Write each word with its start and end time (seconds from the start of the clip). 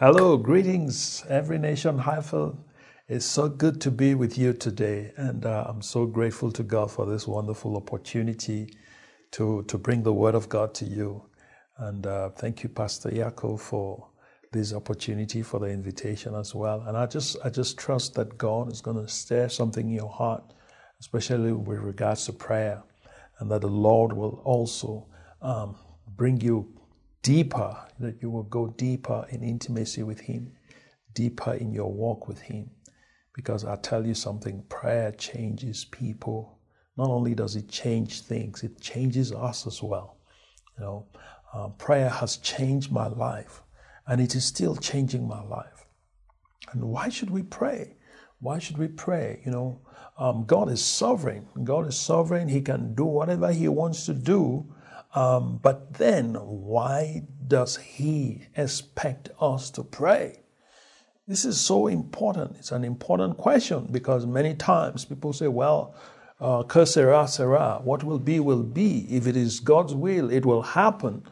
Hello, 0.00 0.36
greetings, 0.36 1.24
every 1.30 1.58
nation 1.58 1.98
Highfield. 2.00 2.58
It's 3.08 3.24
so 3.26 3.48
good 3.48 3.80
to 3.82 3.90
be 3.90 4.14
with 4.14 4.36
you 4.38 4.52
today, 4.52 5.12
and 5.16 5.46
uh, 5.46 5.64
I'm 5.68 5.82
so 5.82 6.06
grateful 6.06 6.52
to 6.52 6.64
God 6.64 6.90
for 6.90 7.06
this 7.06 7.26
wonderful 7.26 7.78
opportunity 7.78 8.76
to, 9.32 9.64
to 9.64 9.78
bring 9.78 10.02
the 10.02 10.12
Word 10.12 10.34
of 10.34 10.50
God 10.50 10.74
to 10.74 10.84
you. 10.84 11.24
And 11.78 12.06
uh, 12.06 12.30
thank 12.30 12.62
you, 12.62 12.68
Pastor 12.68 13.10
Yako, 13.10 13.58
for 13.58 14.08
this 14.52 14.74
opportunity, 14.74 15.42
for 15.42 15.60
the 15.60 15.68
invitation 15.68 16.34
as 16.34 16.54
well. 16.54 16.82
And 16.88 16.96
I 16.96 17.06
just 17.06 17.38
I 17.44 17.50
just 17.50 17.78
trust 17.78 18.14
that 18.16 18.38
God 18.38 18.72
is 18.72 18.82
going 18.82 18.98
to 19.02 19.08
stir 19.08 19.48
something 19.48 19.88
in 19.88 19.94
your 19.94 20.10
heart, 20.10 20.44
especially 21.00 21.52
with 21.52 21.78
regards 21.80 22.26
to 22.26 22.34
prayer, 22.34 22.82
and 23.40 23.50
that 23.50 23.62
the 23.62 23.68
Lord 23.68 24.12
will 24.12 24.42
also 24.44 25.06
um, 25.42 25.76
bring 26.16 26.40
you 26.42 26.75
deeper, 27.26 27.76
that 27.98 28.22
you 28.22 28.30
will 28.30 28.44
go 28.44 28.68
deeper 28.68 29.26
in 29.30 29.42
intimacy 29.42 30.04
with 30.04 30.20
Him, 30.20 30.52
deeper 31.12 31.54
in 31.54 31.72
your 31.72 31.92
walk 31.92 32.28
with 32.28 32.40
Him. 32.40 32.70
Because 33.34 33.64
I 33.64 33.74
tell 33.74 34.06
you 34.06 34.14
something, 34.14 34.62
prayer 34.68 35.10
changes 35.10 35.86
people. 35.86 36.60
Not 36.96 37.08
only 37.08 37.34
does 37.34 37.56
it 37.56 37.68
change 37.68 38.20
things, 38.20 38.62
it 38.62 38.80
changes 38.80 39.32
us 39.32 39.66
as 39.66 39.82
well. 39.82 40.18
You 40.78 40.84
know, 40.84 41.06
uh, 41.52 41.68
prayer 41.70 42.08
has 42.08 42.36
changed 42.36 42.92
my 42.92 43.08
life, 43.08 43.60
and 44.06 44.20
it 44.20 44.36
is 44.36 44.44
still 44.44 44.76
changing 44.76 45.26
my 45.26 45.42
life. 45.42 45.84
And 46.70 46.84
why 46.84 47.08
should 47.08 47.30
we 47.30 47.42
pray? 47.42 47.96
Why 48.38 48.60
should 48.60 48.78
we 48.78 48.86
pray? 48.86 49.40
You 49.44 49.50
know, 49.50 49.80
um, 50.16 50.44
God 50.44 50.70
is 50.70 50.84
sovereign. 50.84 51.48
God 51.64 51.88
is 51.88 51.98
sovereign. 51.98 52.46
He 52.46 52.60
can 52.60 52.94
do 52.94 53.04
whatever 53.04 53.52
He 53.52 53.66
wants 53.66 54.06
to 54.06 54.14
do 54.14 54.72
um, 55.16 55.58
but 55.62 55.94
then, 55.94 56.34
why 56.34 57.22
does 57.48 57.76
He 57.76 58.42
expect 58.54 59.30
us 59.40 59.70
to 59.70 59.82
pray? 59.82 60.42
This 61.26 61.46
is 61.46 61.58
so 61.58 61.86
important. 61.86 62.56
It's 62.58 62.70
an 62.70 62.84
important 62.84 63.38
question 63.38 63.88
because 63.90 64.26
many 64.26 64.54
times 64.54 65.06
people 65.06 65.32
say, 65.32 65.48
well, 65.48 65.94
uh, 66.38 66.84
sera, 66.84 67.26
sera. 67.26 67.80
What 67.82 68.04
will 68.04 68.18
be, 68.18 68.40
will 68.40 68.62
be. 68.62 69.06
If 69.08 69.26
it 69.26 69.36
is 69.36 69.58
God's 69.58 69.94
will, 69.94 70.30
it 70.30 70.44
will 70.44 70.62
happen. 70.62 71.24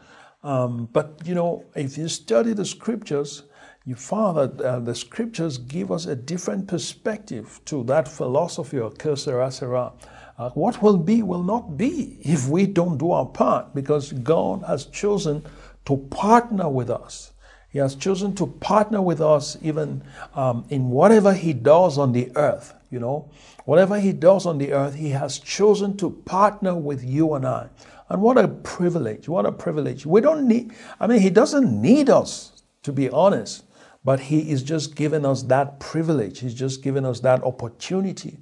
Um, 0.43 0.89
but, 0.91 1.21
you 1.27 1.35
know, 1.35 1.67
if 1.77 1.99
you 1.99 2.09
study 2.09 2.55
the 2.55 2.65
scriptures, 2.65 3.43
you 3.85 3.97
find 3.97 4.37
that 4.39 4.61
uh, 4.63 4.81
the 4.81 4.95
scriptures 4.95 5.59
give 5.59 5.93
us 5.93 6.07
a 6.07 6.17
different 6.17 6.69
perspective 6.69 7.61
to 7.67 7.85
that 7.85 8.09
philosophy 8.09 8.79
of 8.79 8.97
sera, 9.19 9.51
sera. 9.51 9.93
Uh, 10.37 10.51
what 10.51 10.83
will 10.83 10.97
be 10.97 11.23
will 11.23 11.43
not 11.43 11.77
be 11.77 12.19
if 12.23 12.49
we 12.49 12.67
don't 12.67 12.99
do 12.99 13.13
our 13.13 13.27
part 13.27 13.75
because 13.75 14.13
God 14.13 14.65
has 14.67 14.87
chosen 14.87 15.45
to 15.85 15.97
partner 15.97 16.69
with 16.69 16.91
us. 16.91 17.33
He 17.71 17.79
has 17.79 17.95
chosen 17.95 18.35
to 18.37 18.47
partner 18.47 19.03
with 19.03 19.21
us 19.21 19.57
even 19.63 20.03
um, 20.35 20.65
in 20.71 20.91
whatever 20.91 21.33
He 21.33 21.53
does 21.53 21.99
on 21.99 22.13
the 22.13 22.31
earth. 22.37 22.75
You 22.91 23.01
know, 23.01 23.31
whatever 23.65 23.99
He 23.99 24.13
does 24.13 24.47
on 24.47 24.59
the 24.59 24.73
earth, 24.73 24.95
He 24.95 25.11
has 25.11 25.39
chosen 25.39 25.97
to 25.99 26.11
partner 26.11 26.75
with 26.75 27.05
you 27.05 27.35
and 27.35 27.47
I. 27.47 27.69
And 28.09 28.21
what 28.21 28.37
a 28.37 28.49
privilege! 28.49 29.29
What 29.29 29.47
a 29.47 29.53
privilege! 29.53 30.05
We 30.07 30.21
don't 30.21 30.47
need, 30.47 30.73
I 31.01 31.07
mean, 31.07 31.21
He 31.21 31.31
doesn't 31.31 31.81
need 31.81 32.11
us, 32.11 32.63
to 32.83 32.93
be 32.93 33.09
honest, 33.09 33.65
but 34.05 34.21
He 34.21 34.51
is 34.51 34.63
just 34.63 34.95
giving 34.95 35.25
us 35.25 35.43
that 35.45 35.81
privilege. 35.81 36.41
He's 36.41 36.55
just 36.55 36.83
giving 36.83 37.05
us 37.05 37.21
that 37.21 37.43
opportunity 37.43 38.39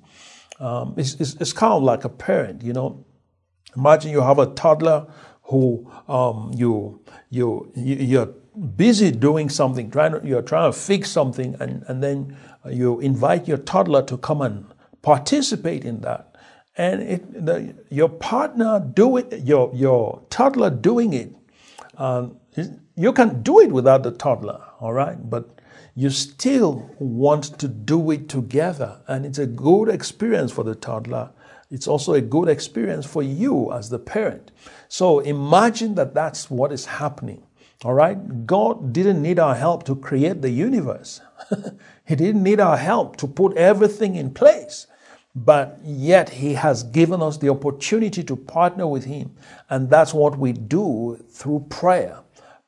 um, 0.63 0.95
it's, 0.97 1.15
it's, 1.15 1.35
it's, 1.41 1.53
kind 1.53 1.73
of 1.73 1.83
like 1.83 2.05
a 2.05 2.09
parent, 2.09 2.63
you 2.63 2.73
know. 2.73 3.05
Imagine 3.77 4.13
you 4.13 4.21
have 4.21 4.39
a 4.39 4.47
toddler 4.47 5.07
who 5.43 5.91
um, 6.07 6.53
you, 6.55 7.03
you, 7.31 7.69
you're 7.75 8.27
busy 8.77 9.11
doing 9.11 9.49
something, 9.49 9.91
trying 9.91 10.13
to, 10.13 10.21
you're 10.25 10.43
trying 10.43 10.71
to 10.71 10.79
fix 10.79 11.11
something, 11.11 11.57
and, 11.59 11.83
and 11.89 12.01
then 12.01 12.37
you 12.71 13.01
invite 13.01 13.49
your 13.49 13.59
toddler 13.59 14.03
to 14.03 14.17
come 14.17 14.41
and 14.41 14.65
participate 15.03 15.85
in 15.85 16.01
that. 16.03 16.37
And 16.77 17.03
it, 17.03 17.45
the, 17.45 17.75
your 17.91 18.09
partner 18.09 18.79
do 18.95 19.17
it, 19.17 19.43
your, 19.43 19.69
your 19.75 20.23
toddler 20.31 20.71
doing 20.71 21.13
it, 21.13 21.35
um, 21.99 22.39
you 22.95 23.13
can 23.13 23.43
do 23.43 23.59
it 23.59 23.73
without 23.73 24.05
the 24.05 24.13
toddler, 24.13 24.61
all 24.79 24.93
right? 24.93 25.19
But 25.29 25.61
you 25.95 26.11
still 26.11 26.91
want 26.99 27.59
to 27.59 27.69
do 27.69 28.11
it 28.11 28.29
together. 28.29 29.01
And 29.07 29.27
it's 29.27 29.39
a 29.39 29.47
good 29.47 29.89
experience 29.89 30.53
for 30.53 30.65
the 30.65 30.75
toddler. 30.75 31.31
It's 31.71 31.87
also 31.87 32.15
a 32.15 32.21
good 32.21 32.49
experience 32.49 33.07
for 33.07 33.23
you 33.23 33.73
as 33.73 33.91
the 33.91 33.99
parent. 33.99 34.51
So 34.89 35.21
imagine 35.21 35.95
that 35.97 36.15
that's 36.15 36.51
what 36.51 36.73
is 36.73 36.87
happening. 36.87 37.43
All 37.85 37.95
right? 37.95 38.47
God 38.47 38.93
didn't 38.93 39.23
need 39.23 39.39
our 39.39 39.55
help 39.55 39.85
to 39.85 39.97
create 39.97 40.43
the 40.43 40.51
universe. 40.51 41.21
he 42.07 42.15
didn't 42.15 42.43
need 42.43 42.61
our 42.61 42.77
help 42.77 43.17
to 43.17 43.27
put 43.27 43.57
everything 43.57 44.15
in 44.15 44.33
place. 44.33 44.87
But 45.35 45.79
yet, 45.83 46.29
He 46.29 46.55
has 46.55 46.83
given 46.83 47.23
us 47.23 47.39
the 47.39 47.49
opportunity 47.49 48.23
to 48.25 48.37
partner 48.37 48.87
with 48.87 49.05
Him. 49.05 49.35
And 49.71 49.89
that's 49.89 50.13
what 50.13 50.39
we 50.39 50.53
do 50.53 51.25
through 51.31 51.67
prayer. 51.71 52.19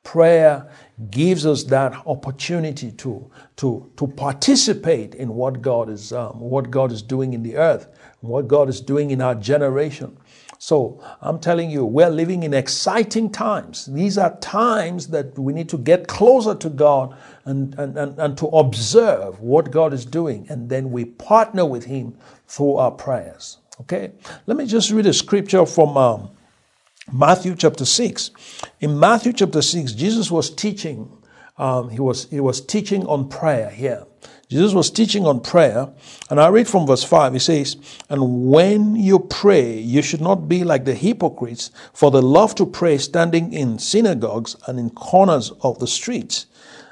Prayer 0.05 0.71
gives 1.11 1.45
us 1.45 1.65
that 1.65 1.95
opportunity 2.07 2.93
to, 2.93 3.31
to, 3.57 3.91
to 3.97 4.07
participate 4.07 5.15
in 5.17 5.35
what 5.35 5.61
God 5.61 5.91
is 5.91 6.13
um, 6.13 6.39
what 6.39 6.71
God 6.71 6.93
is 6.93 7.03
doing 7.03 7.35
in 7.35 7.43
the 7.43 7.57
earth, 7.57 7.89
what 8.21 8.47
God 8.47 8.69
is 8.69 8.81
doing 8.81 9.11
in 9.11 9.21
our 9.21 9.35
generation. 9.35 10.17
So 10.59 11.03
I'm 11.21 11.41
telling 11.41 11.71
you, 11.71 11.85
we're 11.85 12.09
living 12.09 12.43
in 12.43 12.55
exciting 12.55 13.31
times. 13.31 13.87
These 13.87 14.17
are 14.17 14.39
times 14.39 15.09
that 15.09 15.39
we 15.39 15.53
need 15.53 15.69
to 15.71 15.79
get 15.79 16.07
closer 16.07 16.55
to 16.55 16.71
God 16.71 17.17
and, 17.45 17.75
and, 17.79 17.99
and, 17.99 18.19
and 18.19 18.39
to 18.39 18.47
observe 18.47 19.41
what 19.41 19.71
God 19.71 19.93
is 19.93 20.07
doing, 20.07 20.47
and 20.49 20.71
then 20.71 20.91
we 20.91 21.05
partner 21.05 21.67
with 21.67 21.85
Him 21.85 22.17
through 22.47 22.77
our 22.77 22.91
prayers. 22.91 23.59
Okay? 23.81 24.13
Let 24.47 24.57
me 24.57 24.67
just 24.67 24.91
read 24.91 25.07
a 25.07 25.13
scripture 25.13 25.67
from 25.67 25.97
um, 25.97 26.31
Matthew 27.13 27.55
chapter 27.55 27.85
6. 27.85 28.31
In 28.81 28.99
Matthew 28.99 29.33
chapter 29.33 29.61
6, 29.61 29.93
Jesus 29.93 30.31
was 30.31 30.51
teaching. 30.51 31.11
Um, 31.59 31.91
he, 31.91 32.01
was, 32.01 32.29
he 32.31 32.41
was 32.41 32.61
teaching 32.61 33.07
on 33.07 33.29
prayer 33.29 33.69
here. 33.69 34.05
Jesus 34.49 34.73
was 34.73 34.91
teaching 34.91 35.27
on 35.27 35.41
prayer, 35.41 35.89
and 36.31 36.41
I 36.41 36.49
read 36.49 36.69
from 36.69 36.87
verse 36.87 37.03
5. 37.03 37.33
He 37.33 37.39
says, 37.39 37.77
And 38.09 38.51
when 38.51 38.95
you 38.95 39.19
pray, 39.19 39.79
you 39.79 40.03
should 40.03 40.21
not 40.21 40.49
be 40.49 40.65
like 40.65 40.85
the 40.85 40.95
hypocrites, 40.95 41.71
for 41.93 42.11
they 42.11 42.21
love 42.21 42.55
to 42.57 42.67
pray 42.67 42.99
standing 42.99 43.53
in 43.53 43.79
synagogues 43.79 44.57
and 44.67 44.79
in 44.79 44.91
corners 44.91 45.51
of 45.63 45.79
the 45.79 45.87
streets, 45.87 46.47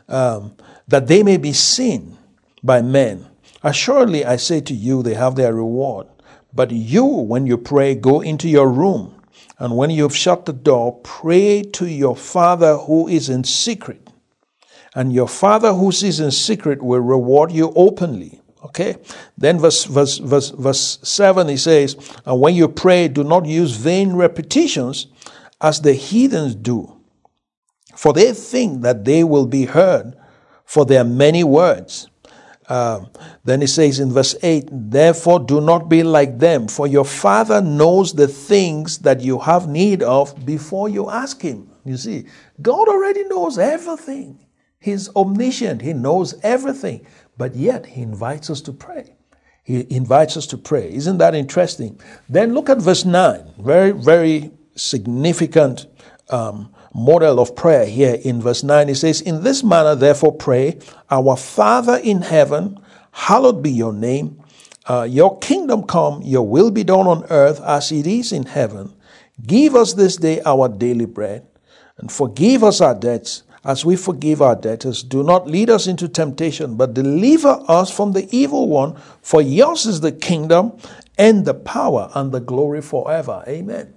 um, 0.09 0.57
that 0.89 1.07
they 1.07 1.23
may 1.23 1.37
be 1.37 1.53
seen 1.53 2.17
by 2.63 2.83
men. 2.83 3.27
Assuredly, 3.63 4.25
I 4.25 4.37
say 4.37 4.61
to 4.63 4.75
you, 4.75 5.03
they 5.03 5.15
have 5.15 5.37
their 5.37 5.55
reward. 5.55 6.09
But 6.53 6.71
you, 6.71 7.05
when 7.05 7.47
you 7.47 7.57
pray, 7.59 7.95
go 7.95 8.21
into 8.21 8.49
your 8.49 8.69
room 8.69 9.22
and 9.63 9.77
when 9.77 9.91
you 9.91 10.03
have 10.03 10.17
shut 10.17 10.45
the 10.45 10.53
door, 10.53 10.99
pray 11.05 11.63
to 11.63 11.87
your 11.87 12.17
Father 12.17 12.79
who 12.79 13.07
is 13.07 13.29
in 13.29 13.45
secret. 13.45 14.11
And 14.93 15.13
your 15.13 15.29
Father 15.29 15.73
who 15.73 15.93
sees 15.93 16.19
in 16.19 16.33
secret 16.33 16.83
will 16.83 16.99
reward 16.99 17.53
you 17.53 17.73
openly. 17.77 18.41
Okay? 18.65 18.97
Then 19.39 19.61
verse, 19.61 19.85
verse, 19.85 20.19
verse, 20.19 20.51
verse 20.51 20.99
7, 21.05 21.47
he 21.47 21.57
says, 21.57 21.95
And 22.27 22.41
when 22.41 22.57
you 22.57 22.67
pray, 22.67 23.07
do 23.07 23.23
not 23.23 23.47
use 23.47 23.77
vain 23.77 24.15
repetitions 24.15 25.07
as 25.61 25.81
the 25.81 25.93
heathens 25.93 26.57
do. 26.57 26.97
For 27.95 28.13
they 28.13 28.33
think 28.33 28.83
that 28.83 29.05
they 29.05 29.23
will 29.23 29.47
be 29.47 29.67
heard 29.67 30.15
for 30.65 30.85
their 30.85 31.05
many 31.05 31.45
words. 31.45 32.09
Uh, 32.69 33.05
then 33.45 33.61
he 33.61 33.67
says 33.67 33.99
in 33.99 34.13
verse 34.13 34.35
8, 34.43 34.69
Therefore 34.71 35.41
do 35.41 35.61
not 35.61 35.89
be 35.89 36.03
like 36.03 36.39
them, 36.39 36.69
for 36.69 36.87
your 36.87 37.05
Father 37.05 37.61
knows 37.61 38.13
the 38.13 38.29
things 38.29 38.99
that 38.99 39.21
you 39.21 39.39
have 39.39 39.69
need 39.69 40.03
of 40.03 40.47
before 40.47 40.89
you 40.89 41.11
ask 41.11 41.43
Him. 41.43 41.71
You 41.85 41.97
see, 41.97 42.27
God 42.61 42.89
already 42.89 43.25
knows 43.25 43.59
everything. 43.59 44.39
He's 44.79 45.15
omniscient, 45.15 45.83
He 45.83 45.93
knows 45.93 46.35
everything, 46.43 47.07
but 47.37 47.55
yet 47.57 47.87
He 47.87 48.03
invites 48.03 48.51
us 48.51 48.61
to 48.63 48.73
pray. 48.73 49.17
He 49.65 49.87
invites 49.95 50.37
us 50.37 50.47
to 50.49 50.59
pray. 50.59 50.93
Isn't 50.93 51.19
that 51.19 51.35
interesting? 51.35 52.01
Then 52.29 52.53
look 52.53 52.69
at 52.69 52.79
verse 52.79 53.05
9. 53.05 53.55
Very, 53.61 53.93
very 53.93 54.51
significant 54.75 55.87
um, 56.31 56.75
model 56.95 57.41
of 57.41 57.57
prayer 57.57 57.87
here 57.87 58.19
in 58.23 58.41
verse 58.41 58.63
9. 58.63 58.89
It 58.89 58.97
says, 58.97 59.21
In 59.21 59.43
this 59.43 59.63
manner, 59.63 59.95
therefore, 59.95 60.35
pray, 60.35 60.79
Our 61.11 61.37
Father 61.37 61.97
in 61.97 62.23
heaven, 62.23 62.81
hallowed 63.13 63.63
be 63.63 63.71
your 63.71 63.93
name. 63.93 64.43
Uh, 64.87 65.07
your 65.09 65.39
kingdom 65.39 65.85
come, 65.85 66.23
your 66.23 66.47
will 66.47 66.71
be 66.71 66.85
done 66.85 67.07
on 67.07 67.25
earth 67.31 67.61
as 67.61 67.93
it 67.93 68.07
is 68.07 68.33
in 68.33 68.47
heaven. 68.47 68.95
Give 69.47 69.75
us 69.75 69.95
this 69.95 70.17
day 70.17 70.41
our 70.45 70.69
daily 70.69 71.07
bread, 71.07 71.47
and 71.99 72.11
forgive 72.11 72.65
us 72.65 72.81
our 72.81 72.95
debts 72.95 73.45
as 73.65 73.85
we 73.85 73.97
forgive 73.97 74.43
our 74.43 74.57
debtors. 74.57 75.03
Do 75.03 75.23
not 75.23 75.47
lead 75.47 75.71
us 75.71 75.87
into 75.87 76.09
temptation, 76.09 76.77
but 76.77 76.95
deliver 76.95 77.63
us 77.69 77.95
from 77.95 78.13
the 78.13 78.29
evil 78.37 78.69
one. 78.69 78.97
For 79.23 79.41
yours 79.41 79.87
is 79.87 80.01
the 80.01 80.13
kingdom 80.13 80.77
and 81.17 81.45
the 81.45 81.55
power 81.55 82.11
and 82.15 82.33
the 82.33 82.41
glory 82.41 82.83
forever. 82.83 83.45
Amen. 83.47 83.95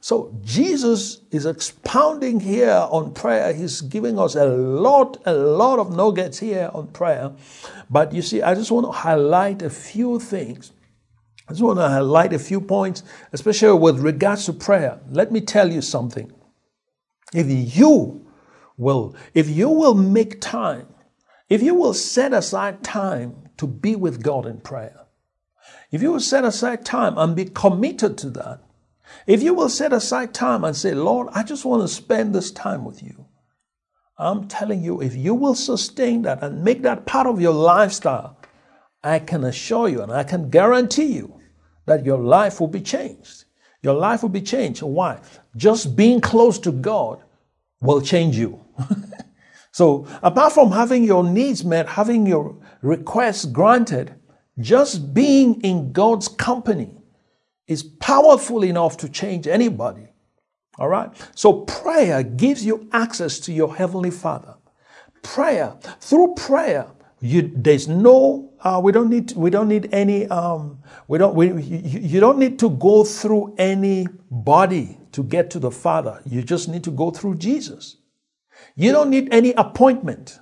So 0.00 0.34
Jesus 0.44 1.20
is 1.30 1.46
expounding 1.46 2.40
here 2.40 2.86
on 2.90 3.12
prayer. 3.12 3.52
He's 3.52 3.80
giving 3.80 4.18
us 4.18 4.34
a 4.34 4.44
lot, 4.46 5.18
a 5.26 5.34
lot 5.34 5.78
of 5.78 5.94
nuggets 5.94 6.38
here 6.38 6.70
on 6.74 6.88
prayer. 6.88 7.32
But 7.90 8.12
you 8.12 8.22
see, 8.22 8.42
I 8.42 8.54
just 8.54 8.70
want 8.70 8.86
to 8.86 8.92
highlight 8.92 9.62
a 9.62 9.70
few 9.70 10.18
things. 10.18 10.72
I 11.48 11.52
just 11.52 11.62
want 11.62 11.78
to 11.78 11.88
highlight 11.88 12.32
a 12.32 12.38
few 12.38 12.60
points, 12.60 13.04
especially 13.32 13.78
with 13.78 14.00
regards 14.00 14.46
to 14.46 14.52
prayer. 14.52 14.98
Let 15.10 15.30
me 15.30 15.40
tell 15.40 15.72
you 15.72 15.80
something. 15.80 16.32
If 17.32 17.76
you 17.76 18.26
will, 18.76 19.14
if 19.34 19.48
you 19.48 19.68
will 19.68 19.94
make 19.94 20.40
time, 20.40 20.88
if 21.48 21.62
you 21.62 21.74
will 21.74 21.94
set 21.94 22.32
aside 22.32 22.82
time 22.82 23.50
to 23.58 23.66
be 23.66 23.94
with 23.94 24.22
God 24.22 24.46
in 24.46 24.58
prayer, 24.58 25.06
if 25.92 26.02
you 26.02 26.12
will 26.12 26.20
set 26.20 26.44
aside 26.44 26.84
time 26.84 27.16
and 27.16 27.36
be 27.36 27.44
committed 27.44 28.18
to 28.18 28.30
that, 28.30 28.60
if 29.26 29.42
you 29.42 29.54
will 29.54 29.68
set 29.68 29.92
aside 29.92 30.34
time 30.34 30.64
and 30.64 30.76
say, 30.76 30.94
Lord, 30.94 31.28
I 31.32 31.42
just 31.42 31.64
want 31.64 31.82
to 31.82 31.88
spend 31.88 32.34
this 32.34 32.50
time 32.50 32.84
with 32.84 33.02
you, 33.02 33.26
I'm 34.18 34.48
telling 34.48 34.82
you, 34.82 35.02
if 35.02 35.14
you 35.14 35.34
will 35.34 35.54
sustain 35.54 36.22
that 36.22 36.42
and 36.42 36.64
make 36.64 36.82
that 36.82 37.06
part 37.06 37.26
of 37.26 37.40
your 37.40 37.52
lifestyle, 37.52 38.38
I 39.02 39.18
can 39.18 39.44
assure 39.44 39.88
you 39.88 40.02
and 40.02 40.12
I 40.12 40.24
can 40.24 40.48
guarantee 40.48 41.12
you 41.12 41.40
that 41.84 42.04
your 42.04 42.18
life 42.18 42.60
will 42.60 42.68
be 42.68 42.80
changed. 42.80 43.44
Your 43.82 43.94
life 43.94 44.22
will 44.22 44.30
be 44.30 44.40
changed. 44.40 44.82
Why? 44.82 45.20
Just 45.56 45.96
being 45.96 46.20
close 46.20 46.58
to 46.60 46.72
God 46.72 47.22
will 47.80 48.00
change 48.00 48.36
you. 48.36 48.64
so, 49.72 50.06
apart 50.22 50.52
from 50.52 50.72
having 50.72 51.04
your 51.04 51.22
needs 51.22 51.64
met, 51.64 51.88
having 51.88 52.26
your 52.26 52.56
requests 52.82 53.44
granted, 53.44 54.14
just 54.58 55.12
being 55.12 55.60
in 55.60 55.92
God's 55.92 56.26
company 56.26 56.95
is 57.66 57.82
powerful 57.82 58.62
enough 58.62 58.96
to 58.98 59.08
change 59.08 59.46
anybody. 59.46 60.08
All 60.78 60.88
right? 60.88 61.10
So 61.34 61.60
prayer 61.62 62.22
gives 62.22 62.64
you 62.64 62.88
access 62.92 63.40
to 63.40 63.52
your 63.52 63.74
heavenly 63.76 64.10
Father. 64.10 64.54
Prayer, 65.22 65.76
through 66.00 66.34
prayer, 66.34 66.86
you, 67.20 67.50
there's 67.54 67.88
no 67.88 68.52
uh, 68.60 68.80
we 68.82 68.92
don't 68.92 69.08
need 69.08 69.32
we 69.32 69.48
don't 69.50 69.68
need 69.68 69.88
any 69.92 70.26
um, 70.26 70.78
we 71.08 71.18
don't 71.18 71.34
we, 71.34 71.48
you, 71.62 72.00
you 72.00 72.20
don't 72.20 72.38
need 72.38 72.58
to 72.58 72.70
go 72.70 73.04
through 73.04 73.54
any 73.58 74.06
body 74.30 74.98
to 75.12 75.22
get 75.22 75.50
to 75.50 75.58
the 75.58 75.70
father 75.70 76.20
you 76.26 76.42
just 76.42 76.68
need 76.68 76.84
to 76.84 76.90
go 76.90 77.10
through 77.10 77.34
jesus 77.36 77.96
you 78.74 78.92
don't 78.92 79.08
need 79.08 79.32
any 79.32 79.52
appointment 79.52 80.38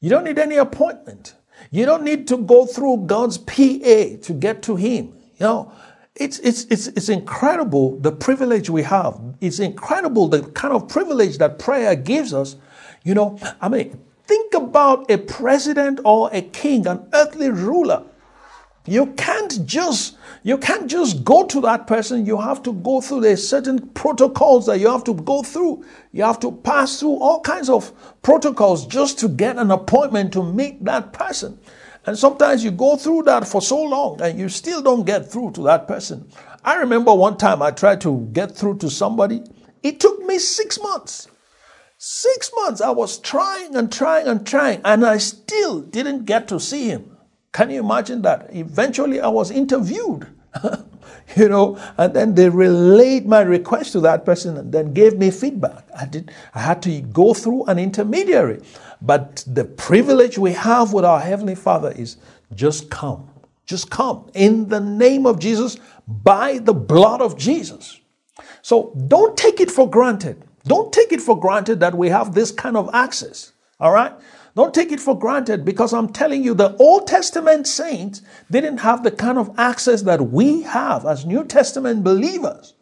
you 0.00 0.08
don't 0.10 0.24
need 0.24 0.38
any 0.38 0.56
appointment 0.56 1.34
you 1.70 1.84
don't 1.84 2.04
need 2.04 2.28
to 2.28 2.36
go 2.36 2.64
through 2.64 2.96
god's 3.06 3.38
pa 3.38 4.16
to 4.22 4.36
get 4.38 4.62
to 4.62 4.76
him 4.76 5.16
you 5.36 5.46
know 5.46 5.72
it's, 6.16 6.38
it's, 6.38 6.64
it's, 6.64 6.86
it's 6.88 7.08
incredible 7.08 7.98
the 7.98 8.12
privilege 8.12 8.70
we 8.70 8.82
have. 8.82 9.20
It's 9.40 9.58
incredible 9.58 10.28
the 10.28 10.42
kind 10.42 10.72
of 10.72 10.88
privilege 10.88 11.38
that 11.38 11.58
prayer 11.58 11.96
gives 11.96 12.32
us. 12.32 12.56
You 13.02 13.14
know, 13.14 13.38
I 13.60 13.68
mean, 13.68 14.00
think 14.24 14.54
about 14.54 15.10
a 15.10 15.18
president 15.18 16.00
or 16.04 16.30
a 16.32 16.42
king, 16.42 16.86
an 16.86 17.08
earthly 17.12 17.50
ruler. 17.50 18.04
You 18.86 19.06
can't 19.16 19.64
just 19.64 20.16
you 20.42 20.58
can't 20.58 20.90
just 20.90 21.24
go 21.24 21.46
to 21.46 21.60
that 21.62 21.86
person. 21.86 22.26
You 22.26 22.38
have 22.38 22.62
to 22.64 22.74
go 22.74 23.00
through 23.00 23.22
the 23.22 23.34
certain 23.34 23.88
protocols 23.88 24.66
that 24.66 24.78
you 24.78 24.90
have 24.90 25.04
to 25.04 25.14
go 25.14 25.42
through. 25.42 25.86
You 26.12 26.22
have 26.24 26.38
to 26.40 26.52
pass 26.52 27.00
through 27.00 27.16
all 27.16 27.40
kinds 27.40 27.70
of 27.70 27.90
protocols 28.20 28.86
just 28.86 29.18
to 29.20 29.28
get 29.28 29.56
an 29.56 29.70
appointment 29.70 30.34
to 30.34 30.42
meet 30.42 30.84
that 30.84 31.14
person. 31.14 31.58
And 32.06 32.18
sometimes 32.18 32.62
you 32.62 32.70
go 32.70 32.96
through 32.96 33.22
that 33.24 33.46
for 33.46 33.62
so 33.62 33.80
long 33.82 34.20
and 34.20 34.38
you 34.38 34.48
still 34.48 34.82
don't 34.82 35.04
get 35.04 35.30
through 35.30 35.52
to 35.52 35.62
that 35.62 35.88
person. 35.88 36.28
I 36.64 36.76
remember 36.76 37.14
one 37.14 37.36
time 37.36 37.62
I 37.62 37.70
tried 37.70 38.00
to 38.02 38.28
get 38.32 38.56
through 38.56 38.78
to 38.78 38.90
somebody. 38.90 39.42
It 39.82 40.00
took 40.00 40.20
me 40.20 40.38
six 40.38 40.80
months. 40.80 41.28
Six 41.98 42.50
months 42.54 42.80
I 42.80 42.90
was 42.90 43.18
trying 43.18 43.76
and 43.76 43.90
trying 43.90 44.26
and 44.26 44.46
trying, 44.46 44.80
and 44.84 45.06
I 45.06 45.16
still 45.18 45.80
didn't 45.80 46.24
get 46.26 46.48
to 46.48 46.60
see 46.60 46.88
him. 46.88 47.16
Can 47.52 47.70
you 47.70 47.80
imagine 47.80 48.22
that? 48.22 48.48
Eventually 48.50 49.20
I 49.20 49.28
was 49.28 49.50
interviewed. 49.50 50.26
you 51.36 51.48
know, 51.48 51.78
and 51.96 52.14
then 52.14 52.34
they 52.34 52.48
relayed 52.48 53.26
my 53.26 53.40
request 53.40 53.92
to 53.92 54.00
that 54.00 54.24
person 54.24 54.56
and 54.56 54.72
then 54.72 54.92
gave 54.92 55.16
me 55.16 55.30
feedback. 55.30 55.86
I 55.98 56.06
did 56.06 56.30
I 56.54 56.60
had 56.60 56.82
to 56.82 57.00
go 57.00 57.34
through 57.34 57.64
an 57.64 57.78
intermediary. 57.78 58.60
But 59.04 59.44
the 59.46 59.66
privilege 59.66 60.38
we 60.38 60.52
have 60.52 60.94
with 60.94 61.04
our 61.04 61.20
Heavenly 61.20 61.54
Father 61.54 61.92
is 61.92 62.16
just 62.54 62.90
come. 62.90 63.28
Just 63.66 63.90
come 63.90 64.30
in 64.32 64.68
the 64.68 64.80
name 64.80 65.26
of 65.26 65.38
Jesus 65.38 65.76
by 66.08 66.58
the 66.58 66.72
blood 66.72 67.20
of 67.20 67.36
Jesus. 67.36 68.00
So 68.62 68.94
don't 69.06 69.36
take 69.36 69.60
it 69.60 69.70
for 69.70 69.88
granted. 69.88 70.42
Don't 70.64 70.90
take 70.90 71.12
it 71.12 71.20
for 71.20 71.38
granted 71.38 71.80
that 71.80 71.94
we 71.94 72.08
have 72.08 72.34
this 72.34 72.50
kind 72.50 72.78
of 72.78 72.88
access. 72.94 73.52
All 73.78 73.92
right? 73.92 74.12
Don't 74.56 74.72
take 74.72 74.90
it 74.90 75.00
for 75.00 75.18
granted 75.18 75.66
because 75.66 75.92
I'm 75.92 76.10
telling 76.10 76.42
you, 76.42 76.54
the 76.54 76.74
Old 76.76 77.06
Testament 77.06 77.66
saints 77.66 78.22
didn't 78.50 78.78
have 78.78 79.02
the 79.02 79.10
kind 79.10 79.36
of 79.36 79.54
access 79.58 80.02
that 80.02 80.30
we 80.30 80.62
have 80.62 81.04
as 81.04 81.26
New 81.26 81.44
Testament 81.44 82.04
believers. 82.04 82.72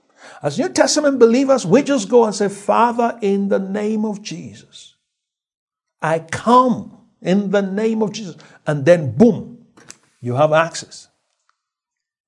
As 0.40 0.58
New 0.58 0.68
Testament 0.68 1.18
believers, 1.18 1.66
we 1.66 1.82
just 1.82 2.08
go 2.08 2.24
and 2.24 2.34
say, 2.34 2.48
Father, 2.48 3.18
in 3.22 3.48
the 3.48 3.58
name 3.58 4.04
of 4.04 4.22
Jesus. 4.22 4.91
I 6.02 6.18
come 6.18 6.98
in 7.20 7.50
the 7.50 7.62
name 7.62 8.02
of 8.02 8.12
Jesus. 8.12 8.36
And 8.66 8.84
then, 8.84 9.12
boom, 9.16 9.66
you 10.20 10.34
have 10.34 10.52
access. 10.52 11.08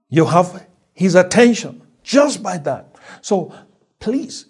You 0.08 0.26
have 0.26 0.66
his 0.92 1.14
attention 1.14 1.82
just 2.02 2.42
by 2.42 2.58
that. 2.58 2.94
So 3.20 3.52
please 3.98 4.46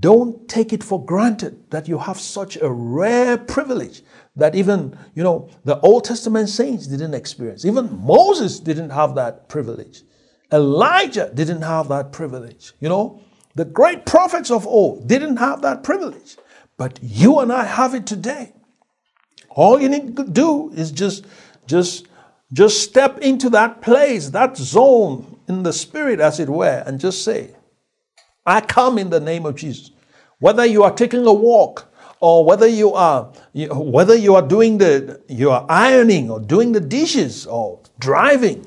don't 0.00 0.48
take 0.48 0.72
it 0.72 0.82
for 0.82 1.04
granted 1.04 1.70
that 1.70 1.88
you 1.88 1.98
have 1.98 2.18
such 2.18 2.56
a 2.56 2.70
rare 2.70 3.38
privilege 3.38 4.02
that 4.36 4.54
even, 4.54 4.98
you 5.14 5.22
know, 5.22 5.48
the 5.64 5.78
Old 5.80 6.04
Testament 6.04 6.48
saints 6.48 6.86
didn't 6.86 7.14
experience. 7.14 7.64
Even 7.64 8.04
Moses 8.04 8.58
didn't 8.58 8.90
have 8.90 9.14
that 9.14 9.48
privilege. 9.48 10.02
Elijah 10.52 11.30
didn't 11.32 11.62
have 11.62 11.88
that 11.88 12.12
privilege. 12.12 12.72
You 12.80 12.88
know, 12.88 13.20
the 13.54 13.64
great 13.64 14.04
prophets 14.04 14.50
of 14.50 14.66
old 14.66 15.06
didn't 15.06 15.36
have 15.36 15.62
that 15.62 15.84
privilege. 15.84 16.36
But 16.76 16.98
you 17.02 17.38
and 17.40 17.52
I 17.52 17.64
have 17.64 17.94
it 17.94 18.06
today. 18.06 18.52
All 19.50 19.80
you 19.80 19.88
need 19.88 20.16
to 20.16 20.24
do 20.24 20.72
is 20.72 20.90
just, 20.90 21.24
just, 21.66 22.06
just 22.52 22.82
step 22.82 23.18
into 23.18 23.48
that 23.50 23.80
place, 23.80 24.30
that 24.30 24.56
zone 24.56 25.38
in 25.48 25.62
the 25.62 25.72
spirit, 25.72 26.20
as 26.20 26.40
it 26.40 26.48
were, 26.48 26.82
and 26.86 26.98
just 26.98 27.22
say, 27.24 27.54
I 28.44 28.60
come 28.60 28.98
in 28.98 29.10
the 29.10 29.20
name 29.20 29.46
of 29.46 29.54
Jesus. 29.54 29.90
Whether 30.38 30.66
you 30.66 30.82
are 30.82 30.92
taking 30.92 31.26
a 31.26 31.32
walk, 31.32 31.94
or 32.24 32.42
whether 32.42 32.66
you 32.66 32.94
are 32.94 33.24
whether 33.52 34.14
you 34.14 34.34
are 34.34 34.40
doing 34.40 34.78
the 34.78 35.20
you 35.28 35.50
are 35.50 35.66
ironing 35.68 36.30
or 36.30 36.40
doing 36.40 36.72
the 36.72 36.80
dishes 36.80 37.46
or 37.46 37.80
driving 37.98 38.66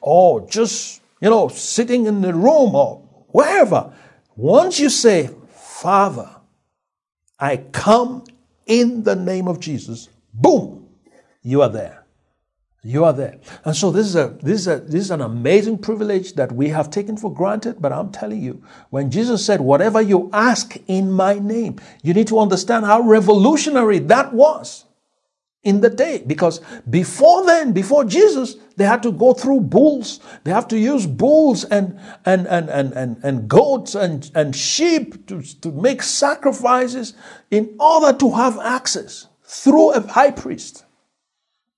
or 0.00 0.46
just 0.48 1.02
you 1.20 1.28
know 1.28 1.48
sitting 1.48 2.06
in 2.06 2.20
the 2.20 2.32
room 2.32 2.76
or 2.76 3.02
wherever 3.32 3.92
once 4.36 4.78
you 4.78 4.88
say 4.88 5.28
father 5.50 6.30
I 7.42 7.56
come 7.56 8.22
in 8.66 9.02
the 9.02 9.16
name 9.16 9.48
of 9.48 9.58
Jesus. 9.58 10.08
Boom, 10.32 10.86
you 11.42 11.60
are 11.60 11.68
there. 11.68 12.04
You 12.84 13.04
are 13.04 13.12
there. 13.12 13.40
And 13.64 13.74
so 13.74 13.90
this 13.90 14.06
is 14.06 14.14
a 14.14 14.36
this 14.40 14.60
is 14.60 14.68
a 14.68 14.76
this 14.78 15.02
is 15.02 15.10
an 15.10 15.20
amazing 15.20 15.78
privilege 15.78 16.34
that 16.34 16.52
we 16.52 16.68
have 16.68 16.88
taken 16.88 17.16
for 17.16 17.34
granted, 17.34 17.82
but 17.82 17.92
I'm 17.92 18.12
telling 18.12 18.40
you, 18.40 18.62
when 18.90 19.10
Jesus 19.10 19.44
said, 19.44 19.60
Whatever 19.60 20.00
you 20.00 20.30
ask 20.32 20.76
in 20.86 21.10
my 21.10 21.40
name, 21.40 21.80
you 22.04 22.14
need 22.14 22.28
to 22.28 22.38
understand 22.38 22.86
how 22.86 23.00
revolutionary 23.00 23.98
that 23.98 24.32
was 24.32 24.84
in 25.64 25.80
the 25.80 25.90
day. 25.90 26.22
Because 26.26 26.60
before 26.90 27.46
then 27.46 27.72
before 27.72 28.04
jesus 28.04 28.56
they 28.76 28.84
had 28.84 29.02
to 29.02 29.12
go 29.12 29.32
through 29.32 29.60
bulls. 29.60 30.20
They 30.44 30.50
have 30.50 30.68
to 30.68 30.78
use 30.78 31.06
bulls 31.06 31.64
and 31.64 31.98
and 32.24 32.46
and 32.46 32.68
and 32.68 32.92
and, 32.92 33.16
and 33.22 33.48
goats 33.48 33.94
and 33.94 34.30
and 34.34 34.56
sheep 34.56 35.26
to, 35.28 35.42
to 35.60 35.70
make 35.70 36.02
sacrifices 36.02 37.14
in 37.50 37.76
order 37.78 38.16
to 38.18 38.30
have 38.32 38.58
access 38.58 39.28
through 39.44 39.92
a 39.92 40.00
high 40.00 40.30
priest. 40.30 40.84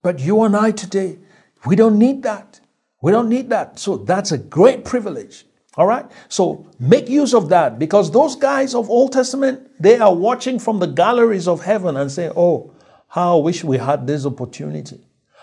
But 0.03 0.21
you 0.21 0.43
and 0.43 0.57
i 0.57 0.71
today 0.71 1.19
we 1.67 1.77
don't 1.77 1.99
need 1.99 2.23
that. 2.25 2.61
We 3.03 3.11
don't 3.13 3.29
need 3.29 3.51
that. 3.51 3.79
So 3.79 3.97
that's 3.97 4.33
a 4.33 4.39
great 4.39 4.85
privilege. 4.85 5.47
All 5.77 5.87
right? 5.87 6.07
So 6.29 6.71
make 6.79 7.09
use 7.09 7.35
of 7.35 7.49
that. 7.49 7.79
Because 7.79 8.11
those 8.11 8.37
guys 8.37 8.75
of 8.75 8.89
old 8.89 9.13
testament 9.13 9.71
they 9.81 9.99
are 9.99 10.15
watching 10.15 10.59
from 10.59 10.79
the 10.79 10.87
galleries 10.87 11.49
of 11.49 11.65
heaven 11.65 11.97
and 11.97 12.11
say 12.11 12.31
oh 12.37 12.74
how 13.15 13.39
I 13.39 13.43
wish 13.43 13.63
we 13.63 13.79
had 13.79 14.09
this 14.09 14.27
opportunity. 14.27 14.99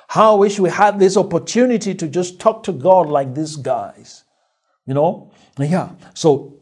How 0.10 0.36
I 0.36 0.40
wish 0.40 0.60
we 0.60 0.70
had 0.70 1.00
this 1.00 1.16
opportunity 1.16 1.96
to 1.96 2.06
just 2.10 2.38
talk 2.38 2.64
to 2.64 2.74
God 2.74 3.08
like 3.08 3.34
these 3.34 3.56
guys. 3.56 4.26
You 4.86 4.94
know? 4.94 5.32
Yeah. 5.58 5.92
So 6.14 6.60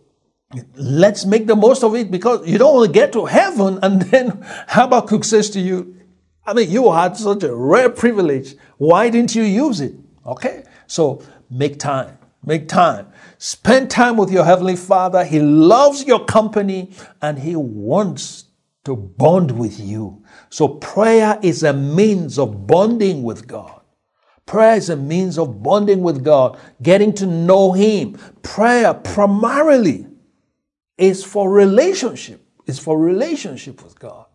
let's 0.75 1.25
make 1.25 1.47
the 1.47 1.55
most 1.55 1.83
of 1.83 1.95
it 1.95 2.11
because 2.11 2.47
you 2.47 2.59
don't 2.59 2.75
want 2.75 2.85
to 2.85 2.93
get 2.93 3.11
to 3.13 3.25
heaven 3.25 3.79
and 3.83 4.03
then 4.03 4.45
Habakkuk 4.67 5.23
says 5.23 5.49
to 5.51 5.59
you, 5.59 5.97
I 6.45 6.53
mean, 6.53 6.69
you 6.69 6.91
had 6.91 7.17
such 7.17 7.41
a 7.41 7.55
rare 7.55 7.89
privilege. 7.89 8.55
Why 8.77 9.09
didn't 9.09 9.33
you 9.33 9.41
use 9.41 9.81
it? 9.81 9.95
Okay? 10.27 10.63
So 10.85 11.23
make 11.49 11.79
time. 11.79 12.19
Make 12.45 12.67
time. 12.67 13.07
Spend 13.39 13.89
time 13.89 14.15
with 14.15 14.29
your 14.31 14.45
Heavenly 14.45 14.75
Father. 14.75 15.25
He 15.25 15.39
loves 15.39 16.05
your 16.05 16.23
company 16.25 16.91
and 17.19 17.39
He 17.39 17.55
wants 17.55 18.45
to 18.85 18.95
bond 18.95 19.51
with 19.51 19.79
you. 19.79 20.23
So 20.49 20.67
prayer 20.67 21.39
is 21.41 21.63
a 21.63 21.73
means 21.73 22.39
of 22.39 22.65
bonding 22.65 23.23
with 23.23 23.47
God. 23.47 23.81
Prayer 24.45 24.75
is 24.75 24.89
a 24.89 24.95
means 24.95 25.37
of 25.37 25.61
bonding 25.61 26.01
with 26.01 26.23
God, 26.23 26.57
getting 26.81 27.13
to 27.13 27.25
know 27.25 27.71
Him. 27.71 28.13
Prayer 28.41 28.93
primarily 28.93 30.07
is 30.97 31.23
for 31.23 31.51
relationship, 31.51 32.41
is 32.65 32.79
for 32.79 32.97
relationship 32.97 33.83
with 33.83 33.99
God. 33.99 34.25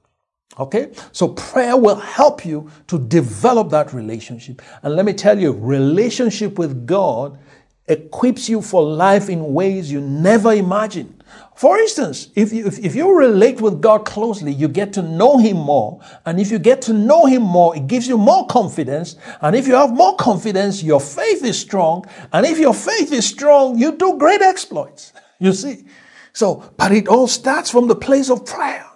Okay? 0.59 0.93
So 1.11 1.29
prayer 1.29 1.77
will 1.77 1.97
help 1.97 2.47
you 2.47 2.71
to 2.87 2.99
develop 2.99 3.71
that 3.71 3.93
relationship. 3.93 4.63
And 4.83 4.95
let 4.95 5.05
me 5.05 5.15
tell 5.15 5.39
you, 5.39 5.53
relationship 5.53 6.59
with 6.59 6.87
God 6.87 7.39
equips 7.87 8.49
you 8.49 8.63
for 8.63 8.83
life 8.83 9.29
in 9.29 9.53
ways 9.53 9.91
you 9.91 10.01
never 10.01 10.53
imagined. 10.53 11.24
For 11.55 11.79
instance, 11.79 12.31
if 12.35 12.53
you, 12.53 12.67
if, 12.67 12.79
if, 12.81 12.97
you 12.97 13.17
relate 13.17 13.61
with 13.61 13.81
God 13.81 14.05
closely, 14.05 14.53
you 14.53 14.67
get 14.67 14.93
to 14.95 15.03
know 15.03 15.39
Him 15.39 15.57
more. 15.57 16.01
And 16.27 16.41
if 16.41 16.51
you 16.51 16.59
get 16.59 16.83
to 16.83 16.93
know 16.93 17.27
Him 17.27 17.43
more, 17.43 17.77
it 17.77 17.87
gives 17.87 18.09
you 18.09 18.19
more 18.19 18.47
confidence. 18.49 19.15
And 19.41 19.55
if 19.55 19.69
you 19.69 19.75
have 19.75 19.93
more 19.93 20.17
confidence, 20.17 20.83
your 20.83 21.01
faith 21.01 21.45
is 21.45 21.59
strong. 21.59 22.07
And 22.33 22.45
if 22.45 22.59
your 22.59 22.75
faith 22.75 23.13
is 23.13 23.25
strong, 23.27 23.79
you 23.79 23.97
do 23.97 24.19
great 24.19 24.43
exploits. 24.43 25.13
You 25.41 25.53
see? 25.53 25.85
So, 26.33 26.73
but 26.79 26.93
it 26.93 27.09
all 27.09 27.27
starts 27.27 27.69
from 27.69 27.89
the 27.89 27.97
place 27.97 28.31
of 28.31 28.47
prayer. 28.47 28.87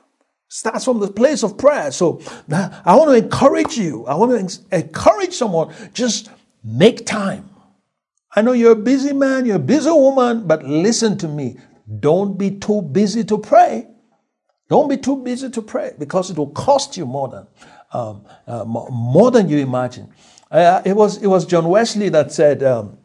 Starts 0.49 0.85
from 0.85 1.01
the 1.01 1.11
place 1.11 1.43
of 1.43 1.59
prayer. 1.59 1.91
So 1.91 2.21
I 2.51 2.97
want 2.97 3.11
to 3.11 3.17
encourage 3.17 3.77
you. 3.77 4.07
I 4.07 4.15
want 4.15 4.49
to 4.49 4.77
encourage 4.77 5.35
someone. 5.35 5.75
Just 5.93 6.31
make 6.65 7.05
time. 7.05 7.51
I 8.35 8.43
know 8.43 8.53
you're 8.53 8.73
a 8.73 8.77
busy 8.77 9.13
man, 9.13 9.47
you're 9.47 9.57
a 9.57 9.59
busy 9.59 9.91
woman, 9.91 10.47
but 10.47 10.63
listen 10.65 11.19
to 11.19 11.29
me. 11.29 11.57
Don't 12.01 12.37
be 12.37 12.51
too 12.53 12.83
busy 12.83 13.25
to 13.25 13.39
pray. 13.39 13.87
Don't 14.69 14.89
be 14.89 14.99
too 14.99 15.17
busy 15.17 15.49
to 15.51 15.63
pray 15.63 15.93
because 15.99 16.31
it 16.31 16.37
will 16.37 16.51
cost 16.51 16.97
you 16.97 17.07
more 17.07 17.29
than 17.29 17.47
um, 17.93 18.25
uh, 18.47 18.65
more 18.65 19.31
than 19.31 19.49
you 19.49 19.59
imagine. 19.59 20.13
Uh, 20.51 20.83
it 20.85 20.95
was 20.95 21.23
it 21.23 21.27
was 21.27 21.47
John 21.47 21.69
Wesley 21.69 22.11
that 22.11 22.33
said, 22.33 22.63
um, 22.63 22.99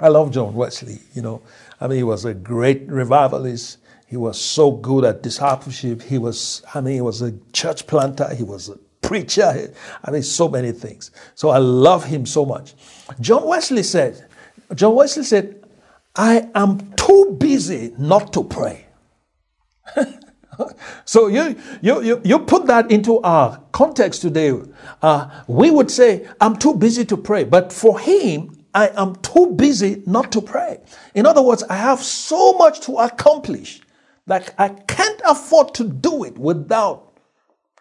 "I 0.00 0.08
love 0.08 0.32
John 0.32 0.54
Wesley." 0.54 0.98
You 1.14 1.22
know, 1.22 1.42
I 1.80 1.86
mean, 1.86 1.98
he 1.98 2.02
was 2.02 2.24
a 2.24 2.34
great 2.34 2.88
revivalist. 2.88 3.78
He 4.08 4.16
was 4.16 4.40
so 4.40 4.70
good 4.70 5.04
at 5.04 5.22
discipleship. 5.22 6.00
He 6.00 6.16
was, 6.16 6.62
I 6.74 6.80
mean, 6.80 6.94
he 6.94 7.00
was 7.02 7.20
a 7.20 7.34
church 7.52 7.86
planter. 7.86 8.34
He 8.34 8.42
was 8.42 8.70
a 8.70 8.78
preacher. 9.02 9.72
I 10.02 10.10
mean, 10.10 10.22
so 10.22 10.48
many 10.48 10.72
things. 10.72 11.10
So 11.34 11.50
I 11.50 11.58
love 11.58 12.04
him 12.04 12.24
so 12.24 12.46
much. 12.46 12.74
John 13.20 13.46
Wesley 13.46 13.82
said, 13.82 14.26
John 14.74 14.94
Wesley 14.94 15.24
said, 15.24 15.62
I 16.18 16.50
am 16.56 16.92
too 16.96 17.36
busy 17.38 17.94
not 17.96 18.32
to 18.32 18.42
pray. 18.42 18.86
so 21.04 21.28
you, 21.28 21.56
you, 21.80 22.02
you, 22.02 22.20
you 22.24 22.38
put 22.40 22.66
that 22.66 22.90
into 22.90 23.20
our 23.20 23.62
context 23.70 24.22
today. 24.22 24.52
Uh, 25.00 25.30
we 25.46 25.70
would 25.70 25.92
say, 25.92 26.26
I'm 26.40 26.56
too 26.56 26.74
busy 26.74 27.04
to 27.04 27.16
pray. 27.16 27.44
But 27.44 27.72
for 27.72 28.00
him, 28.00 28.64
I 28.74 28.88
am 28.96 29.14
too 29.16 29.54
busy 29.56 30.02
not 30.06 30.32
to 30.32 30.40
pray. 30.42 30.80
In 31.14 31.24
other 31.24 31.40
words, 31.40 31.62
I 31.62 31.76
have 31.76 32.02
so 32.02 32.52
much 32.54 32.80
to 32.80 32.96
accomplish 32.96 33.80
that 34.26 34.52
I 34.58 34.70
can't 34.70 35.20
afford 35.24 35.72
to 35.74 35.84
do 35.84 36.24
it 36.24 36.36
without 36.36 37.12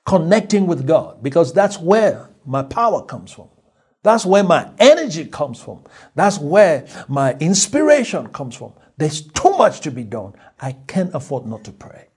connecting 0.06 0.68
with 0.68 0.86
God 0.86 1.24
because 1.24 1.54
that's 1.54 1.80
where 1.80 2.30
my 2.46 2.62
power 2.62 3.04
comes 3.04 3.32
from. 3.32 3.50
That's 4.08 4.26
where 4.26 4.42
my 4.46 4.70
energy 4.80 5.26
comes 5.26 5.60
from. 5.62 5.84
That's 6.16 6.40
where 6.40 6.88
my 7.10 7.34
inspiration 7.42 8.28
comes 8.30 8.56
from. 8.56 8.72
There's 8.96 9.22
too 9.22 9.52
much 9.58 9.82
to 9.82 9.92
be 9.92 10.06
done. 10.06 10.32
I 10.62 10.78
can't 10.88 11.14
afford 11.14 11.46
not 11.46 11.66
to 11.66 11.74
pray. 11.74 12.08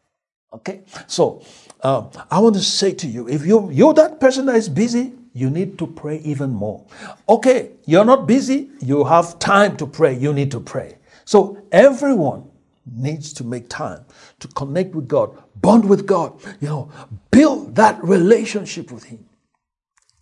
Okay? 0.53 0.83
So, 1.09 1.43
um, 1.83 2.11
I 2.31 2.39
want 2.39 2.55
to 2.55 2.63
say 2.63 2.93
to 2.93 3.09
you 3.09 3.29
if 3.29 3.45
you, 3.45 3.73
you're 3.73 3.93
that 3.95 4.21
person 4.21 4.47
that 4.47 4.55
is 4.55 4.69
busy, 4.69 5.15
you 5.33 5.51
need 5.51 5.79
to 5.81 5.89
pray 5.89 6.19
even 6.19 6.51
more. 6.51 6.87
Okay, 7.29 7.73
you're 7.87 8.05
not 8.05 8.25
busy, 8.25 8.71
you 8.81 9.03
have 9.03 9.41
time 9.41 9.77
to 9.79 9.87
pray, 9.89 10.17
you 10.17 10.33
need 10.33 10.53
to 10.53 10.61
pray. 10.61 10.97
So, 11.25 11.61
everyone 11.73 12.49
needs 12.87 13.33
to 13.33 13.45
make 13.45 13.69
time 13.69 14.05
to 14.39 14.47
connect 14.47 14.95
with 14.95 15.09
God, 15.09 15.37
bond 15.57 15.89
with 15.89 16.07
God, 16.07 16.41
you 16.61 16.69
know, 16.69 16.93
build 17.33 17.75
that 17.75 18.01
relationship 18.05 18.93
with 18.93 19.03
Him. 19.03 19.27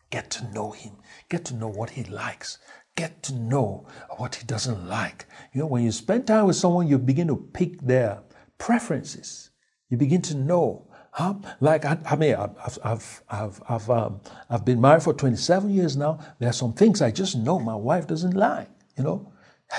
Get 0.09 0.31
to 0.31 0.51
know 0.53 0.71
Him, 0.71 0.93
get 1.29 1.45
to 1.47 1.55
know 1.55 1.69
what 1.69 1.91
He 1.91 2.05
likes, 2.05 2.59
get 2.97 3.23
to 3.25 3.35
know 3.35 3.87
what 4.17 4.37
He 4.37 4.45
doesn't 4.45 4.89
like. 4.89 5.27
You 5.53 5.61
know, 5.61 5.67
when 5.67 5.85
you 5.85 5.93
spend 5.93 6.27
time 6.27 6.47
with 6.47 6.57
someone, 6.57 6.89
you 6.89 6.99
begin 6.99 7.29
to 7.29 7.37
pick 7.37 7.81
their 7.81 8.21
preferences. 8.59 9.51
You 9.91 9.97
begin 9.97 10.23
to 10.23 10.35
know. 10.35 10.85
Huh? 11.13 11.35
Like 11.61 11.85
I, 11.85 11.99
I 12.05 12.17
mean, 12.17 12.35
I've 12.35 12.79
I've 12.85 13.23
I've 13.29 13.63
I've, 13.69 13.91
um, 13.91 14.21
I've 14.51 14.65
been 14.65 14.81
married 14.81 15.03
for 15.03 15.15
27 15.15 15.71
years 15.71 15.97
now. 15.97 16.19
There 16.39 16.49
are 16.49 16.53
some 16.53 16.73
things 16.75 17.03
I 17.03 17.11
just 17.11 17.37
know 17.37 17.59
my 17.59 17.75
wife 17.75 18.07
doesn't 18.07 18.35
like. 18.35 18.69
You 18.97 19.05
know, 19.05 19.33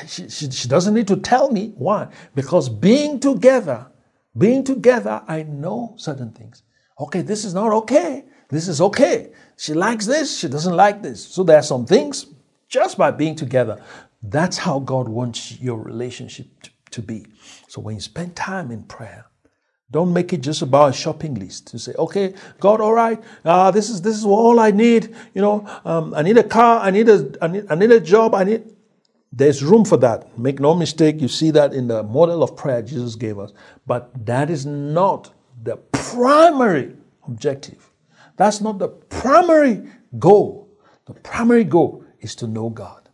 she, 0.08 0.29
she, 0.29 0.50
she 0.50 0.68
doesn't 0.68 0.94
need 0.94 1.08
to 1.08 1.18
tell 1.18 1.51
me 1.51 1.74
why. 1.77 2.08
Because 2.36 2.70
being 2.70 3.20
together, 3.20 3.88
being 4.38 4.63
together, 4.63 5.22
I 5.27 5.44
know 5.44 5.96
certain 5.98 6.32
things. 6.32 6.63
Okay, 7.00 7.22
this 7.22 7.46
is 7.46 7.53
not 7.53 7.72
okay. 7.72 8.25
This 8.50 8.68
is 8.68 8.82
okay. 8.82 9.32
She 9.58 9.74
likes 9.74 10.06
this, 10.06 10.39
she 10.39 10.48
doesn't 10.48 10.75
like 10.75 11.01
this. 11.01 11.24
So 11.24 11.44
there 11.44 11.58
are 11.58 11.63
some 11.63 11.86
things 11.86 12.27
just 12.68 12.98
by 12.98 13.12
being 13.12 13.36
together. 13.36 13.82
That's 14.22 14.58
how 14.58 14.79
God 14.79 15.08
wants 15.08 15.60
your 15.60 15.77
relationship 15.77 16.48
to, 16.91 17.01
be. 17.01 17.25
So 17.68 17.79
when 17.79 17.96
you 17.96 18.01
spend 18.01 18.36
time 18.36 18.72
in 18.72 18.84
prayer, 18.84 19.25
don't 19.91 20.12
make 20.12 20.34
it 20.34 20.41
just 20.41 20.62
about 20.62 20.89
a 20.89 20.94
shopping 20.94 21.36
list 21.36 21.68
to 21.68 21.79
say, 21.79 21.94
okay, 21.98 22.34
God, 22.60 22.82
all 22.82 22.94
right, 22.94 23.22
uh, 23.46 23.72
this 23.72 23.89
is 23.89 24.01
this 24.01 24.18
is 24.18 24.25
all 24.25 24.60
I 24.60 24.72
need. 24.72 25.15
You 25.34 25.41
know, 25.41 25.82
um, 25.86 26.13
I 26.13 26.24
need 26.24 26.38
a 26.38 26.44
car, 26.44 26.79
I 26.79 26.91
need 26.91 27.08
a 27.10 27.32
I 27.41 27.48
need, 27.48 27.65
I 27.70 27.75
need 27.75 27.91
a 27.91 28.00
job, 28.00 28.36
I 28.36 28.44
need 28.44 28.63
there's 29.32 29.63
room 29.63 29.86
for 29.86 29.98
that. 29.98 30.38
Make 30.38 30.60
no 30.60 30.75
mistake, 30.75 31.22
you 31.22 31.27
see 31.27 31.51
that 31.51 31.74
in 31.74 31.88
the 31.88 32.03
model 32.03 32.44
of 32.44 32.58
prayer 32.58 32.82
Jesus 32.82 33.15
gave 33.15 33.39
us. 33.39 33.53
But 33.86 34.25
that 34.25 34.50
is 34.50 34.65
not 34.65 35.32
the 35.63 35.77
primary 35.77 36.96
objective. 37.27 37.88
That's 38.39 38.62
not 38.62 38.79
the 38.79 38.88
primary 38.88 39.84
goal. 40.17 40.69
The 41.05 41.13
primary 41.13 41.65
goal 41.65 42.05
is 42.22 42.36
to 42.36 42.48
know 42.48 42.69
God. 42.69 43.10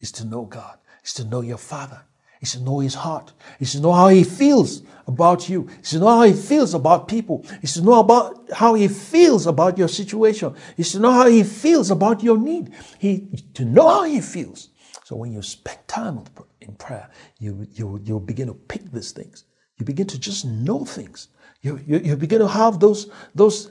Is 0.00 0.12
to 0.12 0.26
know 0.26 0.44
God. 0.44 0.78
Is 1.02 1.14
to 1.14 1.24
know 1.24 1.40
your 1.40 1.56
Father. 1.56 2.02
Is 2.42 2.52
to 2.52 2.60
know 2.60 2.80
His 2.80 2.94
heart. 2.94 3.32
Is 3.60 3.72
to 3.72 3.80
know 3.80 3.92
how 3.92 4.08
He 4.08 4.24
feels 4.24 4.82
about 5.06 5.48
you. 5.48 5.68
Is 5.82 5.90
to 5.90 6.00
know 6.00 6.18
how 6.18 6.22
He 6.24 6.34
feels 6.34 6.74
about 6.74 7.08
people. 7.08 7.46
Is 7.62 7.74
to 7.74 7.82
know 7.82 7.98
about 7.98 8.52
how 8.52 8.74
He 8.74 8.88
feels 8.88 9.46
about 9.46 9.78
your 9.78 9.88
situation. 9.88 10.54
Is 10.76 10.92
to 10.92 10.98
know 10.98 11.12
how 11.12 11.26
He 11.26 11.42
feels 11.42 11.90
about 11.90 12.22
your 12.22 12.36
need. 12.36 12.74
He 12.98 13.26
to 13.54 13.64
know 13.64 13.88
how 13.88 14.04
He 14.04 14.20
feels 14.20 14.68
so 15.06 15.14
when 15.14 15.32
you 15.32 15.40
spend 15.40 15.78
time 15.86 16.24
in 16.60 16.74
prayer, 16.74 17.08
you, 17.38 17.64
you, 17.70 18.00
you 18.02 18.18
begin 18.18 18.48
to 18.48 18.54
pick 18.54 18.90
these 18.90 19.12
things. 19.12 19.44
You 19.78 19.86
begin 19.86 20.08
to 20.08 20.18
just 20.18 20.44
know 20.44 20.84
things. 20.84 21.28
You, 21.62 21.78
you, 21.86 21.98
you 21.98 22.16
begin 22.16 22.40
to 22.40 22.48
have 22.48 22.80
those, 22.80 23.08
those 23.32 23.70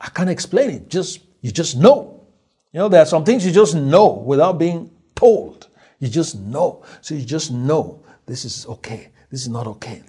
I, 0.00 0.10
can't 0.10 0.30
explain 0.30 0.70
it. 0.70 0.88
Just, 0.88 1.20
you 1.40 1.50
just 1.50 1.76
know. 1.76 2.26
You 2.72 2.80
know, 2.80 2.88
there 2.88 3.02
are 3.02 3.06
some 3.06 3.24
things 3.24 3.46
you 3.46 3.52
just 3.52 3.74
know 3.74 4.12
without 4.12 4.58
being 4.58 4.90
told. 5.14 5.68
You 5.98 6.08
just 6.08 6.38
know. 6.38 6.84
So 7.00 7.14
you 7.14 7.24
just 7.24 7.50
know 7.50 8.02
this 8.26 8.44
is 8.44 8.66
okay. 8.66 9.10
This 9.30 9.42
is 9.42 9.48
not 9.48 9.66
okay. 9.66 10.02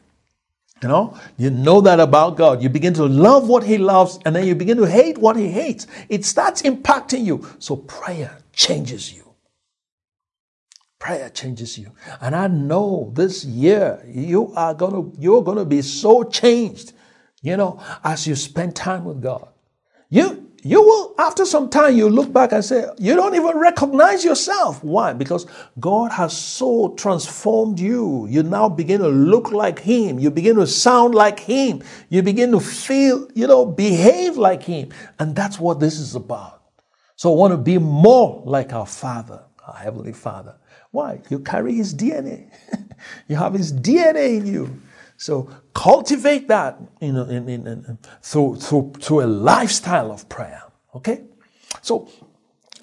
You 0.81 0.89
know, 0.89 1.17
you 1.37 1.49
know 1.49 1.81
that 1.81 1.99
about 1.99 2.37
God. 2.37 2.61
You 2.61 2.69
begin 2.69 2.93
to 2.95 3.05
love 3.05 3.47
what 3.47 3.63
He 3.63 3.77
loves 3.77 4.19
and 4.25 4.35
then 4.35 4.45
you 4.45 4.53
begin 4.53 4.77
to 4.77 4.85
hate 4.85 5.17
what 5.17 5.35
He 5.35 5.47
hates. 5.47 5.87
It 6.07 6.23
starts 6.23 6.61
impacting 6.61 7.25
you. 7.25 7.47
So 7.57 7.77
prayer 7.77 8.37
changes 8.53 9.13
you. 9.13 9.23
Prayer 10.99 11.29
changes 11.29 11.77
you. 11.77 11.91
And 12.21 12.35
I 12.35 12.47
know 12.47 13.11
this 13.15 13.43
year 13.45 14.03
you 14.07 14.53
are 14.55 14.73
gonna 14.73 15.11
you're 15.17 15.43
gonna 15.43 15.65
be 15.65 15.81
so 15.81 16.23
changed, 16.23 16.93
you 17.41 17.57
know, 17.57 17.79
as 18.03 18.27
you 18.27 18.35
spend 18.35 18.75
time 18.75 19.05
with 19.05 19.21
God. 19.21 19.47
You 20.09 20.43
you 20.63 20.81
will 20.81 21.15
after 21.19 21.45
some 21.45 21.69
time 21.69 21.95
you 21.95 22.09
look 22.09 22.33
back 22.33 22.51
and 22.51 22.63
say 22.63 22.85
you 22.97 23.15
don't 23.15 23.35
even 23.35 23.57
recognize 23.57 24.25
yourself. 24.25 24.83
Why? 24.83 25.13
Because 25.13 25.45
god 25.79 26.11
has 26.11 26.35
so 26.35 26.93
transformed 26.95 27.79
you. 27.79 28.27
You 28.27 28.43
now 28.43 28.69
begin 28.69 29.01
to 29.01 29.09
look 29.09 29.51
like 29.51 29.79
him. 29.79 30.19
You 30.19 30.31
begin 30.31 30.55
to 30.55 30.67
sound 30.67 31.15
like 31.15 31.39
him. 31.39 31.83
You 32.09 32.23
begin 32.23 32.51
to 32.51 32.59
feel 32.59 33.27
you 33.35 33.47
know 33.47 33.65
behave 33.65 34.37
like 34.37 34.63
him. 34.63 34.89
And 35.19 35.35
that's 35.35 35.59
what 35.59 35.79
this 35.79 35.99
is 35.99 36.15
about. 36.15 36.61
So 37.15 37.33
i 37.33 37.35
want 37.35 37.51
to 37.53 37.57
be 37.57 37.77
more 37.77 38.43
like 38.45 38.73
our 38.73 38.85
father 38.85 39.43
our 39.67 39.75
heavenly 39.75 40.13
father. 40.13 40.55
Why? 40.91 41.21
You 41.29 41.39
carry 41.39 41.75
his 41.75 41.93
DNA. 41.93 42.49
you 43.27 43.35
have 43.35 43.53
his 43.53 43.73
DNA 43.73 44.37
in 44.37 44.47
you. 44.47 44.81
So 45.17 45.49
cultivate 45.77 46.47
that 46.47 46.79
in, 46.99 47.15
in, 47.15 47.47
in, 47.47 47.67
in, 47.67 47.97
through, 48.23 48.55
through, 48.55 48.93
through 48.99 49.21
a 49.21 49.29
lifestyle 49.29 50.11
of 50.11 50.27
prayer. 50.27 50.63
Okay? 50.95 51.21
So 51.81 52.09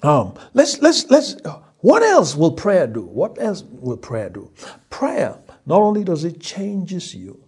um, 0.01 0.33
let's, 0.53 0.81
let's, 0.81 1.09
let's, 1.09 1.35
What 1.81 2.01
else 2.01 2.35
will 2.35 2.53
prayer 2.53 2.87
do? 2.87 3.01
What 3.01 3.39
else 3.39 3.63
will 3.63 3.97
prayer 3.97 4.29
do? 4.29 4.51
Prayer, 4.89 5.37
not 5.65 5.81
only 5.81 6.03
does 6.03 6.23
it 6.23 6.39
changes 6.39 7.13
you, 7.13 7.43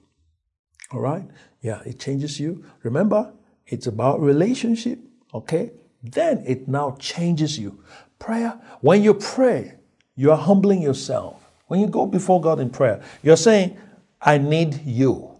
all 0.91 0.99
right? 0.99 1.25
Yeah, 1.61 1.81
it 1.85 1.97
changes 1.99 2.39
you. 2.39 2.63
Remember, 2.83 3.33
it's 3.65 3.87
about 3.87 4.21
relationship, 4.21 4.99
okay? 5.33 5.71
Then 6.03 6.43
it 6.45 6.67
now 6.67 6.97
changes 6.99 7.57
you. 7.57 7.83
Prayer, 8.19 8.59
when 8.81 9.01
you 9.01 9.13
pray, 9.13 9.73
you 10.15 10.31
are 10.31 10.37
humbling 10.37 10.81
yourself. 10.81 11.41
When 11.67 11.79
you 11.79 11.87
go 11.87 12.05
before 12.05 12.39
God 12.39 12.59
in 12.59 12.69
prayer, 12.69 13.01
you're 13.23 13.37
saying, 13.37 13.77
I 14.21 14.37
need 14.37 14.81
you. 14.85 15.36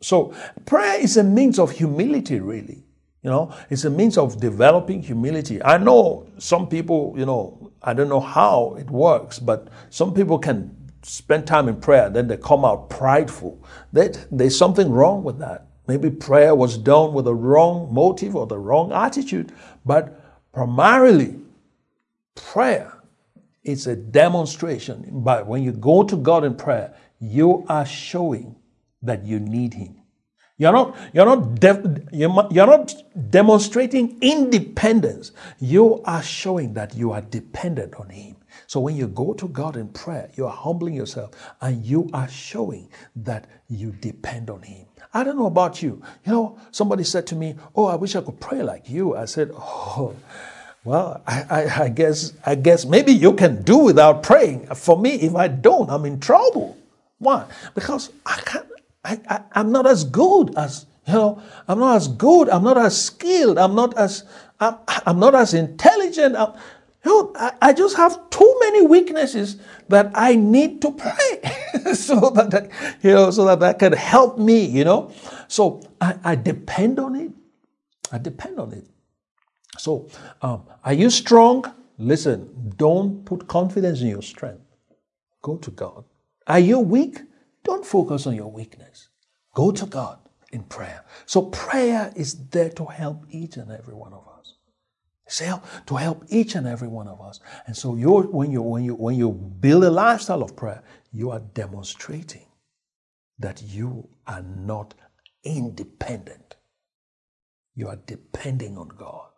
So 0.00 0.34
prayer 0.64 1.00
is 1.00 1.16
a 1.16 1.24
means 1.24 1.58
of 1.58 1.72
humility, 1.72 2.40
really. 2.40 2.84
You 3.22 3.30
know, 3.30 3.54
it's 3.68 3.84
a 3.84 3.90
means 3.90 4.16
of 4.16 4.40
developing 4.40 5.02
humility. 5.02 5.62
I 5.62 5.76
know 5.76 6.28
some 6.38 6.68
people, 6.68 7.14
you 7.16 7.26
know, 7.26 7.72
I 7.82 7.92
don't 7.92 8.08
know 8.08 8.20
how 8.20 8.76
it 8.78 8.88
works, 8.90 9.38
but 9.40 9.68
some 9.90 10.14
people 10.14 10.38
can 10.38 10.74
spend 11.02 11.46
time 11.46 11.68
in 11.68 11.80
prayer, 11.80 12.10
then 12.10 12.28
they 12.28 12.36
come 12.36 12.64
out 12.64 12.90
prideful. 12.90 13.62
That 13.92 14.26
there's 14.30 14.56
something 14.56 14.90
wrong 14.90 15.24
with 15.24 15.38
that. 15.40 15.66
Maybe 15.86 16.10
prayer 16.10 16.54
was 16.54 16.76
done 16.76 17.12
with 17.12 17.26
a 17.26 17.34
wrong 17.34 17.92
motive 17.92 18.36
or 18.36 18.46
the 18.46 18.58
wrong 18.58 18.92
attitude, 18.92 19.52
but 19.84 20.20
primarily, 20.52 21.40
prayer 22.34 22.92
is 23.64 23.86
a 23.86 23.96
demonstration. 23.96 25.08
But 25.10 25.46
when 25.46 25.62
you 25.62 25.72
go 25.72 26.02
to 26.04 26.16
God 26.16 26.44
in 26.44 26.54
prayer, 26.54 26.94
you 27.20 27.64
are 27.68 27.86
showing 27.86 28.54
that 29.02 29.24
you 29.24 29.40
need 29.40 29.74
Him. 29.74 29.96
You're 30.58 30.72
not, 30.72 30.96
you're 31.12 31.24
not, 31.26 31.54
de- 31.60 32.02
you're 32.12 32.66
not 32.66 32.94
demonstrating 33.30 34.18
independence. 34.20 35.32
You 35.60 36.02
are 36.04 36.22
showing 36.22 36.74
that 36.74 36.96
you 36.96 37.12
are 37.12 37.20
dependent 37.20 37.94
on 37.94 38.10
Him. 38.10 38.36
So 38.66 38.80
when 38.80 38.96
you 38.96 39.06
go 39.06 39.34
to 39.34 39.48
God 39.48 39.76
in 39.76 39.88
prayer, 39.88 40.30
you 40.34 40.46
are 40.46 40.52
humbling 40.54 40.94
yourself 40.94 41.30
and 41.60 41.84
you 41.86 42.10
are 42.12 42.28
showing 42.28 42.88
that 43.16 43.46
you 43.68 43.92
depend 44.00 44.50
on 44.50 44.62
Him. 44.62 44.86
I 45.14 45.24
don't 45.24 45.38
know 45.38 45.46
about 45.46 45.82
you. 45.82 46.02
You 46.26 46.32
know, 46.32 46.58
somebody 46.72 47.04
said 47.04 47.26
to 47.28 47.36
me, 47.36 47.54
Oh, 47.76 47.86
I 47.86 47.94
wish 47.96 48.16
I 48.16 48.20
could 48.20 48.40
pray 48.40 48.62
like 48.62 48.90
you. 48.90 49.16
I 49.16 49.26
said, 49.26 49.52
Oh, 49.54 50.14
well, 50.84 51.22
I, 51.26 51.44
I, 51.50 51.84
I 51.84 51.88
guess 51.90 52.32
I 52.46 52.54
guess 52.56 52.84
maybe 52.84 53.12
you 53.12 53.34
can 53.34 53.62
do 53.62 53.78
without 53.78 54.22
praying. 54.22 54.66
For 54.74 54.98
me, 54.98 55.14
if 55.16 55.34
I 55.34 55.48
don't, 55.48 55.90
I'm 55.90 56.04
in 56.06 56.20
trouble. 56.20 56.76
Why? 57.18 57.46
Because 57.74 58.10
I 58.26 58.40
can't 58.44 58.67
I, 59.04 59.42
I'm 59.52 59.72
not 59.72 59.86
as 59.86 60.04
good 60.04 60.56
as, 60.56 60.86
you 61.06 61.14
know, 61.14 61.42
I'm 61.66 61.78
not 61.78 61.96
as 61.96 62.08
good, 62.08 62.48
I'm 62.48 62.64
not 62.64 62.76
as 62.76 63.00
skilled, 63.06 63.58
I'm 63.58 63.74
not 63.74 63.96
as, 63.96 64.24
I'm, 64.60 64.76
I'm 65.06 65.18
not 65.18 65.34
as 65.34 65.54
intelligent. 65.54 66.36
I'm, 66.36 66.52
you 67.04 67.10
know, 67.10 67.32
I, 67.36 67.52
I 67.62 67.72
just 67.72 67.96
have 67.96 68.28
too 68.30 68.56
many 68.60 68.86
weaknesses 68.86 69.56
that 69.88 70.10
I 70.14 70.34
need 70.34 70.82
to 70.82 70.92
pray 70.92 71.94
so 71.94 72.30
that, 72.30 72.50
that, 72.50 72.70
you 73.02 73.12
know, 73.12 73.30
so 73.30 73.44
that 73.46 73.60
that 73.60 73.78
can 73.78 73.92
help 73.92 74.38
me, 74.38 74.64
you 74.64 74.84
know. 74.84 75.12
So 75.46 75.80
I, 76.00 76.18
I 76.24 76.34
depend 76.34 76.98
on 76.98 77.14
it. 77.14 77.30
I 78.12 78.18
depend 78.18 78.58
on 78.58 78.72
it. 78.72 78.86
So, 79.78 80.08
um, 80.42 80.64
are 80.84 80.92
you 80.92 81.08
strong? 81.08 81.64
Listen, 81.98 82.74
don't 82.76 83.24
put 83.24 83.46
confidence 83.46 84.00
in 84.00 84.08
your 84.08 84.22
strength. 84.22 84.62
Go 85.42 85.56
to 85.58 85.70
God. 85.70 86.04
Are 86.46 86.58
you 86.58 86.80
weak? 86.80 87.20
Don't 87.64 87.84
focus 87.84 88.26
on 88.26 88.34
your 88.34 88.50
weakness. 88.50 89.08
Go 89.54 89.70
to 89.70 89.86
God 89.86 90.18
in 90.52 90.62
prayer. 90.64 91.04
So 91.26 91.42
prayer 91.42 92.12
is 92.16 92.48
there 92.48 92.70
to 92.70 92.84
help 92.86 93.24
each 93.30 93.56
and 93.56 93.70
every 93.70 93.94
one 93.94 94.12
of 94.12 94.26
us. 94.38 94.54
It's 95.26 95.40
help, 95.40 95.64
to 95.86 95.96
help 95.96 96.24
each 96.28 96.54
and 96.54 96.66
every 96.66 96.88
one 96.88 97.06
of 97.06 97.20
us. 97.20 97.40
And 97.66 97.76
so 97.76 97.96
you're, 97.96 98.22
when, 98.22 98.50
you, 98.50 98.62
when, 98.62 98.84
you, 98.84 98.94
when 98.94 99.16
you 99.16 99.30
build 99.30 99.84
a 99.84 99.90
lifestyle 99.90 100.42
of 100.42 100.56
prayer, 100.56 100.82
you 101.12 101.30
are 101.30 101.40
demonstrating 101.40 102.46
that 103.38 103.62
you 103.62 104.08
are 104.26 104.42
not 104.42 104.94
independent. 105.44 106.56
You 107.74 107.88
are 107.88 107.98
depending 108.06 108.78
on 108.78 108.88
God. 108.88 109.28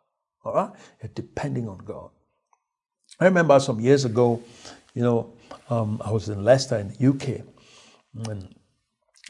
All 0.44 0.54
right? 0.54 0.70
You're 1.02 1.10
depending 1.14 1.68
on 1.68 1.78
God. 1.78 2.10
I 3.18 3.24
remember 3.24 3.58
some 3.58 3.80
years 3.80 4.04
ago, 4.04 4.42
you 4.94 5.02
know, 5.02 5.32
um, 5.68 6.00
I 6.04 6.12
was 6.12 6.28
in 6.28 6.44
Leicester 6.44 6.78
in 6.78 6.88
the 6.88 7.08
UK, 7.08 7.44
and 8.14 8.54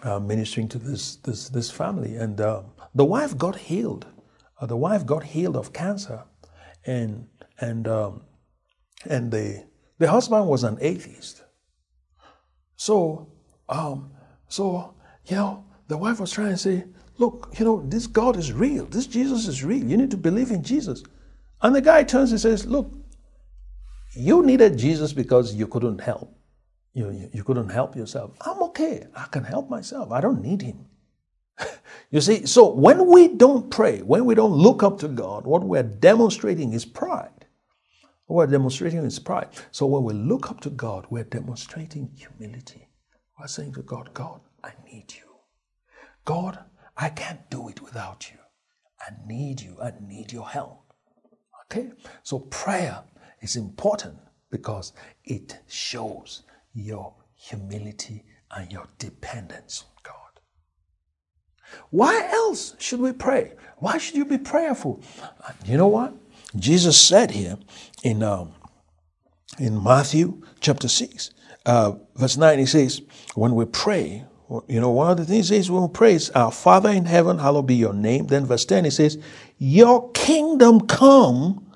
uh, 0.03 0.19
ministering 0.19 0.69
to 0.69 0.79
this 0.79 1.17
this 1.17 1.49
this 1.49 1.71
family, 1.71 2.17
and 2.17 2.41
uh, 2.41 2.63
the 2.95 3.05
wife 3.05 3.37
got 3.37 3.57
healed. 3.57 4.07
Uh, 4.61 4.67
the 4.67 4.77
wife 4.77 5.05
got 5.07 5.25
healed 5.25 5.57
of 5.57 5.73
cancer, 5.73 6.25
and 6.87 7.27
and 7.61 7.87
um, 7.89 8.23
and 9.09 9.31
the 9.31 9.65
the 9.99 10.11
husband 10.11 10.47
was 10.47 10.65
an 10.65 10.79
atheist. 10.81 11.45
So 12.77 13.31
um, 13.69 14.11
so 14.49 14.95
you 15.27 15.37
know 15.37 15.65
the 15.89 15.99
wife 15.99 16.21
was 16.21 16.33
trying 16.33 16.51
to 16.51 16.57
say, 16.59 16.85
look, 17.19 17.53
you 17.59 17.65
know 17.65 17.83
this 17.87 18.07
God 18.07 18.37
is 18.37 18.53
real. 18.53 18.87
This 18.87 19.07
Jesus 19.07 19.47
is 19.47 19.65
real. 19.65 19.85
You 19.85 19.97
need 19.97 20.11
to 20.11 20.17
believe 20.17 20.51
in 20.51 20.63
Jesus. 20.63 21.03
And 21.63 21.75
the 21.75 21.83
guy 21.83 22.05
turns 22.05 22.31
and 22.31 22.41
says, 22.41 22.65
look, 22.65 22.91
you 24.17 24.43
needed 24.43 24.79
Jesus 24.79 25.13
because 25.13 25.55
you 25.55 25.67
couldn't 25.67 26.01
help 26.01 26.35
you, 26.95 27.11
you, 27.11 27.31
you 27.33 27.45
couldn't 27.45 27.69
help 27.69 27.97
yourself. 27.97 28.33
I'm 28.41 28.63
okay. 28.81 29.07
I 29.15 29.27
can 29.27 29.45
help 29.45 29.69
myself. 29.69 30.13
I 30.13 30.21
don't 30.21 30.43
need 30.43 30.63
him. 30.63 30.87
you 32.11 32.21
see, 32.21 32.47
so 32.47 32.73
when 32.73 33.07
we 33.07 33.29
don't 33.29 33.71
pray, 33.71 34.01
when 34.01 34.25
we 34.25 34.35
don't 34.35 34.53
look 34.53 34.83
up 34.83 34.99
to 35.01 35.09
God, 35.09 35.47
what 35.47 35.65
we're 35.65 35.83
demonstrating 35.83 36.73
is 36.73 36.85
pride. 36.85 37.47
What 38.27 38.37
we're 38.37 38.53
demonstrating 38.53 39.01
is 39.01 39.19
pride. 39.19 39.49
So 39.71 39.87
when 39.87 40.05
we 40.05 40.15
look 40.15 40.51
up 40.51 40.61
to 40.63 40.71
God, 40.71 41.07
we're 41.11 41.25
demonstrating 41.25 42.11
humility. 42.17 42.89
We're 43.39 43.49
saying 43.49 43.75
to 43.75 43.83
God, 43.83 44.11
God, 44.15 44.41
I 44.63 44.73
need 44.85 45.13
you. 45.15 45.29
God, 46.25 46.59
I 46.97 47.09
can't 47.09 47.49
do 47.51 47.69
it 47.69 47.83
without 47.83 48.31
you. 48.31 48.39
I 49.01 49.13
need 49.27 49.61
you. 49.61 49.79
I 49.83 49.93
need 50.01 50.33
your 50.33 50.49
help. 50.49 50.93
Okay? 51.65 51.91
So 52.23 52.41
prayer 52.41 53.03
is 53.41 53.57
important 53.57 54.19
because 54.51 54.93
it 55.25 55.59
shows 55.67 56.43
your 56.75 57.15
humility 57.35 58.25
and 58.55 58.71
your 58.73 58.87
dependence 58.99 59.85
on 59.85 60.03
God. 60.03 60.41
Why 61.91 62.29
else 62.33 62.75
should 62.79 63.01
we 63.01 63.13
pray? 63.13 63.53
Why 63.79 63.99
should 63.99 64.17
you 64.17 64.25
be 64.25 64.39
prayerful? 64.39 65.03
You 65.65 65.77
know 65.77 65.89
what? 65.89 66.15
Jesus 66.57 67.01
said 67.01 67.31
here 67.31 67.57
in, 68.03 68.23
um, 68.23 68.53
in 69.59 69.83
Matthew 69.83 70.43
chapter 70.61 70.89
6, 70.89 71.31
uh, 71.67 71.93
verse 72.17 72.37
9, 72.37 72.59
he 72.59 72.67
says, 72.67 73.03
When 73.35 73.55
we 73.55 73.65
pray, 73.65 74.25
you 74.67 74.81
know, 74.81 74.91
one 74.91 75.11
of 75.11 75.17
the 75.17 75.25
things 75.25 75.49
says 75.49 75.71
when 75.71 75.83
we 75.83 75.89
pray 75.89 76.15
is, 76.15 76.31
Our 76.31 76.51
Father 76.51 76.91
in 76.91 77.05
heaven, 77.05 77.39
hallowed 77.39 77.69
be 77.69 77.77
your 77.77 77.95
name. 77.95 78.27
Then 78.27 78.47
verse 78.47 78.65
10, 78.65 78.85
he 78.85 78.91
says, 78.91 79.17
Your 79.59 80.11
kingdom 80.11 80.87
come 80.87 81.71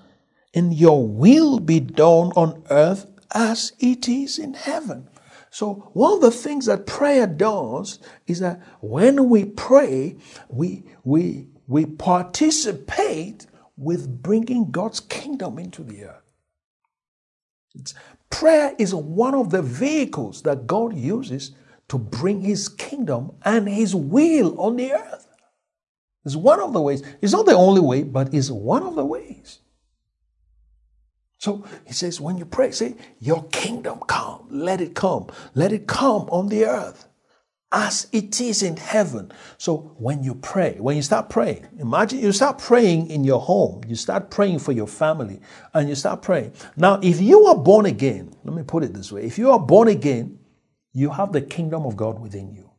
and 0.52 0.74
your 0.74 1.06
will 1.06 1.60
be 1.60 1.78
done 1.80 2.32
on 2.36 2.64
earth 2.70 3.06
as 3.32 3.72
it 3.78 4.08
is 4.08 4.38
in 4.38 4.54
heaven. 4.54 5.08
So, 5.54 5.88
one 5.92 6.14
of 6.14 6.20
the 6.20 6.32
things 6.32 6.66
that 6.66 6.84
prayer 6.84 7.28
does 7.28 8.00
is 8.26 8.40
that 8.40 8.60
when 8.80 9.28
we 9.28 9.44
pray, 9.44 10.16
we, 10.48 10.82
we, 11.04 11.46
we 11.68 11.86
participate 11.86 13.46
with 13.76 14.20
bringing 14.20 14.72
God's 14.72 14.98
kingdom 14.98 15.60
into 15.60 15.84
the 15.84 16.06
earth. 16.06 16.24
It's, 17.76 17.94
prayer 18.30 18.74
is 18.80 18.96
one 18.96 19.36
of 19.36 19.50
the 19.50 19.62
vehicles 19.62 20.42
that 20.42 20.66
God 20.66 20.96
uses 20.96 21.52
to 21.86 21.98
bring 21.98 22.40
His 22.40 22.68
kingdom 22.68 23.30
and 23.44 23.68
His 23.68 23.94
will 23.94 24.60
on 24.60 24.74
the 24.74 24.92
earth. 24.92 25.28
It's 26.24 26.34
one 26.34 26.58
of 26.58 26.72
the 26.72 26.80
ways. 26.80 27.04
It's 27.22 27.32
not 27.32 27.46
the 27.46 27.54
only 27.54 27.80
way, 27.80 28.02
but 28.02 28.34
it's 28.34 28.50
one 28.50 28.82
of 28.82 28.96
the 28.96 29.04
ways. 29.04 29.60
So 31.44 31.62
he 31.86 31.92
says, 31.92 32.22
when 32.22 32.38
you 32.38 32.46
pray, 32.46 32.70
say, 32.70 32.94
Your 33.20 33.44
kingdom 33.48 33.98
come, 34.06 34.46
let 34.48 34.80
it 34.80 34.94
come, 34.94 35.26
let 35.54 35.74
it 35.74 35.86
come 35.86 36.22
on 36.30 36.48
the 36.48 36.64
earth 36.64 37.06
as 37.70 38.06
it 38.12 38.40
is 38.40 38.62
in 38.62 38.78
heaven. 38.78 39.30
So 39.58 39.94
when 39.98 40.22
you 40.22 40.36
pray, 40.36 40.76
when 40.78 40.96
you 40.96 41.02
start 41.02 41.28
praying, 41.28 41.66
imagine 41.78 42.20
you 42.20 42.32
start 42.32 42.60
praying 42.60 43.10
in 43.10 43.24
your 43.24 43.40
home, 43.40 43.82
you 43.86 43.94
start 43.94 44.30
praying 44.30 44.60
for 44.60 44.72
your 44.72 44.86
family, 44.86 45.38
and 45.74 45.86
you 45.86 45.94
start 45.94 46.22
praying. 46.22 46.54
Now, 46.78 46.98
if 47.02 47.20
you 47.20 47.44
are 47.44 47.58
born 47.58 47.84
again, 47.84 48.34
let 48.44 48.56
me 48.56 48.62
put 48.62 48.82
it 48.82 48.94
this 48.94 49.12
way 49.12 49.24
if 49.24 49.36
you 49.36 49.50
are 49.50 49.60
born 49.60 49.88
again, 49.88 50.38
you 50.94 51.10
have 51.10 51.32
the 51.32 51.42
kingdom 51.42 51.84
of 51.84 51.94
God 51.94 52.20
within 52.20 52.54
you. 52.54 52.70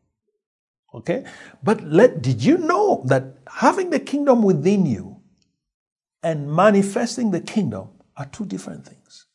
Okay? 0.91 1.23
But 1.61 1.83
let 1.83 2.23
did 2.23 2.43
you 2.43 2.57
know 2.57 3.03
that 3.05 3.25
having 3.47 3.91
the 3.91 3.99
kingdom 3.99 4.41
within 4.41 4.87
you 4.87 5.21
and 6.23 6.51
manifesting 6.51 7.29
the 7.29 7.41
kingdom 7.41 7.89
are 8.17 8.25
two 8.25 8.45
different 8.45 8.85
things. 8.85 9.25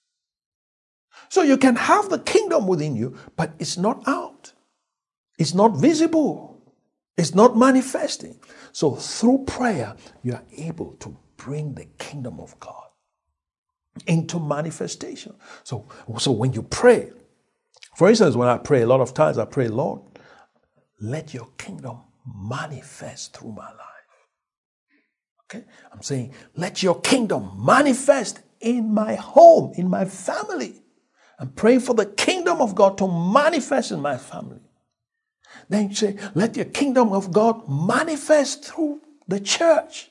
So 1.28 1.42
you 1.42 1.56
can 1.56 1.76
have 1.76 2.08
the 2.08 2.18
kingdom 2.18 2.66
within 2.66 2.96
you, 2.96 3.16
but 3.36 3.54
it's 3.58 3.76
not 3.76 4.02
out. 4.08 4.52
It's 5.38 5.54
not 5.54 5.76
visible. 5.76 6.62
It's 7.16 7.34
not 7.34 7.56
manifesting. 7.56 8.40
So 8.72 8.94
through 8.96 9.44
prayer, 9.46 9.96
you 10.22 10.34
are 10.34 10.44
able 10.56 10.94
to 11.00 11.16
bring 11.36 11.74
the 11.74 11.86
kingdom 11.98 12.40
of 12.40 12.58
God. 12.60 12.84
into 14.06 14.38
manifestation. 14.38 15.34
So, 15.64 15.88
so 16.18 16.32
when 16.32 16.52
you 16.52 16.62
pray, 16.62 17.10
for 17.96 18.08
instance, 18.08 18.36
when 18.36 18.48
I 18.48 18.58
pray, 18.58 18.82
a 18.82 18.86
lot 18.86 19.00
of 19.00 19.14
times 19.14 19.38
I 19.38 19.44
pray, 19.44 19.68
Lord, 19.68 20.02
let 21.00 21.34
your 21.34 21.48
kingdom 21.58 22.00
manifest 22.26 23.36
through 23.36 23.52
my 23.52 23.68
life. 23.68 23.78
Okay? 25.44 25.64
I'm 25.92 26.02
saying, 26.02 26.32
let 26.56 26.82
your 26.82 27.00
kingdom 27.00 27.52
manifest 27.58 28.40
in 28.60 28.92
my 28.92 29.14
home, 29.14 29.72
in 29.76 29.88
my 29.88 30.04
family. 30.04 30.74
I'm 31.38 31.50
praying 31.50 31.80
for 31.80 31.94
the 31.94 32.06
kingdom 32.06 32.60
of 32.60 32.74
God 32.74 32.98
to 32.98 33.08
manifest 33.08 33.92
in 33.92 34.00
my 34.00 34.18
family. 34.18 34.60
Then 35.68 35.90
you 35.90 35.94
say, 35.94 36.16
let 36.34 36.56
your 36.56 36.66
kingdom 36.66 37.12
of 37.12 37.32
God 37.32 37.68
manifest 37.68 38.64
through 38.64 39.00
the 39.26 39.40
church, 39.40 40.10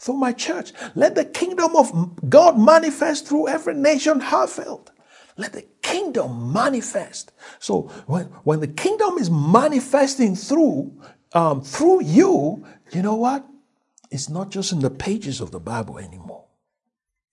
through 0.00 0.16
my 0.16 0.32
church. 0.32 0.72
Let 0.94 1.14
the 1.14 1.24
kingdom 1.24 1.76
of 1.76 2.30
God 2.30 2.58
manifest 2.58 3.26
through 3.26 3.48
every 3.48 3.74
nation 3.74 4.20
Highfield. 4.20 4.90
Let 5.36 5.52
the 5.52 5.66
kingdom 5.82 6.52
manifest. 6.52 7.32
So 7.58 7.82
when, 8.06 8.26
when 8.44 8.60
the 8.60 8.68
kingdom 8.68 9.18
is 9.18 9.30
manifesting 9.30 10.34
through 10.34 11.00
um, 11.32 11.60
through 11.60 12.02
you, 12.04 12.64
you 12.92 13.02
know 13.02 13.14
what? 13.14 13.46
It's 14.10 14.28
not 14.28 14.50
just 14.50 14.72
in 14.72 14.80
the 14.80 14.90
pages 14.90 15.40
of 15.40 15.50
the 15.50 15.60
Bible 15.60 15.98
anymore. 15.98 16.47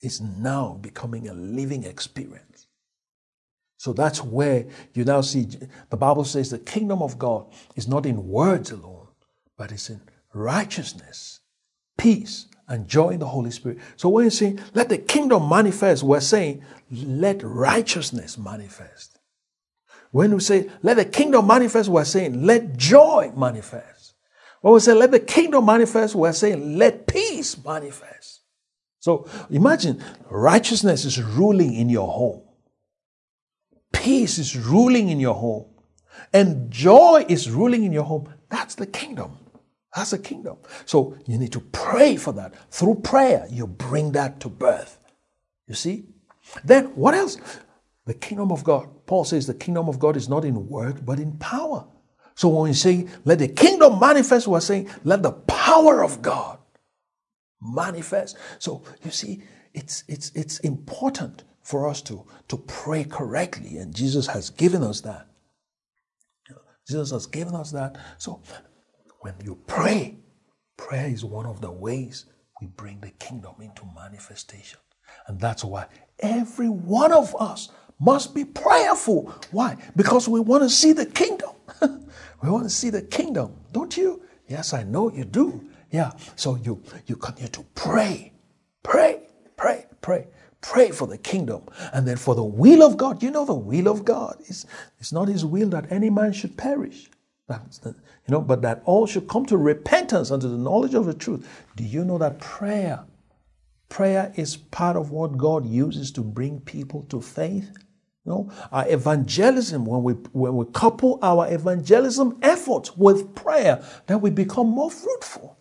It's 0.05 0.21
now 0.21 0.77
becoming 0.81 1.29
a 1.29 1.33
living 1.33 1.83
experience. 1.83 2.67
So 3.77 3.91
that's 3.91 4.23
where 4.23 4.67
you 4.93 5.03
now 5.03 5.21
see 5.21 5.47
the 5.89 5.97
Bible 5.97 6.25
says 6.25 6.51
the 6.51 6.59
kingdom 6.59 7.01
of 7.01 7.17
God 7.17 7.47
is 7.75 7.87
not 7.87 8.05
in 8.05 8.27
words 8.27 8.69
alone, 8.69 9.07
but 9.57 9.71
it's 9.71 9.89
in 9.89 10.01
righteousness, 10.31 11.39
peace, 11.97 12.45
and 12.67 12.87
joy 12.87 13.09
in 13.09 13.19
the 13.19 13.25
Holy 13.25 13.49
Spirit. 13.49 13.79
So 13.95 14.09
when 14.09 14.25
you 14.25 14.29
say, 14.29 14.57
let 14.75 14.89
the 14.89 14.99
kingdom 14.99 15.49
manifest, 15.49 16.03
we're 16.03 16.19
saying, 16.19 16.63
let 16.91 17.41
righteousness 17.41 18.37
manifest. 18.37 19.17
When 20.11 20.35
we 20.35 20.39
say, 20.39 20.69
let 20.83 20.97
the 20.97 21.05
kingdom 21.05 21.47
manifest, 21.47 21.89
we're 21.89 22.05
saying, 22.05 22.45
let 22.45 22.77
joy 22.77 23.31
manifest. 23.35 24.13
When 24.61 24.75
we 24.75 24.81
say, 24.81 24.93
let 24.93 25.09
the 25.09 25.19
kingdom 25.19 25.65
manifest, 25.65 26.13
we're 26.13 26.31
saying, 26.31 26.77
let 26.77 27.07
peace 27.07 27.57
manifest. 27.65 28.34
So 29.05 29.29
imagine 29.51 30.03
righteousness 30.31 31.05
is 31.05 31.21
ruling 31.21 31.75
in 31.75 31.89
your 31.89 32.07
home, 32.07 32.41
peace 33.93 34.39
is 34.39 34.57
ruling 34.57 35.09
in 35.09 35.19
your 35.19 35.35
home, 35.35 35.67
and 36.33 36.71
joy 36.71 37.23
is 37.29 37.51
ruling 37.51 37.83
in 37.83 37.91
your 37.91 38.05
home. 38.05 38.33
That's 38.49 38.73
the 38.73 38.87
kingdom. 38.87 39.37
That's 39.95 40.13
a 40.13 40.17
kingdom. 40.17 40.57
So 40.85 41.15
you 41.27 41.37
need 41.37 41.51
to 41.51 41.59
pray 41.59 42.15
for 42.15 42.31
that. 42.33 42.55
Through 42.71 42.95
prayer, 42.95 43.45
you 43.51 43.67
bring 43.67 44.13
that 44.13 44.39
to 44.39 44.49
birth. 44.49 44.97
You 45.67 45.75
see? 45.75 46.05
Then 46.63 46.85
what 46.95 47.13
else? 47.13 47.37
The 48.05 48.15
kingdom 48.15 48.51
of 48.51 48.63
God. 48.63 48.89
Paul 49.05 49.23
says 49.23 49.45
the 49.45 49.53
kingdom 49.53 49.87
of 49.87 49.99
God 49.99 50.17
is 50.17 50.27
not 50.27 50.45
in 50.45 50.67
word, 50.67 51.05
but 51.05 51.19
in 51.19 51.37
power. 51.37 51.85
So 52.33 52.49
when 52.49 52.69
we 52.69 52.73
say, 52.73 53.07
let 53.23 53.37
the 53.37 53.49
kingdom 53.49 53.99
manifest, 53.99 54.47
we're 54.47 54.61
saying, 54.61 54.89
let 55.03 55.21
the 55.21 55.33
power 55.33 56.03
of 56.03 56.23
God 56.23 56.57
manifest. 57.65 58.37
So 58.59 58.83
you 59.03 59.11
see, 59.11 59.43
it's, 59.73 60.03
it's, 60.07 60.31
it's 60.35 60.59
important 60.59 61.43
for 61.61 61.89
us 61.89 62.01
to, 62.03 62.25
to 62.47 62.57
pray 62.57 63.03
correctly, 63.03 63.77
and 63.77 63.93
Jesus 63.93 64.27
has 64.27 64.49
given 64.51 64.83
us 64.83 65.01
that. 65.01 65.27
Jesus 66.87 67.11
has 67.11 67.25
given 67.25 67.55
us 67.55 67.71
that. 67.71 67.97
So 68.17 68.41
when 69.21 69.33
you 69.43 69.57
pray, 69.67 70.17
prayer 70.77 71.07
is 71.07 71.25
one 71.25 71.47
of 71.47 71.61
the 71.61 71.71
ways 71.71 72.25
we 72.61 72.67
bring 72.67 72.99
the 72.99 73.09
kingdom 73.11 73.55
into 73.59 73.83
manifestation. 73.95 74.79
And 75.27 75.39
that's 75.39 75.63
why 75.63 75.87
every 76.19 76.69
one 76.69 77.11
of 77.11 77.35
us 77.39 77.69
must 77.99 78.35
be 78.35 78.45
prayerful. 78.45 79.33
Why? 79.51 79.77
Because 79.95 80.27
we 80.27 80.39
want 80.39 80.63
to 80.63 80.69
see 80.69 80.93
the 80.93 81.05
kingdom. 81.05 81.51
we 81.81 82.49
want 82.49 82.63
to 82.63 82.69
see 82.69 82.89
the 82.89 83.01
kingdom, 83.01 83.55
don't 83.71 83.95
you? 83.97 84.21
Yes, 84.47 84.73
I 84.73 84.83
know 84.83 85.11
you 85.11 85.25
do. 85.25 85.67
Yeah. 85.95 86.11
So 86.35 86.57
you 86.57 86.83
you 87.07 87.15
continue 87.15 87.51
to 87.51 87.63
pray, 87.73 88.33
pray, 88.83 89.21
pray, 89.55 89.85
pray, 90.01 90.27
pray 90.59 90.91
for 90.91 91.07
the 91.07 91.17
kingdom, 91.17 91.61
and 91.93 92.05
then 92.05 92.17
for 92.17 92.35
the 92.35 92.43
will 92.43 92.83
of 92.83 92.97
God. 92.97 93.23
You 93.23 93.31
know 93.31 93.45
the 93.45 93.53
will 93.53 93.87
of 93.87 94.03
God 94.03 94.35
is 94.49 94.65
it's 94.99 95.13
not 95.13 95.29
His 95.29 95.45
will 95.45 95.69
that 95.69 95.89
any 95.89 96.09
man 96.09 96.33
should 96.33 96.57
perish, 96.57 97.09
that's 97.47 97.77
the, 97.77 97.91
you 97.91 98.31
know, 98.33 98.41
but 98.41 98.61
that 98.63 98.81
all 98.83 99.07
should 99.07 99.29
come 99.29 99.45
to 99.45 99.55
repentance 99.55 100.31
unto 100.31 100.49
the 100.49 100.57
knowledge 100.57 100.95
of 100.95 101.05
the 101.05 101.13
truth. 101.13 101.47
Do 101.77 101.85
you 101.85 102.03
know 102.03 102.17
that 102.17 102.39
prayer, 102.39 103.05
prayer 103.87 104.33
is 104.35 104.57
part 104.57 104.97
of 104.97 105.11
what 105.11 105.37
God 105.37 105.65
uses 105.65 106.11
to 106.11 106.21
bring 106.21 106.59
people 106.59 107.03
to 107.03 107.21
faith? 107.21 107.69
You 108.25 108.31
know, 108.33 108.51
our 108.69 108.85
evangelism, 108.89 109.85
when 109.85 110.03
we 110.03 110.13
when 110.33 110.57
we 110.57 110.65
couple 110.73 111.19
our 111.21 111.47
evangelism 111.53 112.37
efforts 112.41 112.97
with 112.97 113.33
prayer, 113.33 113.81
then 114.07 114.19
we 114.19 114.29
become 114.29 114.67
more 114.67 114.91
fruitful. 114.91 115.55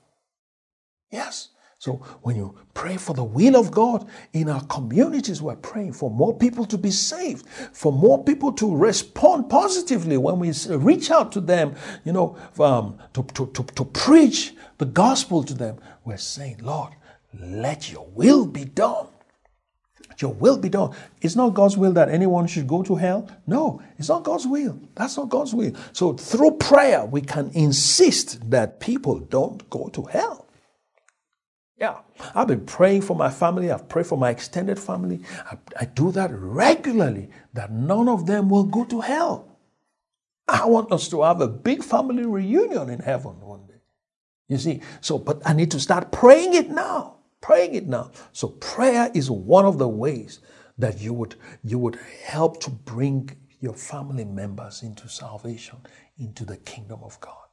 Yes. 1.15 1.51
So 1.79 1.93
when 2.23 2.35
you 2.35 2.59
pray 2.73 2.97
for 2.97 3.15
the 3.15 3.23
will 3.23 3.57
of 3.57 3.71
God 3.71 4.09
in 4.33 4.49
our 4.49 4.65
communities, 4.65 5.41
we're 5.41 5.55
praying 5.55 5.93
for 5.93 6.11
more 6.11 6.37
people 6.37 6.65
to 6.65 6.77
be 6.77 6.91
saved, 6.91 7.47
for 7.73 7.93
more 7.93 8.25
people 8.25 8.53
to 8.55 8.75
respond 8.75 9.49
positively 9.49 10.17
when 10.17 10.41
we 10.41 10.53
reach 10.71 11.13
out 11.13 11.31
to 11.33 11.41
them, 11.41 11.77
you 12.05 12.13
know, 12.13 12.37
um, 12.59 12.99
to, 13.13 13.23
to, 13.35 13.47
to, 13.47 13.63
to 13.63 13.85
preach 13.85 14.55
the 14.79 14.87
gospel 14.87 15.45
to 15.45 15.55
them. 15.55 15.79
We're 16.05 16.17
saying, 16.17 16.59
Lord, 16.63 16.95
let 17.39 17.93
your 17.93 18.09
will 18.15 18.47
be 18.47 18.65
done. 18.65 19.07
Your 20.19 20.33
will 20.33 20.57
be 20.57 20.69
done. 20.69 20.95
It's 21.21 21.37
not 21.37 21.55
God's 21.55 21.77
will 21.77 21.93
that 21.93 22.09
anyone 22.09 22.47
should 22.49 22.67
go 22.67 22.83
to 22.83 22.97
hell. 22.97 23.29
No, 23.47 23.83
it's 23.99 24.09
not 24.09 24.25
God's 24.25 24.47
will. 24.47 24.81
That's 24.97 25.17
not 25.17 25.29
God's 25.29 25.55
will. 25.55 25.73
So 25.93 26.15
through 26.15 26.53
prayer, 26.53 27.05
we 27.05 27.21
can 27.21 27.51
insist 27.55 28.51
that 28.51 28.81
people 28.81 29.21
don't 29.21 29.69
go 29.71 29.89
to 29.89 30.03
hell. 30.05 30.44
Yeah, 31.77 31.99
I've 32.35 32.47
been 32.47 32.65
praying 32.65 33.03
for 33.03 33.17
my 33.17 33.31
family. 33.31 33.71
I've 33.71 33.89
prayed 33.89 34.07
for 34.07 34.17
my 34.17 34.31
extended 34.31 34.79
family. 34.79 35.21
I, 35.51 35.59
I, 35.81 35.85
do 35.87 36.13
that 36.13 36.31
regularly, 36.33 37.31
that 37.53 37.73
none 37.73 38.09
of 38.09 38.27
them 38.27 38.49
will 38.49 38.65
go 38.65 38.85
to 38.85 39.01
hell. 39.01 39.59
I 40.47 40.67
want 40.67 40.93
us 40.93 41.09
to 41.09 41.23
have 41.23 41.41
a 41.41 41.49
big 41.49 41.83
family 41.83 42.27
reunion 42.27 42.91
in 42.91 43.01
heaven 43.01 43.41
one 43.41 43.67
day. 43.67 43.81
You 44.49 44.59
see, 44.59 44.83
so, 45.01 45.19
but 45.19 45.43
I 45.45 45.53
need 45.53 45.71
to 45.73 45.81
start 45.81 46.13
praying 46.13 46.55
it 46.55 46.71
now. 46.71 47.17
Praying 47.41 47.75
it 47.75 47.89
now. 47.89 48.13
So, 48.33 48.49
prayer 48.49 49.11
is 49.13 49.31
one 49.31 49.65
of 49.65 49.79
the 49.79 49.89
ways 49.89 50.41
that 50.79 51.01
you 51.01 51.13
would, 51.13 51.35
you 51.63 51.79
would 51.79 51.99
help 52.25 52.61
to 52.61 52.71
bring 52.71 53.31
your 53.61 53.75
family 53.75 54.25
members 54.25 54.83
into 54.83 55.09
salvation, 55.09 55.79
into 56.19 56.45
the 56.45 56.59
kingdom 56.59 57.01
of 57.03 57.19
God. 57.21 57.44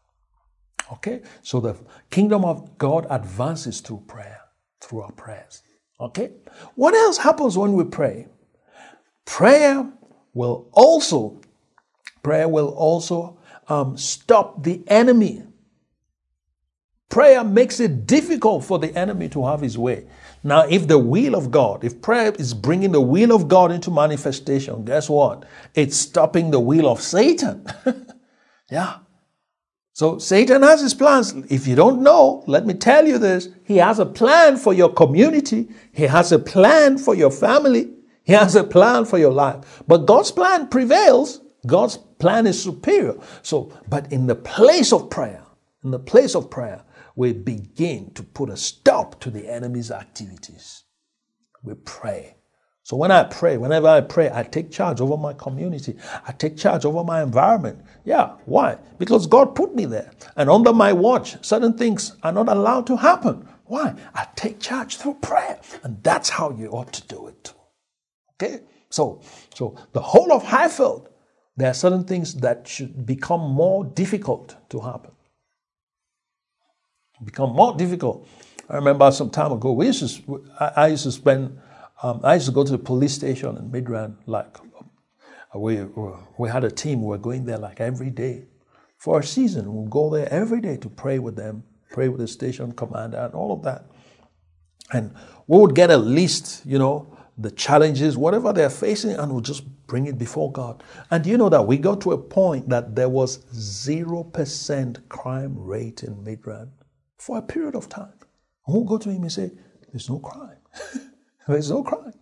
Okay? 0.93 1.21
So 1.41 1.59
the 1.59 1.75
kingdom 2.09 2.45
of 2.45 2.77
God 2.77 3.07
advances 3.09 3.79
through 3.81 4.03
prayer, 4.07 4.41
through 4.79 5.01
our 5.01 5.11
prayers. 5.11 5.63
Okay? 5.99 6.31
What 6.75 6.93
else 6.93 7.17
happens 7.17 7.57
when 7.57 7.73
we 7.73 7.83
pray? 7.83 8.27
Prayer 9.25 9.89
will 10.33 10.69
also, 10.73 11.39
prayer 12.23 12.47
will 12.47 12.69
also 12.69 13.37
um, 13.67 13.97
stop 13.97 14.63
the 14.63 14.83
enemy. 14.87 15.43
Prayer 17.09 17.43
makes 17.43 17.79
it 17.79 18.07
difficult 18.07 18.63
for 18.63 18.79
the 18.79 18.95
enemy 18.97 19.27
to 19.29 19.45
have 19.45 19.61
his 19.61 19.77
way. 19.77 20.07
Now, 20.43 20.61
if 20.61 20.87
the 20.87 20.97
will 20.97 21.35
of 21.35 21.51
God, 21.51 21.83
if 21.83 22.01
prayer 22.01 22.31
is 22.31 22.53
bringing 22.53 22.93
the 22.93 23.01
will 23.01 23.33
of 23.33 23.47
God 23.47 23.71
into 23.71 23.91
manifestation, 23.91 24.85
guess 24.85 25.09
what? 25.09 25.45
It's 25.75 25.97
stopping 25.97 26.51
the 26.51 26.59
will 26.59 26.87
of 26.87 27.01
Satan. 27.01 27.65
yeah. 28.71 28.99
So 29.93 30.17
Satan 30.17 30.63
has 30.63 30.81
his 30.81 30.93
plans. 30.93 31.33
If 31.49 31.67
you 31.67 31.75
don't 31.75 32.01
know, 32.01 32.43
let 32.47 32.65
me 32.65 32.73
tell 32.73 33.07
you 33.07 33.17
this. 33.17 33.49
He 33.63 33.77
has 33.77 33.99
a 33.99 34.05
plan 34.05 34.57
for 34.57 34.73
your 34.73 34.91
community. 34.93 35.69
He 35.91 36.03
has 36.03 36.31
a 36.31 36.39
plan 36.39 36.97
for 36.97 37.13
your 37.13 37.31
family. 37.31 37.89
He 38.23 38.33
has 38.33 38.55
a 38.55 38.63
plan 38.63 39.05
for 39.05 39.17
your 39.17 39.33
life. 39.33 39.83
But 39.87 40.05
God's 40.05 40.31
plan 40.31 40.67
prevails. 40.67 41.41
God's 41.67 41.97
plan 41.97 42.47
is 42.47 42.61
superior. 42.61 43.15
So, 43.41 43.71
but 43.89 44.11
in 44.11 44.27
the 44.27 44.35
place 44.35 44.93
of 44.93 45.09
prayer, 45.09 45.43
in 45.83 45.91
the 45.91 45.99
place 45.99 46.35
of 46.35 46.49
prayer, 46.49 46.83
we 47.15 47.33
begin 47.33 48.13
to 48.13 48.23
put 48.23 48.49
a 48.49 48.57
stop 48.57 49.19
to 49.21 49.29
the 49.29 49.51
enemy's 49.51 49.91
activities. 49.91 50.83
We 51.63 51.73
pray. 51.73 52.37
So 52.83 52.97
when 52.97 53.11
I 53.11 53.23
pray, 53.23 53.57
whenever 53.57 53.87
I 53.87 54.01
pray, 54.01 54.31
I 54.33 54.43
take 54.43 54.71
charge 54.71 55.01
over 55.01 55.15
my 55.15 55.33
community. 55.33 55.95
I 56.27 56.31
take 56.31 56.57
charge 56.57 56.83
over 56.83 57.03
my 57.03 57.21
environment. 57.21 57.83
Yeah, 58.05 58.37
why? 58.45 58.79
Because 58.97 59.27
God 59.27 59.55
put 59.55 59.75
me 59.75 59.85
there. 59.85 60.11
And 60.35 60.49
under 60.49 60.73
my 60.73 60.91
watch, 60.91 61.43
certain 61.45 61.77
things 61.77 62.17
are 62.23 62.31
not 62.31 62.49
allowed 62.49 62.87
to 62.87 62.97
happen. 62.97 63.47
Why? 63.65 63.95
I 64.15 64.27
take 64.35 64.59
charge 64.59 64.97
through 64.97 65.15
prayer. 65.15 65.59
And 65.83 66.03
that's 66.03 66.29
how 66.29 66.51
you 66.51 66.69
ought 66.69 66.91
to 66.93 67.07
do 67.07 67.27
it. 67.27 67.53
Okay? 68.35 68.61
So, 68.89 69.21
so 69.53 69.75
the 69.93 70.01
whole 70.01 70.33
of 70.33 70.43
Highfield, 70.43 71.07
there 71.55 71.69
are 71.69 71.75
certain 71.75 72.03
things 72.03 72.33
that 72.35 72.67
should 72.67 73.05
become 73.05 73.41
more 73.41 73.85
difficult 73.85 74.55
to 74.69 74.79
happen. 74.79 75.11
Become 77.23 77.53
more 77.53 77.75
difficult. 77.77 78.27
I 78.67 78.75
remember 78.75 79.11
some 79.11 79.29
time 79.29 79.51
ago, 79.51 79.71
we 79.73 79.85
used 79.85 80.25
to, 80.25 80.45
I 80.59 80.87
used 80.87 81.03
to 81.03 81.11
spend 81.11 81.59
Um, 82.03 82.19
I 82.23 82.35
used 82.35 82.47
to 82.47 82.51
go 82.51 82.63
to 82.63 82.71
the 82.71 82.79
police 82.79 83.13
station 83.13 83.57
in 83.57 83.69
Midrand, 83.69 84.15
like 84.25 84.57
we, 85.55 85.83
we 86.37 86.49
had 86.49 86.63
a 86.63 86.71
team, 86.71 87.01
we 87.01 87.09
were 87.09 87.17
going 87.17 87.45
there 87.45 87.57
like 87.57 87.79
every 87.79 88.09
day. 88.09 88.45
For 88.97 89.19
a 89.19 89.23
season, 89.23 89.73
we'd 89.73 89.89
go 89.89 90.09
there 90.09 90.31
every 90.31 90.61
day 90.61 90.77
to 90.77 90.89
pray 90.89 91.19
with 91.19 91.35
them, 91.35 91.63
pray 91.91 92.07
with 92.07 92.21
the 92.21 92.27
station 92.27 92.71
commander, 92.71 93.17
and 93.17 93.33
all 93.33 93.51
of 93.51 93.63
that. 93.63 93.85
And 94.93 95.13
we 95.47 95.59
would 95.59 95.75
get 95.75 95.91
a 95.91 95.97
list, 95.97 96.65
you 96.65 96.79
know, 96.79 97.17
the 97.37 97.51
challenges, 97.51 98.17
whatever 98.17 98.53
they're 98.53 98.69
facing, 98.69 99.11
and 99.11 99.31
we'll 99.31 99.41
just 99.41 99.63
bring 99.87 100.07
it 100.07 100.17
before 100.17 100.51
God. 100.51 100.83
And 101.09 101.25
you 101.25 101.37
know 101.37 101.49
that 101.49 101.65
we 101.65 101.77
got 101.77 102.01
to 102.01 102.11
a 102.11 102.17
point 102.17 102.69
that 102.69 102.95
there 102.95 103.09
was 103.09 103.39
0% 103.53 105.09
crime 105.09 105.57
rate 105.57 106.03
in 106.03 106.15
Midrand 106.15 106.69
for 107.17 107.37
a 107.37 107.41
period 107.41 107.75
of 107.75 107.89
time. 107.89 108.13
And 108.65 108.75
we'll 108.75 108.83
go 108.85 108.97
to 108.97 109.09
him 109.09 109.23
and 109.23 109.31
say, 109.31 109.51
There's 109.91 110.09
no 110.09 110.19
crime. 110.19 110.57
There's 111.47 111.69
no 111.69 111.83
crime. 111.83 112.13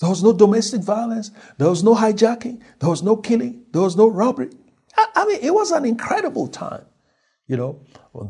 There 0.00 0.08
was 0.08 0.22
no 0.22 0.32
domestic 0.32 0.80
violence. 0.80 1.30
There 1.58 1.68
was 1.68 1.84
no 1.84 1.94
hijacking. 1.94 2.60
There 2.78 2.88
was 2.88 3.02
no 3.02 3.16
killing. 3.16 3.64
There 3.72 3.82
was 3.82 3.96
no 3.96 4.08
robbery. 4.08 4.50
I, 4.96 5.24
mean, 5.26 5.38
it 5.42 5.54
was 5.54 5.70
an 5.70 5.84
incredible 5.84 6.48
time, 6.48 6.84
you 7.46 7.56
know, 7.56 7.80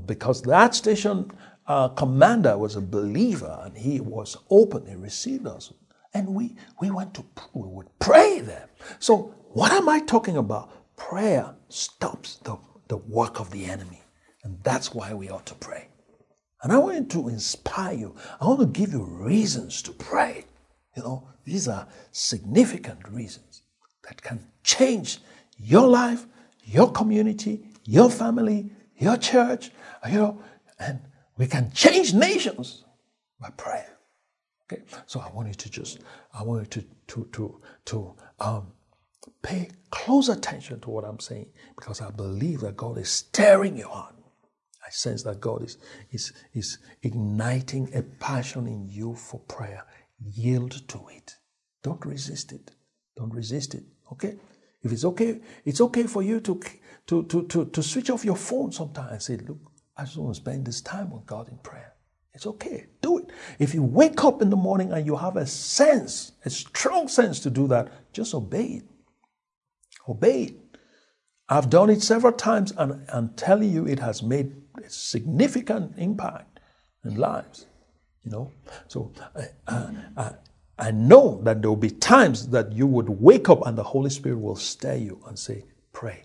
because 0.07 0.43
that 0.43 0.75
station 0.75 1.31
uh, 1.67 1.89
commander 1.89 2.59
was 2.59 2.77
a 2.77 2.81
believer 2.81 3.61
and 3.65 3.77
he 3.77 4.01
was 4.01 4.37
open. 4.51 4.87
He 4.87 4.97
received 4.97 5.47
us. 5.47 5.73
And 6.13 6.35
we, 6.35 6.57
we 6.81 6.91
went 6.91 7.15
to, 7.15 7.25
we 7.55 7.69
would 7.69 7.87
pray 8.01 8.41
there. 8.41 8.69
So, 8.99 9.35
what 9.53 9.73
am 9.73 9.89
I 9.89 10.01
talking 10.01 10.37
about? 10.37 10.97
Prayer 10.97 11.55
stops 11.69 12.37
the, 12.43 12.59
the 12.89 12.97
work 12.97 13.39
of 13.39 13.51
the 13.53 13.65
enemy. 13.65 14.03
And 14.43 14.59
that's 14.65 14.93
why 14.93 15.15
we 15.15 15.31
ought 15.31 15.47
to 15.47 15.55
pray. 15.55 15.89
And 16.63 16.73
I 16.73 16.79
want 16.79 17.11
to 17.13 17.29
inspire 17.29 17.95
you. 17.95 18.15
I 18.41 18.47
want 18.47 18.61
to 18.61 18.67
give 18.67 18.93
you 18.93 19.03
reasons 19.03 19.81
to 19.83 19.93
pray. 19.93 20.45
You 20.97 21.03
know, 21.03 21.29
these 21.45 21.69
are 21.69 21.87
significant 22.13 23.09
reasons 23.09 23.63
that 24.07 24.21
can 24.21 24.47
change 24.63 25.19
your 25.57 25.87
life, 25.87 26.27
your 26.65 26.91
community, 26.93 27.63
your 27.85 28.11
family, 28.11 28.71
your 28.97 29.17
church, 29.17 29.71
you 30.09 30.19
know, 30.19 30.43
and 30.79 31.01
we 31.39 31.47
can 31.47 31.73
change 31.73 32.13
nations 32.13 32.85
by 33.41 33.51
prayer. 33.51 33.97
Okay, 34.71 34.83
so 35.07 35.21
I 35.21 35.31
want 35.33 35.49
you 35.49 35.55
to 35.55 35.71
just, 35.71 36.01
I 36.35 36.43
want 36.43 36.77
you 36.77 36.83
to 36.83 36.89
to 37.09 37.29
to 37.33 37.61
to 37.87 38.15
um, 38.39 38.73
pay 39.43 39.71
close 39.91 40.29
attention 40.29 40.81
to 40.81 40.91
what 40.91 41.05
I'm 41.05 41.19
saying 41.19 41.47
because 41.75 42.01
I 42.01 42.11
believe 42.11 42.61
that 42.61 42.77
God 42.77 42.99
is 42.99 43.09
stirring 43.09 43.77
your 43.77 43.89
heart. 43.89 44.15
I 44.91 44.93
sense 44.93 45.23
that 45.23 45.41
God 45.41 45.63
is 45.63 45.79
is 46.11 46.33
is 46.53 46.79
igniting 47.03 47.95
a 47.95 48.03
passion 48.03 48.67
in 48.67 48.89
you 48.89 49.15
for 49.15 49.39
prayer. 49.41 49.85
Yield 50.21 50.89
to 50.89 51.01
it. 51.17 51.37
Don't 51.85 52.05
resist 52.05 52.51
it. 52.51 52.73
Don't 53.17 53.33
resist 53.33 53.75
it. 53.75 53.85
Okay? 54.13 54.35
If 54.83 54.91
it's 54.91 55.05
okay, 55.05 55.41
it's 55.65 55.81
okay 55.81 56.05
for 56.05 56.23
you 56.23 56.41
to, 56.41 56.61
to, 57.07 57.23
to, 57.23 57.47
to, 57.47 57.67
to 57.67 57.83
switch 57.83 58.11
off 58.11 58.25
your 58.25 58.37
phone 58.37 58.73
sometimes 58.73 59.13
and 59.13 59.23
say, 59.23 59.37
look, 59.47 59.59
I 59.97 60.05
just 60.05 60.17
want 60.17 60.35
to 60.35 60.41
spend 60.41 60.67
this 60.67 60.81
time 60.81 61.11
with 61.11 61.25
God 61.25 61.49
in 61.49 61.59
prayer. 61.59 61.95
It's 62.35 62.47
okay. 62.47 62.87
Do 63.01 63.19
it. 63.19 63.31
If 63.59 63.75
you 63.75 63.83
wake 63.83 64.25
up 64.25 64.43
in 64.43 64.51
the 64.51 64.57
morning 64.57 64.93
and 64.93 65.07
you 65.07 65.17
have 65.17 65.37
a 65.37 65.47
sense, 65.47 66.33
a 66.45 66.51
strong 66.51 67.07
sense 67.07 67.39
to 67.41 67.51
do 67.51 67.69
that, 67.69 67.93
just 68.13 68.35
obey 68.35 68.65
it. 68.65 68.85
Obey 70.09 70.43
it. 70.45 70.55
I've 71.49 71.69
done 71.71 71.91
it 71.91 72.03
several 72.03 72.33
times 72.33 72.73
and 72.77 73.05
I'm 73.13 73.31
telling 73.35 73.73
you 73.73 73.87
it 73.87 73.99
has 73.99 74.23
made 74.23 74.53
significant 74.89 75.95
impact 75.97 76.61
in 77.05 77.17
lives. 77.17 77.67
You 78.25 78.33
know, 78.33 78.53
so 78.89 79.13
uh, 79.37 80.31
I 80.79 80.91
know 80.91 81.41
that 81.45 81.63
there 81.63 81.71
will 81.71 81.77
be 81.77 81.91
times 81.91 82.49
that 82.49 82.73
you 82.73 82.87
would 82.87 83.09
wake 83.09 83.49
up 83.49 83.67
and 83.67 83.77
the 83.77 83.83
Holy 83.83 84.11
Spirit 84.11 84.41
will 84.41 84.57
stir 84.57 84.97
you 84.97 85.23
and 85.27 85.39
say, 85.39 85.65
Pray. 85.93 86.25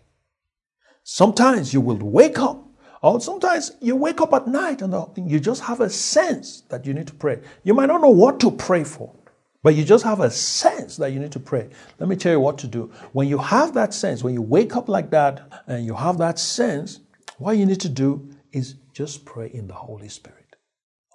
Sometimes 1.03 1.73
you 1.73 1.81
will 1.81 1.97
wake 1.97 2.39
up, 2.39 2.65
or 3.01 3.21
sometimes 3.21 3.73
you 3.81 3.95
wake 3.95 4.21
up 4.21 4.34
at 4.34 4.47
night 4.47 4.81
and 4.81 4.93
you 5.29 5.39
just 5.39 5.62
have 5.62 5.81
a 5.81 5.89
sense 5.89 6.62
that 6.69 6.86
you 6.86 6.93
need 6.93 7.08
to 7.08 7.13
pray. 7.13 7.39
You 7.63 7.73
might 7.73 7.88
not 7.88 8.01
know 8.01 8.10
what 8.10 8.39
to 8.41 8.51
pray 8.51 8.84
for, 8.84 9.13
but 9.62 9.75
you 9.75 9.84
just 9.84 10.03
have 10.03 10.19
a 10.19 10.31
sense 10.31 10.97
that 10.97 11.12
you 11.12 11.19
need 11.19 11.31
to 11.34 11.39
pray. 11.39 11.69
Let 11.99 12.10
me 12.10 12.15
tell 12.15 12.31
you 12.31 12.39
what 12.39 12.58
to 12.60 12.67
do. 12.67 12.91
When 13.12 13.27
you 13.27 13.38
have 13.38 13.73
that 13.75 13.93
sense, 13.93 14.23
when 14.23 14.34
you 14.34 14.41
wake 14.41 14.75
up 14.75 14.89
like 14.89 15.12
that 15.12 15.63
and 15.67 15.86
you 15.86 15.93
have 15.93 16.17
that 16.17 16.39
sense, 16.39 17.01
what 17.38 17.58
you 17.58 17.65
need 17.65 17.81
to 17.81 17.89
do 17.89 18.29
is 18.55 18.75
just 18.93 19.25
pray 19.25 19.51
in 19.53 19.67
the 19.67 19.73
Holy 19.73 20.07
Spirit. 20.07 20.55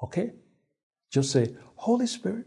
Okay? 0.03 0.33
Just 1.11 1.33
say, 1.33 1.57
Holy 1.77 2.07
Spirit, 2.07 2.47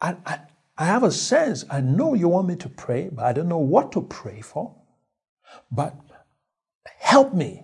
I, 0.00 0.16
I, 0.26 0.40
I 0.76 0.84
have 0.86 1.04
a 1.04 1.12
sense, 1.12 1.64
I 1.70 1.80
know 1.80 2.14
you 2.14 2.28
want 2.28 2.48
me 2.48 2.56
to 2.56 2.68
pray, 2.68 3.08
but 3.12 3.24
I 3.24 3.32
don't 3.32 3.48
know 3.48 3.58
what 3.58 3.92
to 3.92 4.02
pray 4.02 4.40
for. 4.40 4.74
But 5.70 5.94
help 6.98 7.32
me. 7.32 7.62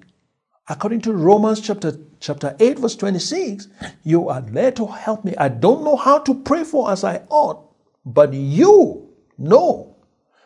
According 0.68 1.02
to 1.02 1.12
Romans 1.12 1.60
chapter, 1.60 1.98
chapter 2.20 2.56
8, 2.58 2.78
verse 2.78 2.96
26, 2.96 3.68
you 4.04 4.28
are 4.28 4.40
there 4.40 4.72
to 4.72 4.86
help 4.86 5.24
me. 5.24 5.34
I 5.36 5.48
don't 5.48 5.84
know 5.84 5.96
how 5.96 6.18
to 6.20 6.34
pray 6.34 6.64
for 6.64 6.90
as 6.90 7.04
I 7.04 7.22
ought, 7.28 7.68
but 8.06 8.32
you 8.32 9.12
know. 9.36 9.96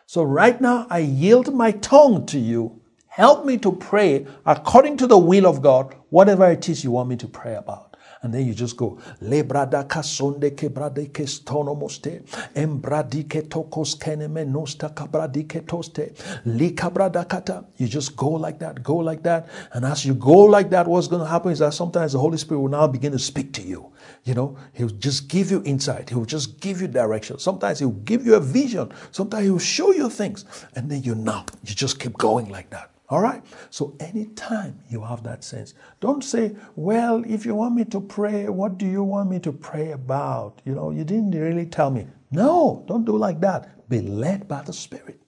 So 0.07 0.23
right 0.23 0.59
now, 0.59 0.87
I 0.89 0.99
yield 0.99 1.53
my 1.53 1.71
tongue 1.71 2.25
to 2.27 2.39
you. 2.39 2.78
Help 3.19 3.43
me 3.43 3.57
to 3.57 3.73
pray 3.73 4.25
according 4.45 4.95
to 4.95 5.05
the 5.05 5.17
will 5.17 5.45
of 5.45 5.61
God, 5.61 5.93
whatever 6.09 6.49
it 6.49 6.69
is 6.69 6.85
you 6.85 6.91
want 6.91 7.09
me 7.09 7.17
to 7.17 7.27
pray 7.27 7.55
about. 7.55 7.97
And 8.21 8.33
then 8.33 8.45
you 8.45 8.53
just 8.53 8.77
go, 8.77 8.97
Lebrada 9.21 9.85
kasonde 9.85 10.51
kebrade 10.55 11.11
kestonomoste, 11.11 12.23
embradike 12.55 13.49
tokos 13.49 13.97
keneme 13.99 14.45
nosta 14.49 14.93
kabradike 14.93 15.65
toste, 15.65 16.13
likabrada 16.45 17.27
kata. 17.27 17.65
You 17.75 17.89
just 17.89 18.15
go 18.15 18.29
like 18.29 18.59
that, 18.59 18.83
go 18.83 18.95
like 18.95 19.23
that. 19.23 19.49
And 19.73 19.83
as 19.83 20.05
you 20.05 20.13
go 20.13 20.37
like 20.45 20.69
that, 20.69 20.87
what's 20.87 21.09
going 21.09 21.21
to 21.21 21.27
happen 21.27 21.51
is 21.51 21.59
that 21.59 21.73
sometimes 21.73 22.13
the 22.13 22.19
Holy 22.19 22.37
Spirit 22.37 22.61
will 22.61 22.69
now 22.69 22.87
begin 22.87 23.11
to 23.11 23.19
speak 23.19 23.51
to 23.51 23.61
you. 23.61 23.91
You 24.23 24.33
know, 24.33 24.57
He'll 24.71 24.87
just 24.87 25.27
give 25.27 25.51
you 25.51 25.61
insight. 25.65 26.07
He'll 26.09 26.23
just 26.23 26.61
give 26.61 26.79
you 26.79 26.87
direction. 26.87 27.37
Sometimes 27.37 27.79
He'll 27.79 27.91
give 27.91 28.25
you 28.25 28.35
a 28.35 28.39
vision. 28.39 28.93
Sometimes 29.11 29.43
He'll 29.43 29.59
show 29.59 29.91
you 29.91 30.09
things. 30.09 30.45
And 30.73 30.89
then 30.89 31.03
you 31.03 31.15
now, 31.15 31.47
you 31.65 31.75
just 31.75 31.99
keep 31.99 32.17
going 32.17 32.47
like 32.47 32.69
that. 32.69 32.91
All 33.09 33.21
right? 33.21 33.43
So 33.71 33.95
anytime 33.99 34.79
you 34.87 35.03
have 35.03 35.23
that 35.23 35.43
sense, 35.43 35.73
don't 35.99 36.23
say, 36.23 36.55
well, 36.75 37.23
if 37.27 37.45
you 37.45 37.55
want 37.55 37.73
me 37.75 37.85
to 37.85 37.99
pray, 37.99 38.47
what 38.49 38.77
do 38.77 38.85
you 38.85 39.03
want 39.03 39.31
me 39.31 39.39
to 39.39 39.51
pray 39.51 39.91
about? 39.91 40.61
You 40.63 40.75
know, 40.75 40.91
you 40.91 41.03
didn't 41.03 41.31
really 41.31 41.65
tell 41.65 41.89
me. 41.89 42.05
No, 42.29 42.83
don't 42.87 43.05
do 43.05 43.17
like 43.17 43.41
that. 43.41 43.89
Be 43.89 44.01
led 44.01 44.47
by 44.47 44.61
the 44.61 44.73
Spirit. 44.73 45.19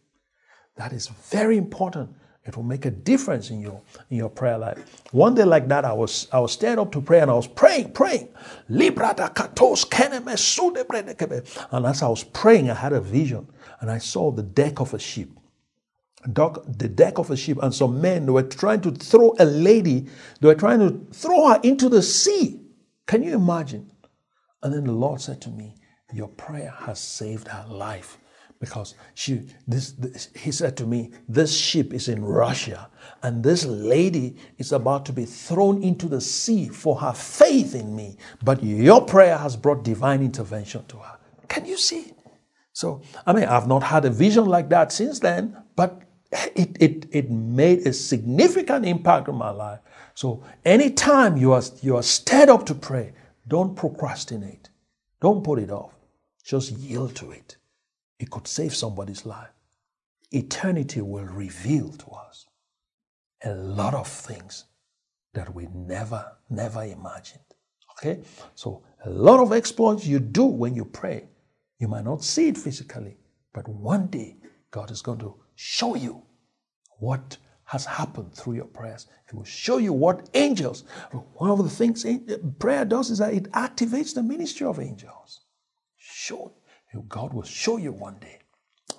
That 0.76 0.94
is 0.94 1.08
very 1.08 1.58
important. 1.58 2.12
It 2.46 2.56
will 2.56 2.64
make 2.64 2.86
a 2.86 2.92
difference 2.92 3.52
in 3.52 3.62
your 3.62 3.82
in 4.10 4.18
your 4.18 4.30
prayer 4.30 4.58
life. 4.58 5.04
One 5.12 5.36
day 5.36 5.44
like 5.44 5.68
that, 5.68 5.86
I 5.86 5.94
was 5.94 6.28
I 6.32 6.40
was 6.40 6.54
standing 6.54 6.80
up 6.80 6.92
to 6.94 7.02
pray 7.02 7.20
and 7.20 7.30
I 7.30 7.36
was 7.36 7.48
praying, 7.48 7.92
praying. 7.94 8.30
Libra 8.68 9.14
da 9.16 9.30
katos 9.30 9.86
And 11.72 11.86
as 11.86 12.02
I 12.02 12.08
was 12.08 12.24
praying, 12.24 12.72
I 12.72 12.74
had 12.74 12.94
a 12.94 13.02
vision 13.02 13.48
and 13.80 13.92
I 13.92 14.00
saw 14.00 14.32
the 14.32 14.42
deck 14.42 14.80
of 14.80 14.94
a 14.96 15.00
ship 15.00 15.30
the 16.26 16.92
deck 16.94 17.18
of 17.18 17.32
a 17.32 17.38
ship, 17.38 17.58
and 17.62 17.74
some 17.74 18.02
men 18.02 18.32
were 18.32 18.44
trying 18.44 18.82
to 18.82 18.92
throw 18.92 19.34
a 19.40 19.46
lady, 19.46 20.08
they 20.40 20.48
were 20.48 20.56
trying 20.56 20.80
to 20.80 21.14
throw 21.14 21.50
her 21.50 21.60
into 21.64 21.90
the 21.90 22.02
sea. 22.02 22.60
Can 23.08 23.24
you 23.24 23.34
imagine? 23.36 23.92
And 24.64 24.74
then 24.74 24.84
the 24.84 24.92
Lord 24.92 25.22
said 25.22 25.42
to 25.42 25.50
me, 25.50 25.76
Your 26.14 26.28
prayer 26.28 26.74
has 26.80 27.00
saved 27.00 27.48
her 27.48 27.66
life. 27.68 28.18
Because 28.60 28.94
she, 29.16 29.42
this, 29.68 29.94
this, 29.94 30.30
he 30.36 30.52
said 30.52 30.78
to 30.78 30.86
me, 30.86 31.12
This 31.28 31.58
ship 31.58 31.94
is 31.94 32.08
in 32.08 32.24
Russia, 32.24 32.90
and 33.24 33.44
this 33.44 33.66
lady 33.66 34.38
is 34.60 34.72
about 34.72 35.04
to 35.08 35.14
be 35.14 35.26
thrown 35.26 35.82
into 35.82 36.08
the 36.08 36.22
sea 36.22 36.68
for 36.68 36.96
her 36.98 37.14
faith 37.14 37.74
in 37.74 37.96
me. 37.96 38.18
But 38.44 38.64
your 38.64 39.04
prayer 39.04 39.38
has 39.38 39.56
brought 39.56 39.84
divine 39.84 40.22
intervention 40.22 40.86
to 40.90 40.98
her. 40.98 41.18
Can 41.48 41.66
you 41.66 41.76
see? 41.76 42.14
So, 42.74 43.02
I 43.26 43.34
mean, 43.34 43.46
I've 43.46 43.68
not 43.68 43.84
had 43.84 44.06
a 44.06 44.12
vision 44.12 44.46
like 44.46 44.70
that 44.70 44.92
since 44.92 45.20
then, 45.20 45.58
but 45.76 46.04
it, 46.32 46.78
it, 46.80 47.06
it 47.12 47.30
made 47.30 47.86
a 47.86 47.94
significant 47.94 48.86
impact 48.86 49.28
on 49.30 49.36
my 49.36 49.52
life. 49.52 49.80
So 50.14 50.44
anytime 50.64 51.38
you 51.38 51.54
are, 51.54 51.64
you 51.82 51.98
are 51.98 52.04
stirred 52.04 52.50
up 52.50 52.66
to 52.68 52.76
pray, 52.76 53.14
don't 53.48 53.76
procrastinate. 53.76 54.70
Don't 55.20 55.44
put 55.44 55.60
it 55.60 55.72
off. 55.72 55.94
Just 56.44 56.72
yield 56.72 57.16
to 57.18 57.32
it. 57.32 57.58
It 58.20 58.30
could 58.30 58.48
save 58.48 58.76
somebody's 58.76 59.26
life. 59.26 59.50
Eternity 60.32 61.02
will 61.02 61.26
reveal 61.26 61.90
to 61.90 62.08
us 62.12 62.48
a 63.44 63.54
lot 63.54 63.94
of 63.94 64.08
things 64.08 64.66
that 65.34 65.54
we 65.54 65.68
never, 65.74 66.32
never 66.50 66.84
imagined. 66.84 67.44
Okay? 67.92 68.22
So, 68.56 68.84
a 69.06 69.10
lot 69.10 69.40
of 69.40 69.52
exploits 69.52 70.06
you 70.06 70.20
do 70.20 70.44
when 70.46 70.76
you 70.76 70.86
pray. 70.86 71.28
You 71.80 71.88
might 71.88 72.06
not 72.06 72.24
see 72.24 72.48
it 72.48 72.58
physically, 72.58 73.18
but 73.54 73.68
one 73.68 74.08
day 74.08 74.38
God 74.70 74.92
is 74.92 75.02
going 75.02 75.20
to 75.20 75.36
show 75.62 75.96
you 75.96 76.24
what 77.00 77.38
has 77.66 77.86
happened 77.86 78.34
through 78.34 78.54
your 78.54 78.66
prayers. 78.66 79.08
It 79.28 79.36
will 79.36 79.44
show 79.44 79.78
you 79.78 79.94
what 79.94 80.28
angels, 80.34 80.84
one 81.36 81.52
of 81.52 81.60
the 81.64 81.70
things 81.70 82.04
prayer 82.58 82.84
does 82.84 83.12
is 83.12 83.20
that 83.20 83.34
it 83.34 83.52
activates 83.52 84.16
the 84.16 84.24
ministry 84.24 84.66
of 84.66 84.80
angels. 84.80 85.42
Show 85.98 86.52
God 87.08 87.34
will 87.34 87.44
show 87.44 87.78
you 87.78 87.92
one 87.92 88.18
day. 88.20 88.40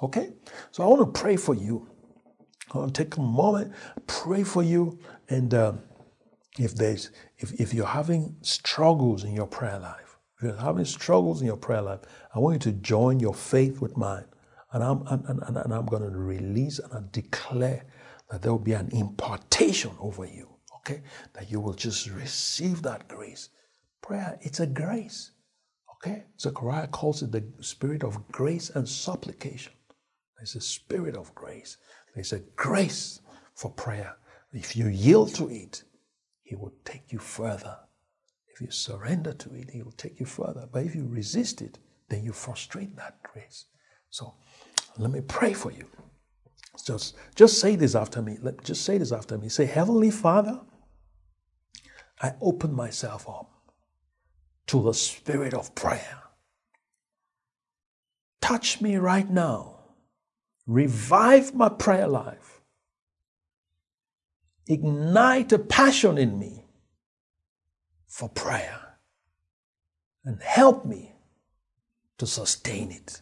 Okay? 0.03 0.31
So 0.71 0.83
I 0.83 0.87
want 0.87 1.15
to 1.15 1.21
pray 1.21 1.37
for 1.37 1.55
you. 1.55 1.89
I 2.73 2.79
want 2.79 2.95
to 2.95 3.05
take 3.05 3.17
a 3.17 3.21
moment, 3.21 3.73
pray 4.07 4.45
for 4.45 4.63
you, 4.63 4.99
and 5.29 5.53
uh, 5.53 5.75
if 6.59 6.75
there's 6.75 7.11
if, 7.39 7.53
if 7.61 7.75
you're 7.75 7.85
having 7.85 8.37
struggles 8.41 9.25
in 9.25 9.35
your 9.35 9.47
prayer 9.47 9.79
life, 9.79 10.17
if 10.39 10.45
you're 10.45 10.57
having 10.57 10.87
struggles 10.87 11.43
in 11.43 11.47
your 11.47 11.59
prayer 11.59 11.83
life, 11.83 12.01
I 12.35 12.39
want 12.39 12.55
you 12.65 12.73
to 12.73 12.79
join 12.79 13.21
your 13.21 13.35
faith 13.35 13.83
with 13.83 13.97
mine. 13.99 14.25
And 14.73 14.83
I'm 14.83 15.07
and, 15.09 15.25
and, 15.29 15.57
and 15.57 15.75
I'm 15.75 15.87
going 15.87 16.03
to 16.03 16.11
release 16.11 16.79
and 16.79 16.93
I 16.93 17.01
declare 17.13 17.85
that 18.31 18.43
there 18.43 18.53
will 18.53 18.59
be 18.59 18.73
an 18.73 18.89
impartation 18.93 19.93
over 20.01 20.25
you. 20.25 20.49
Okay? 20.79 21.03
That 21.35 21.51
you 21.51 21.61
will 21.61 21.75
just 21.75 22.09
receive 22.11 22.83
that 22.83 23.07
grace. 23.09 23.51
Prayer, 24.01 24.39
it's 24.41 24.61
a 24.61 24.67
grace. 24.67 25.33
Okay? 25.97 26.25
Zechariah 26.41 26.89
calls 26.89 27.23
it 27.23 27.33
the 27.33 27.45
spirit 27.61 28.03
of 28.03 28.27
grace 28.33 28.71
and 28.71 28.89
supplication. 28.89 29.73
There's 30.37 30.57
a 30.57 30.61
spirit 30.61 31.17
of 31.17 31.33
grace. 31.35 31.77
There's 32.15 32.33
a 32.33 32.41
grace 32.57 33.21
for 33.55 33.71
prayer. 33.71 34.17
If 34.53 34.77
you 34.77 34.89
yield 34.89 35.35
to 35.37 35.49
it, 35.49 35.85
He 36.43 36.57
will 36.57 36.73
take 36.85 37.13
you 37.13 37.19
further. 37.19 37.77
If 38.49 38.61
you 38.61 38.71
surrender 38.71 39.33
to 39.35 39.55
it, 39.55 39.71
He 39.71 39.83
will 39.83 39.93
take 39.93 40.19
you 40.19 40.27
further. 40.27 40.69
But 40.71 40.85
if 40.85 40.95
you 40.95 41.07
resist 41.07 41.63
it, 41.63 41.79
then 42.09 42.25
you 42.25 42.33
frustrate 42.33 42.97
that 42.97 43.23
grace. 43.23 43.67
So 44.11 44.35
let 44.99 45.11
me 45.11 45.21
pray 45.21 45.53
for 45.53 45.71
you. 45.71 45.87
Just, 46.85 47.17
just 47.35 47.61
say 47.61 47.77
this 47.77 47.95
after 47.95 48.23
me. 48.23 48.39
Let, 48.41 48.63
just 48.65 48.85
say 48.85 48.99
this 48.99 49.13
after 49.13 49.39
me. 49.39 49.49
Say, 49.49 49.67
Heavenly 49.67 50.11
Father, 50.11 50.61
I 52.21 52.33
open 52.41 52.75
myself 52.75 53.29
up 53.29 53.51
to 54.69 54.83
the 54.83 54.95
spirit 54.95 55.55
of 55.55 55.75
prayer. 55.75 56.23
Touch 58.41 58.81
me 58.81 58.97
right 58.97 59.29
now. 59.29 59.77
Revive 60.67 61.55
my 61.55 61.69
prayer 61.69 62.09
life. 62.09 62.61
Ignite 64.67 65.53
a 65.53 65.59
passion 65.59 66.19
in 66.19 66.39
me 66.39 66.65
for 68.07 68.29
prayer 68.29 68.99
and 70.25 70.41
help 70.41 70.85
me 70.85 71.15
to 72.19 72.27
sustain 72.27 72.93
it 72.93 73.21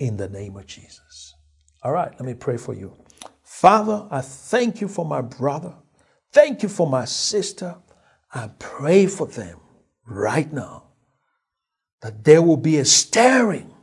in 0.00 0.16
the 0.16 0.28
name 0.28 0.56
of 0.56 0.66
Jesus. 0.66 1.34
All 1.82 1.92
right, 1.92 2.10
let 2.12 2.22
me 2.22 2.34
pray 2.34 2.56
for 2.56 2.74
you. 2.74 2.96
Father, 3.44 4.08
I 4.10 4.22
thank 4.22 4.80
you 4.80 4.88
for 4.88 5.04
my 5.04 5.20
brother. 5.20 5.74
Thank 6.32 6.62
you 6.62 6.68
for 6.68 6.88
my 6.88 7.04
sister. 7.04 7.76
I 8.32 8.48
pray 8.58 9.06
for 9.06 9.26
them 9.26 9.60
right 10.06 10.50
now 10.52 10.84
that 12.00 12.24
there 12.24 12.42
will 12.42 12.56
be 12.56 12.78
a 12.78 12.84
stirring. 12.84 13.74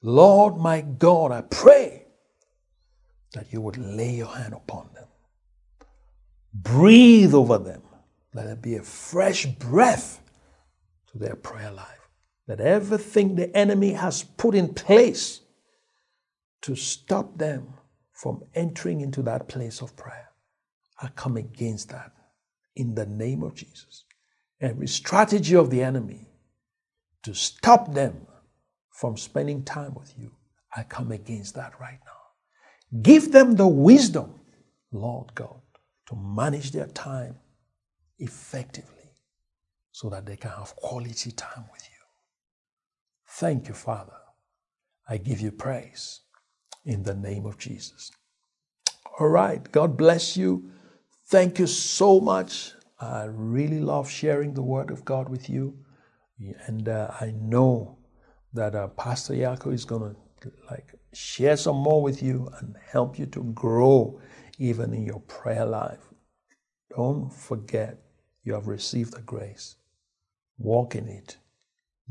Lord 0.00 0.56
my 0.56 0.82
God, 0.82 1.32
I 1.32 1.40
pray 1.42 2.06
that 3.34 3.52
you 3.52 3.60
would 3.60 3.76
lay 3.76 4.14
your 4.14 4.28
hand 4.28 4.54
upon 4.54 4.88
them. 4.94 5.08
Breathe 6.54 7.34
over 7.34 7.58
them. 7.58 7.82
Let 8.34 8.46
it 8.46 8.62
be 8.62 8.76
a 8.76 8.82
fresh 8.82 9.46
breath 9.46 10.20
to 11.10 11.18
their 11.18 11.34
prayer 11.34 11.72
life. 11.72 11.97
That 12.48 12.60
everything 12.60 13.36
the 13.36 13.56
enemy 13.56 13.92
has 13.92 14.24
put 14.24 14.54
in 14.54 14.74
place 14.74 15.40
to 16.62 16.74
stop 16.74 17.38
them 17.38 17.74
from 18.12 18.42
entering 18.54 19.00
into 19.00 19.22
that 19.22 19.48
place 19.48 19.80
of 19.80 19.94
prayer, 19.96 20.30
I 21.00 21.08
come 21.08 21.36
against 21.36 21.90
that 21.90 22.10
in 22.74 22.96
the 22.96 23.06
name 23.06 23.44
of 23.44 23.54
Jesus 23.54 24.04
every 24.60 24.88
strategy 24.88 25.54
of 25.54 25.70
the 25.70 25.82
enemy 25.82 26.26
to 27.22 27.34
stop 27.34 27.92
them 27.92 28.26
from 28.90 29.16
spending 29.16 29.62
time 29.62 29.94
with 29.94 30.12
you, 30.18 30.32
I 30.74 30.82
come 30.82 31.12
against 31.12 31.54
that 31.54 31.78
right 31.80 32.00
now. 32.04 33.00
Give 33.02 33.30
them 33.30 33.54
the 33.54 33.68
wisdom, 33.68 34.40
Lord 34.92 35.34
God, 35.34 35.60
to 36.08 36.16
manage 36.16 36.72
their 36.72 36.86
time 36.88 37.36
effectively 38.18 38.94
so 39.92 40.08
that 40.10 40.26
they 40.26 40.36
can 40.36 40.50
have 40.50 40.74
quality 40.76 41.30
time 41.30 41.64
with 41.72 41.88
you. 41.88 41.97
Thank 43.38 43.68
you, 43.68 43.74
Father. 43.74 44.18
I 45.08 45.16
give 45.16 45.40
you 45.40 45.52
praise 45.52 46.22
in 46.84 47.04
the 47.04 47.14
name 47.14 47.46
of 47.46 47.56
Jesus. 47.56 48.10
All 49.20 49.28
right. 49.28 49.70
God 49.70 49.96
bless 49.96 50.36
you. 50.36 50.72
Thank 51.26 51.60
you 51.60 51.68
so 51.68 52.18
much 52.18 52.72
I 53.00 53.26
really 53.30 53.78
love 53.78 54.10
sharing 54.10 54.54
the 54.54 54.62
Word 54.62 54.90
of 54.90 55.04
God 55.04 55.28
with 55.28 55.48
you, 55.48 55.78
and 56.66 56.88
uh, 56.88 57.12
I 57.20 57.32
know 57.40 57.98
that 58.54 58.74
uh, 58.74 58.88
Pastor 58.88 59.34
Yako 59.34 59.72
is 59.72 59.84
going 59.84 60.16
to 60.40 60.52
like 60.68 60.94
share 61.12 61.56
some 61.56 61.76
more 61.76 62.02
with 62.02 62.20
you 62.20 62.50
and 62.58 62.74
help 62.90 63.20
you 63.20 63.26
to 63.26 63.44
grow 63.54 64.20
even 64.58 64.92
in 64.92 65.04
your 65.06 65.20
prayer 65.20 65.64
life. 65.64 66.12
Don't 66.96 67.32
forget 67.32 68.02
you 68.42 68.54
have 68.54 68.66
received 68.66 69.14
the 69.14 69.22
grace. 69.22 69.76
Walk 70.58 70.96
in 70.96 71.06
it, 71.06 71.36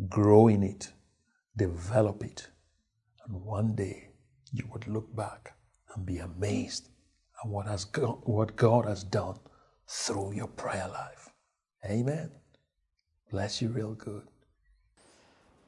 grow 0.08 0.48
in 0.48 0.64
it, 0.64 0.94
develop 1.58 2.24
it, 2.24 2.48
and 3.26 3.44
one 3.44 3.76
day 3.76 4.10
you 4.54 4.66
would 4.72 4.88
look 4.88 5.14
back 5.16 5.56
and 5.96 6.06
be 6.06 6.20
amazed 6.20 6.90
at 7.44 7.50
what 7.50 7.68
has 7.68 7.86
God, 7.86 8.20
what 8.24 8.56
God 8.56 8.86
has 8.86 9.04
done 9.04 9.38
through 9.88 10.34
your 10.34 10.48
prayer 10.48 10.88
life. 10.88 11.30
Amen. 11.86 12.32
Bless 13.32 13.62
you 13.62 13.70
real 13.70 13.94
good. 13.94 14.24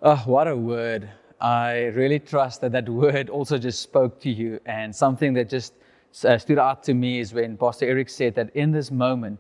Oh, 0.02 0.17
what 0.25 0.47
a 0.47 0.56
word. 0.56 1.10
I 1.41 1.86
really 1.95 2.19
trust 2.19 2.62
that 2.62 2.71
that 2.71 2.88
word 2.88 3.30
also 3.30 3.58
just 3.58 3.82
spoke 3.82 4.19
to 4.21 4.30
you. 4.30 4.60
And 4.65 4.95
something 4.95 5.34
that 5.34 5.49
just 5.49 5.73
uh, 6.25 6.38
stood 6.38 6.60
out 6.60 6.84
to 6.84 6.93
me 6.93 7.19
is 7.19 7.34
when 7.34 7.58
Pastor 7.58 7.86
Eric 7.86 8.10
said 8.10 8.36
that 8.36 8.56
in 8.56 8.71
this 8.71 8.91
moment, 8.91 9.39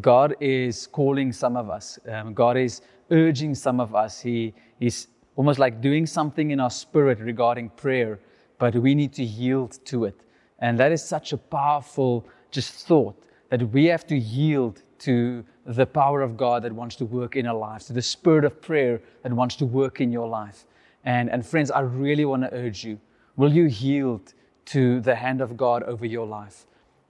God 0.00 0.36
is 0.40 0.86
calling 0.86 1.32
some 1.32 1.56
of 1.56 1.68
us. 1.68 1.98
Um, 2.08 2.32
God 2.34 2.56
is 2.56 2.82
urging 3.10 3.54
some 3.54 3.80
of 3.80 3.94
us. 3.94 4.20
He 4.20 4.54
is 4.78 5.08
almost 5.36 5.58
like 5.58 5.80
doing 5.80 6.06
something 6.06 6.50
in 6.50 6.60
our 6.60 6.70
spirit 6.70 7.18
regarding 7.20 7.70
prayer, 7.70 8.18
but 8.58 8.74
we 8.74 8.94
need 8.94 9.12
to 9.14 9.24
yield 9.24 9.78
to 9.86 10.04
it. 10.04 10.20
And 10.58 10.78
that 10.78 10.92
is 10.92 11.02
such 11.02 11.32
a 11.32 11.36
powerful 11.36 12.26
just 12.50 12.86
thought 12.86 13.16
that 13.48 13.62
we 13.70 13.86
have 13.86 14.06
to 14.06 14.16
yield 14.16 14.82
to 15.00 15.44
the 15.66 15.86
power 15.86 16.20
of 16.20 16.36
God 16.36 16.62
that 16.62 16.72
wants 16.72 16.96
to 16.96 17.04
work 17.04 17.36
in 17.36 17.46
our 17.46 17.56
lives, 17.56 17.86
to 17.86 17.92
the 17.92 18.02
spirit 18.02 18.44
of 18.44 18.60
prayer 18.60 19.00
that 19.22 19.32
wants 19.32 19.56
to 19.56 19.66
work 19.66 20.00
in 20.00 20.12
your 20.12 20.28
life. 20.28 20.66
And, 21.04 21.30
and 21.30 21.44
friends, 21.44 21.70
I 21.70 21.80
really 21.80 22.24
want 22.24 22.42
to 22.42 22.52
urge 22.52 22.84
you 22.84 22.98
will 23.36 23.52
you 23.52 23.64
yield 23.64 24.34
to 24.66 25.00
the 25.00 25.14
hand 25.14 25.40
of 25.40 25.56
God 25.56 25.82
over 25.84 26.04
your 26.04 26.26
life? 26.26 26.66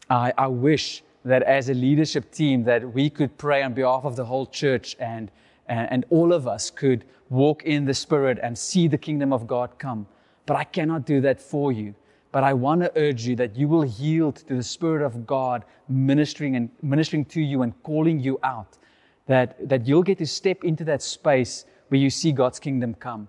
I, 0.09 0.33
I 0.39 0.47
wish 0.47 1.03
that 1.25 1.43
as 1.43 1.69
a 1.69 1.75
leadership 1.75 2.31
team 2.31 2.63
that 2.65 2.95
we 2.95 3.11
could 3.11 3.37
pray 3.37 3.63
on 3.63 3.75
behalf 3.75 4.05
of 4.05 4.15
the 4.17 4.25
whole 4.25 4.47
church 4.47 4.97
and, 5.01 5.31
and, 5.71 5.91
and 5.91 6.05
all 6.11 6.33
of 6.35 6.47
us 6.47 6.69
could 6.71 7.07
walk 7.31 7.63
in 7.63 7.87
the 7.87 7.95
spirit 7.95 8.39
and 8.43 8.59
see 8.59 8.89
the 8.89 8.99
kingdom 8.99 9.33
of 9.33 9.47
God 9.47 9.79
come. 9.79 10.07
But 10.45 10.57
I 10.57 10.65
cannot 10.65 11.07
do 11.07 11.21
that 11.23 11.41
for 11.41 11.73
you. 11.73 11.95
But 12.33 12.45
I 12.45 12.53
want 12.53 12.83
to 12.83 12.93
urge 12.97 13.27
you 13.27 13.35
that 13.37 13.57
you 13.57 13.69
will 13.69 13.85
yield 13.85 14.37
to 14.37 14.55
the 14.55 14.63
Spirit 14.63 15.05
of 15.05 15.27
God 15.27 15.65
ministering 15.89 16.55
and 16.57 16.71
ministering 16.83 17.25
to 17.27 17.41
you 17.41 17.63
and 17.63 17.81
calling 17.83 18.21
you 18.21 18.39
out. 18.43 18.79
That, 19.27 19.69
that 19.69 19.87
you'll 19.87 20.03
get 20.03 20.19
to 20.19 20.27
step 20.27 20.65
into 20.65 20.85
that 20.85 21.03
space 21.03 21.65
where 21.89 22.01
you 22.01 22.11
see 22.11 22.33
God's 22.33 22.59
kingdom 22.59 22.95
come. 22.95 23.29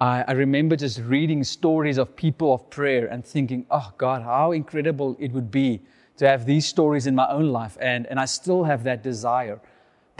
I, 0.00 0.24
I 0.26 0.32
remember 0.32 0.76
just 0.76 1.00
reading 1.00 1.42
stories 1.42 1.98
of 1.98 2.14
people 2.14 2.54
of 2.54 2.70
prayer 2.70 3.06
and 3.06 3.24
thinking, 3.24 3.66
oh 3.70 3.92
God, 3.98 4.22
how 4.22 4.52
incredible 4.52 5.16
it 5.18 5.32
would 5.32 5.50
be 5.50 5.82
to 6.16 6.28
have 6.28 6.46
these 6.46 6.66
stories 6.66 7.06
in 7.08 7.14
my 7.14 7.28
own 7.28 7.48
life. 7.48 7.76
And, 7.80 8.06
and 8.06 8.20
I 8.20 8.24
still 8.26 8.62
have 8.64 8.84
that 8.84 9.02
desire. 9.02 9.60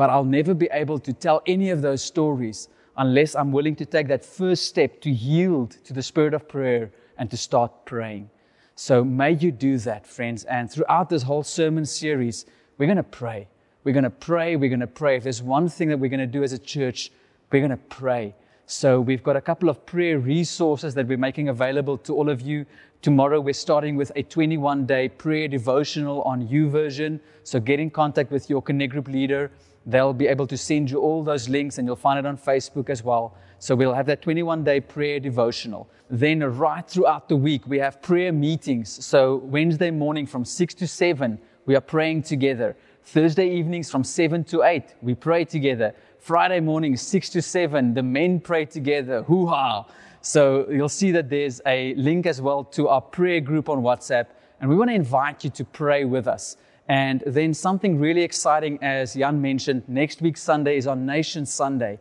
But 0.03 0.11
I'll 0.11 0.25
never 0.25 0.53
be 0.53 0.69
able 0.73 0.99
to 0.99 1.13
tell 1.13 1.43
any 1.47 1.71
of 1.71 1.81
those 1.81 2.03
stories 2.03 2.69
unless 2.97 3.37
I'm 3.37 3.53
willing 3.53 3.77
to 3.77 3.87
take 3.87 4.09
that 4.09 4.25
first 4.25 4.65
step 4.65 5.01
to 5.03 5.11
yield 5.13 5.77
to 5.85 5.93
the 5.93 6.03
spirit 6.03 6.35
of 6.35 6.49
prayer 6.49 6.91
and 7.19 7.31
to 7.31 7.37
start 7.37 7.85
praying. 7.85 8.29
So 8.75 9.05
may 9.05 9.31
you 9.31 9.53
do 9.53 9.79
that, 9.79 10.05
friends. 10.05 10.43
And 10.47 10.69
throughout 10.69 11.09
this 11.09 11.23
whole 11.23 11.45
sermon 11.45 11.87
series, 11.87 12.47
we're 12.79 12.87
going 12.87 12.97
to 12.97 13.05
pray. 13.05 13.47
We're 13.85 13.93
going 13.93 14.03
to 14.03 14.11
pray. 14.11 14.57
We're 14.57 14.71
going 14.71 14.81
to 14.81 14.89
pray. 14.89 15.19
If 15.19 15.23
there's 15.23 15.41
one 15.41 15.69
thing 15.69 15.89
that 15.91 16.01
we're 16.01 16.11
going 16.11 16.19
to 16.19 16.27
do 16.27 16.43
as 16.43 16.53
a 16.53 16.59
church, 16.59 17.13
we're 17.53 17.61
going 17.61 17.71
to 17.71 17.77
pray. 17.77 18.35
So 18.67 19.01
we've 19.01 19.23
got 19.23 19.37
a 19.37 19.41
couple 19.41 19.69
of 19.69 19.87
prayer 19.87 20.19
resources 20.19 20.95
that 20.95 21.07
we're 21.07 21.17
making 21.17 21.49
available 21.49 21.97
to 21.99 22.13
all 22.17 22.29
of 22.29 22.41
you. 22.41 22.67
Tomorrow 23.03 23.41
we're 23.41 23.55
starting 23.55 23.95
with 23.95 24.11
a 24.17 24.25
21 24.25 24.85
day 24.85 25.11
prayer 25.11 25.47
devotional 25.47 26.23
on 26.23 26.49
YouVersion. 26.49 27.21
So 27.45 27.61
get 27.61 27.79
in 27.79 27.89
contact 27.89 28.33
with 28.33 28.51
your 28.51 28.63
Connect 28.63 28.91
group 28.91 29.07
leader. 29.07 29.53
They'll 29.87 30.13
be 30.13 30.29
able 30.29 30.47
to 30.47 30.57
send 30.57 30.91
you 30.91 31.01
all 31.01 31.23
those 31.25 31.49
links 31.49 31.79
and 31.79 31.87
you'll 31.87 31.97
find 31.97 32.19
it 32.19 32.27
on 32.27 32.37
Facebook 32.37 32.89
as 32.89 33.03
well. 33.03 33.37
So 33.59 33.75
we'll 33.75 33.95
have 33.95 34.07
that 34.07 34.23
21 34.23 34.65
day 34.65 34.81
prayer 34.81 35.21
devotional. 35.21 35.89
Then, 36.11 36.41
right 36.41 36.87
throughout 36.87 37.29
the 37.29 37.37
week, 37.37 37.67
we 37.67 37.79
have 37.79 38.03
prayer 38.03 38.33
meetings. 38.33 39.05
So, 39.05 39.37
Wednesday 39.37 39.91
morning 39.91 40.27
from 40.27 40.45
6 40.45 40.75
to 40.75 40.87
7, 40.87 41.39
we 41.65 41.75
are 41.75 41.81
praying 41.81 42.25
together. 42.25 42.77
Thursday 43.05 43.49
evenings 43.49 43.91
from 43.91 44.05
7 44.05 44.45
to 44.45 44.63
8, 44.63 44.95
we 45.01 45.15
pray 45.15 45.45
together. 45.45 45.95
Friday 46.19 46.61
morning, 46.61 46.97
6 46.97 47.29
to 47.31 47.41
7, 47.41 47.95
the 47.95 48.03
men 48.03 48.41
pray 48.41 48.65
together. 48.65 49.23
Hoo 49.23 49.47
ha! 49.47 49.87
So 50.21 50.69
you'll 50.71 50.89
see 50.89 51.11
that 51.13 51.29
there's 51.29 51.61
a 51.67 51.95
link 51.95 52.27
as 52.27 52.41
well 52.41 52.65
to 52.65 52.89
our 52.89 53.01
prayer 53.01 53.41
group 53.41 53.69
on 53.69 53.83
WhatsApp. 53.83 54.27
And 54.61 54.71
we 54.71 54.77
want 54.77 54.91
to 54.91 54.95
invite 54.95 55.43
you 55.43 55.51
to 55.51 55.65
pray 55.65 56.05
with 56.05 56.29
us. 56.29 56.57
And 56.93 57.23
then 57.25 57.55
something 57.55 57.99
really 57.99 58.21
exciting, 58.21 58.79
as 58.83 59.15
Jan 59.15 59.41
mentioned, 59.41 59.83
next 59.89 60.21
week 60.21 60.37
Sunday 60.37 60.77
is 60.77 60.87
on 60.87 61.07
Nation 61.07 61.47
Sunday. 61.47 61.99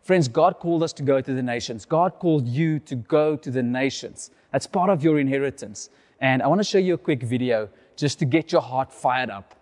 Friends, 0.00 0.28
God 0.28 0.60
called 0.60 0.84
us 0.84 0.92
to 0.92 1.02
go 1.02 1.20
to 1.20 1.34
the 1.34 1.42
nations. 1.42 1.84
God 1.84 2.20
called 2.20 2.46
you 2.46 2.78
to 2.90 2.94
go 2.94 3.34
to 3.34 3.50
the 3.50 3.64
nations. 3.64 4.30
That's 4.52 4.64
part 4.64 4.90
of 4.90 5.02
your 5.02 5.18
inheritance. 5.18 5.90
And 6.20 6.40
I 6.40 6.46
want 6.46 6.60
to 6.60 6.64
show 6.64 6.78
you 6.78 6.94
a 6.94 6.98
quick 6.98 7.24
video 7.24 7.68
just 7.96 8.20
to 8.20 8.24
get 8.26 8.52
your 8.52 8.60
heart 8.60 8.92
fired 8.92 9.28
up. 9.28 9.56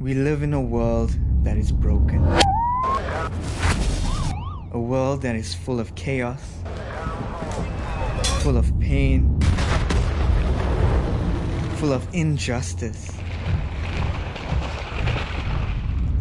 We 0.00 0.12
live 0.12 0.42
in 0.42 0.52
a 0.52 0.60
world 0.60 1.16
that 1.42 1.56
is 1.56 1.72
broken. 1.72 2.22
A 4.72 4.78
world 4.78 5.22
that 5.22 5.34
is 5.34 5.54
full 5.54 5.80
of 5.80 5.94
chaos, 5.94 6.42
full 8.42 8.58
of 8.58 8.78
pain, 8.80 9.40
full 11.78 11.94
of 11.94 12.06
injustice. 12.12 13.16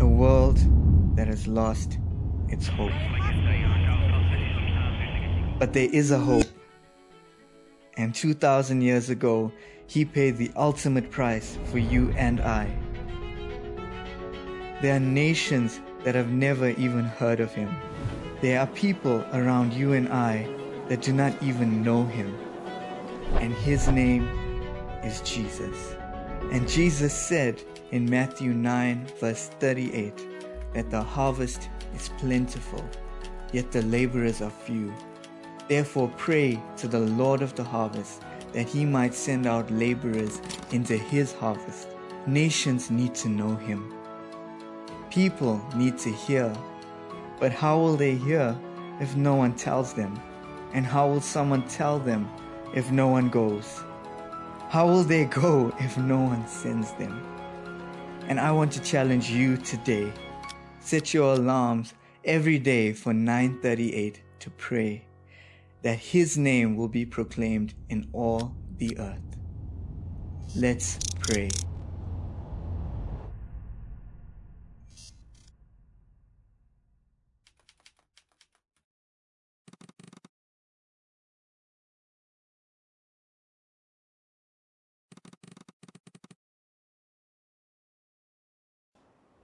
A 0.06 0.08
world 0.08 0.60
that 1.16 1.28
has 1.28 1.48
lost 1.48 1.98
its 2.50 2.68
hope. 2.68 2.92
But 5.58 5.74
there 5.74 5.90
is 5.92 6.12
a 6.12 6.20
hope. 6.20 6.46
And 7.98 8.14
2,000 8.14 8.82
years 8.82 9.10
ago, 9.10 9.52
he 9.88 10.06
paid 10.06 10.38
the 10.38 10.52
ultimate 10.56 11.10
price 11.10 11.58
for 11.72 11.80
you 11.80 12.12
and 12.12 12.40
I. 12.40 12.68
There 14.84 14.96
are 14.96 15.00
nations 15.00 15.82
that 16.04 16.14
have 16.14 16.30
never 16.30 16.70
even 16.70 17.06
heard 17.06 17.40
of 17.40 17.52
him. 17.52 17.76
There 18.42 18.60
are 18.60 18.68
people 18.68 19.26
around 19.34 19.74
you 19.74 19.94
and 19.94 20.08
I 20.10 20.48
that 20.88 21.02
do 21.02 21.14
not 21.14 21.34
even 21.42 21.82
know 21.82 22.06
him. 22.06 22.38
And 23.42 23.52
his 23.54 23.88
name 23.88 24.28
is 25.04 25.22
Jesus. 25.22 25.96
And 26.52 26.70
Jesus 26.70 27.12
said 27.12 27.64
in 27.96 28.10
Matthew 28.10 28.54
9, 28.54 29.08
verse 29.22 29.48
38, 29.62 30.14
that 30.74 30.90
the 30.90 31.02
harvest 31.02 31.70
is 31.96 32.10
plentiful, 32.18 32.84
yet 33.54 33.72
the 33.72 33.84
laborers 33.84 34.42
are 34.42 34.50
few. 34.50 34.94
Therefore, 35.70 36.12
pray 36.18 36.62
to 36.76 36.90
the 36.90 37.00
Lord 37.00 37.42
of 37.42 37.56
the 37.56 37.64
harvest 37.64 38.22
that 38.52 38.68
he 38.68 38.84
might 38.84 39.14
send 39.14 39.48
out 39.48 39.72
laborers 39.72 40.42
into 40.74 40.98
his 40.98 41.32
harvest. 41.32 41.88
Nations 42.28 42.92
need 42.92 43.16
to 43.16 43.30
know 43.30 43.56
him. 43.56 43.94
People 45.10 45.66
need 45.74 45.98
to 46.00 46.12
hear. 46.12 46.54
But 47.40 47.54
how 47.54 47.78
will 47.78 47.96
they 47.96 48.16
hear 48.16 48.60
if 49.00 49.16
no 49.16 49.36
one 49.36 49.54
tells 49.54 49.94
them? 49.94 50.20
And 50.74 50.86
how 50.86 51.08
will 51.08 51.22
someone 51.22 51.66
tell 51.70 52.00
them 52.00 52.30
if 52.74 52.92
no 52.92 53.08
one 53.08 53.30
goes? 53.30 53.86
How 54.68 54.86
will 54.86 55.06
they 55.06 55.24
go 55.44 55.74
if 55.80 55.98
no 55.98 56.20
one 56.20 56.46
sends 56.46 56.92
them? 56.96 57.35
And 58.28 58.40
I 58.40 58.52
want 58.52 58.72
to 58.74 58.82
challenge 58.82 59.30
you 59.30 59.58
today. 59.58 60.12
Set 60.80 61.14
your 61.14 61.34
alarms 61.34 61.94
every 62.24 62.58
day 62.60 62.92
for 62.94 63.14
9:38 63.14 64.22
to 64.40 64.50
pray 64.52 65.06
that 65.84 66.00
his 66.00 66.38
name 66.38 66.76
will 66.76 66.88
be 66.88 67.06
proclaimed 67.06 67.76
in 67.90 68.08
all 68.14 68.56
the 68.78 68.98
earth. 68.98 69.38
Let's 70.56 70.98
pray. 71.20 71.50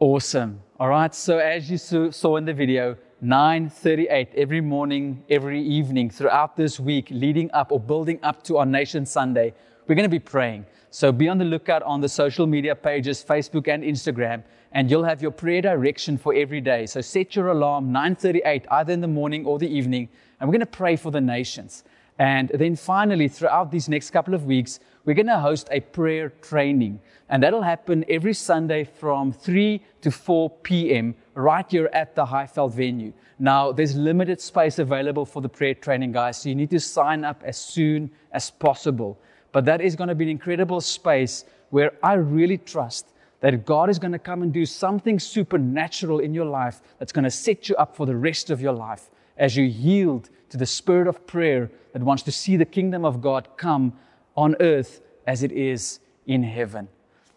Awesome. 0.02 0.64
All 0.80 0.90
right. 0.90 1.14
So 1.14 1.38
as 1.38 1.70
you 1.70 1.78
saw 1.78 2.38
in 2.38 2.46
the 2.46 2.56
video, 2.56 2.98
9:38 3.22 4.34
every 4.34 4.60
morning, 4.60 5.24
every 5.30 5.62
evening 5.62 6.10
throughout 6.10 6.58
this 6.58 6.80
week 6.80 7.10
leading 7.12 7.52
up 7.52 7.72
or 7.72 7.80
building 7.80 8.18
up 8.24 8.42
to 8.46 8.58
our 8.58 8.66
Nation 8.66 9.06
Sunday, 9.06 9.54
we're 9.86 9.94
going 9.94 10.10
to 10.10 10.10
be 10.10 10.18
praying. 10.18 10.66
So 10.90 11.12
be 11.12 11.30
on 11.30 11.38
the 11.38 11.46
lookout 11.46 11.84
on 11.84 12.02
the 12.02 12.10
social 12.10 12.48
media 12.48 12.76
pages, 12.76 13.24
Facebook 13.24 13.68
and 13.68 13.84
Instagram, 13.84 14.42
and 14.72 14.90
you'll 14.90 15.04
have 15.04 15.22
your 15.22 15.30
prayer 15.30 15.62
direction 15.62 16.18
for 16.18 16.34
every 16.34 16.62
day. 16.62 16.88
So 16.88 17.00
set 17.02 17.36
your 17.36 17.50
alarm 17.50 17.92
9:38 17.94 18.66
either 18.72 18.92
in 18.92 19.02
the 19.02 19.08
morning 19.08 19.46
or 19.46 19.60
the 19.60 19.70
evening, 19.70 20.10
and 20.40 20.50
we're 20.50 20.58
going 20.58 20.62
to 20.62 20.78
pray 20.78 20.96
for 20.96 21.12
the 21.12 21.22
nations. 21.22 21.84
And 22.18 22.50
then 22.50 22.76
finally, 22.76 23.28
throughout 23.28 23.70
these 23.70 23.88
next 23.88 24.10
couple 24.10 24.34
of 24.34 24.46
weeks, 24.46 24.80
we're 25.06 25.16
going 25.16 25.28
to 25.28 25.40
host 25.40 25.68
a 25.72 25.80
prayer 25.80 26.30
training. 26.42 27.00
And 27.30 27.42
that'll 27.42 27.62
happen 27.62 28.06
every 28.08 28.34
Sunday 28.34 28.84
from 28.84 29.32
3 29.32 29.82
to 30.02 30.12
4 30.12 30.50
p.m. 30.50 31.16
right 31.34 31.66
here 31.70 31.90
at 31.94 32.16
the 32.16 32.26
Highveld 32.26 32.74
venue. 32.74 33.14
Now, 33.40 33.72
there's 33.72 33.96
limited 33.96 34.40
space 34.40 34.78
available 34.80 35.26
for 35.26 35.42
the 35.42 35.50
prayer 35.50 35.74
training, 35.74 36.12
guys, 36.12 36.42
so 36.42 36.50
you 36.50 36.56
need 36.56 36.70
to 36.70 36.80
sign 36.80 37.24
up 37.24 37.42
as 37.44 37.58
soon 37.58 38.12
as 38.32 38.52
possible. 38.52 39.18
But 39.52 39.66
that 39.66 39.82
is 39.82 39.96
going 39.96 40.10
to 40.10 40.16
be 40.16 40.26
an 40.26 40.30
incredible 40.30 40.82
space 40.82 41.46
where 41.72 41.94
I 42.04 42.14
really 42.14 42.58
trust 42.58 43.08
that 43.40 43.66
God 43.66 43.90
is 43.90 43.98
going 43.98 44.12
to 44.12 44.20
come 44.20 44.44
and 44.44 44.54
do 44.54 44.66
something 44.66 45.20
supernatural 45.20 46.20
in 46.20 46.34
your 46.34 46.46
life 46.46 46.82
that's 47.00 47.12
going 47.12 47.24
to 47.24 47.32
set 47.32 47.68
you 47.68 47.76
up 47.76 47.96
for 47.96 48.06
the 48.06 48.16
rest 48.16 48.52
of 48.52 48.62
your 48.62 48.74
life 48.74 49.10
as 49.38 49.58
you 49.58 49.64
yield 49.64 50.30
to 50.50 50.58
the 50.58 50.66
spirit 50.66 51.08
of 51.08 51.26
prayer 51.26 51.72
that 51.94 52.04
wants 52.04 52.24
to 52.24 52.32
see 52.32 52.56
the 52.56 52.66
kingdom 52.66 53.04
of 53.04 53.22
God 53.22 53.48
come 53.58 53.94
on 54.36 54.56
earth 54.60 55.02
as 55.28 55.44
it 55.44 55.52
is 55.52 56.00
in 56.28 56.44
heaven. 56.44 56.88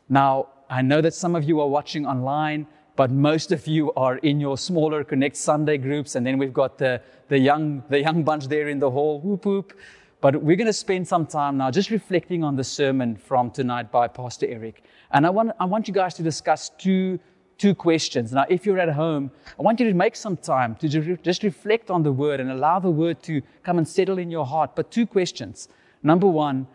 Now, 0.09 0.49
I 0.70 0.82
know 0.82 1.01
that 1.01 1.14
some 1.14 1.34
of 1.34 1.45
you 1.45 1.61
are 1.61 1.68
watching 1.68 2.07
online, 2.07 2.66
but 2.97 3.11
most 3.11 3.53
of 3.53 3.66
you 3.66 3.92
are 3.95 4.18
in 4.18 4.40
your 4.40 4.57
smaller 4.57 5.03
Connect 5.05 5.36
Sunday 5.36 5.78
groups, 5.78 6.14
and 6.14 6.26
then 6.26 6.38
we've 6.38 6.53
got 6.53 6.78
the, 6.78 7.01
the, 7.28 7.38
young, 7.38 7.82
the 7.88 8.01
young 8.01 8.22
bunch 8.22 8.47
there 8.47 8.68
in 8.68 8.78
the 8.78 8.90
hall, 8.90 9.20
whoop 9.20 9.45
whoop. 9.45 9.72
But 10.20 10.42
we're 10.42 10.57
going 10.57 10.68
to 10.68 10.72
spend 10.72 11.07
some 11.07 11.26
time 11.26 11.59
now 11.59 11.70
just 11.70 11.90
reflecting 11.90 12.42
on 12.42 12.57
the 12.57 12.64
sermon 12.64 13.16
from 13.16 13.51
tonight 13.51 13.92
by 13.92 14.09
Pastor 14.09 14.47
Eric. 14.47 14.82
And 15.11 15.26
I 15.26 15.30
want, 15.30 15.53
I 15.61 15.66
want 15.66 15.86
you 15.86 15.92
guys 15.92 16.14
to 16.14 16.22
discuss 16.22 16.70
two, 16.78 17.20
two 17.59 17.74
questions. 17.74 18.32
Now, 18.32 18.47
if 18.49 18.64
you're 18.64 18.78
at 18.78 18.88
home, 18.88 19.30
I 19.59 19.62
want 19.62 19.80
you 19.80 19.86
to 19.86 19.95
make 19.95 20.16
some 20.16 20.38
time 20.38 20.76
to 20.76 20.88
just 20.88 21.42
reflect 21.42 21.90
on 21.90 22.03
the 22.03 22.12
word 22.12 22.40
and 22.40 22.51
allow 22.51 22.78
the 22.78 22.90
word 22.90 23.22
to 23.24 23.42
come 23.64 23.76
and 23.76 23.86
settle 23.86 24.18
in 24.18 24.30
your 24.30 24.47
heart. 24.47 24.74
But 24.74 24.90
two 24.90 25.07
questions. 25.07 25.68
Number 26.03 26.26
one, 26.26 26.68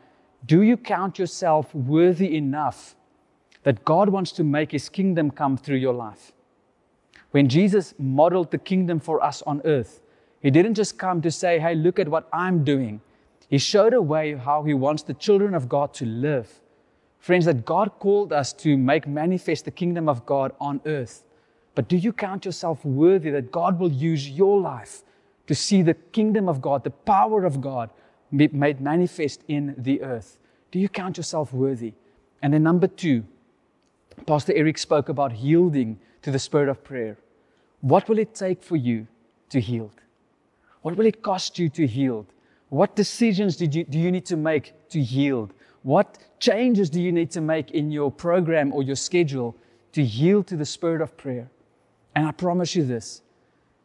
do 0.46 0.62
you 0.62 0.78
count 0.78 1.20
yourself 1.20 1.74
worthy 1.76 2.36
enough 2.36 2.96
that 3.64 3.84
God 3.86 4.10
wants 4.10 4.32
to 4.34 4.44
make 4.44 4.72
his 4.72 4.90
kingdom 4.90 5.32
come 5.32 5.58
through 5.58 5.78
your 5.78 5.94
life? 5.94 6.32
When 7.32 7.48
Jesus 7.48 7.94
modeled 8.00 8.52
the 8.52 8.58
kingdom 8.58 9.00
for 9.00 9.24
us 9.24 9.42
on 9.44 9.62
earth, 9.66 10.02
he 10.42 10.50
didn't 10.50 10.76
just 10.76 10.98
come 10.98 11.22
to 11.22 11.32
say, 11.32 11.60
Hey, 11.60 11.76
look 11.76 12.00
at 12.00 12.08
what 12.08 12.28
I'm 12.32 12.64
doing. 12.64 13.02
He 13.50 13.58
showed 13.58 13.94
a 13.94 14.02
way 14.02 14.36
how 14.36 14.64
he 14.64 14.74
wants 14.74 15.04
the 15.04 15.14
children 15.14 15.54
of 15.54 15.68
God 15.68 15.94
to 15.96 16.06
live. 16.06 16.62
Friends, 17.20 17.46
that 17.46 17.66
God 17.66 17.92
called 18.00 18.32
us 18.32 18.54
to 18.54 18.78
make 18.78 19.08
manifest 19.08 19.66
the 19.66 19.72
kingdom 19.72 20.08
of 20.08 20.26
God 20.26 20.54
on 20.60 20.80
earth. 20.86 21.24
But 21.76 21.88
do 21.88 21.98
you 21.98 22.14
count 22.14 22.46
yourself 22.46 22.84
worthy 22.86 23.30
that 23.32 23.52
God 23.52 23.80
will 23.80 23.92
use 23.92 24.30
your 24.30 24.60
life 24.60 25.04
to 25.48 25.56
see 25.56 25.82
the 25.82 25.94
kingdom 25.94 26.48
of 26.48 26.62
God, 26.62 26.84
the 26.84 26.92
power 26.92 27.44
of 27.44 27.60
God 27.60 27.90
made 28.32 28.82
manifest 28.82 29.44
in 29.48 29.76
the 29.78 30.02
earth. 30.02 30.38
Do 30.72 30.80
you 30.80 30.90
count 30.90 31.18
yourself 31.18 31.54
worthy? 31.54 31.94
And 32.42 32.54
then, 32.54 32.64
number 32.64 32.88
two, 32.88 33.24
Pastor 34.26 34.54
Eric 34.56 34.78
spoke 34.78 35.10
about 35.10 35.38
yielding 35.38 36.00
to 36.22 36.32
the 36.32 36.40
spirit 36.40 36.70
of 36.70 36.84
prayer. 36.84 37.18
What 37.82 38.08
will 38.08 38.20
it 38.20 38.36
take 38.36 38.62
for 38.62 38.76
you 38.76 39.08
to 39.50 39.60
yield? 39.60 40.02
What 40.82 40.96
will 40.96 41.06
it 41.06 41.22
cost 41.22 41.60
you 41.60 41.70
to 41.70 41.86
yield? 41.86 42.28
What 42.70 42.96
decisions 42.96 43.56
did 43.58 43.74
you, 43.74 43.84
do 43.84 43.98
you 43.98 44.12
need 44.12 44.26
to 44.28 44.38
make 44.38 44.74
to 44.90 45.00
yield? 45.00 45.54
What 45.84 46.18
changes 46.40 46.90
do 46.90 47.02
you 47.02 47.12
need 47.12 47.32
to 47.32 47.42
make 47.42 47.72
in 47.72 47.92
your 47.92 48.12
program 48.12 48.72
or 48.74 48.84
your 48.84 48.96
schedule 48.96 49.56
to 49.94 50.02
yield 50.02 50.48
to 50.48 50.56
the 50.56 50.66
spirit 50.66 51.02
of 51.02 51.18
prayer? 51.18 51.50
And 52.16 52.28
I 52.28 52.32
promise 52.32 52.76
you 52.76 52.84
this 52.84 53.22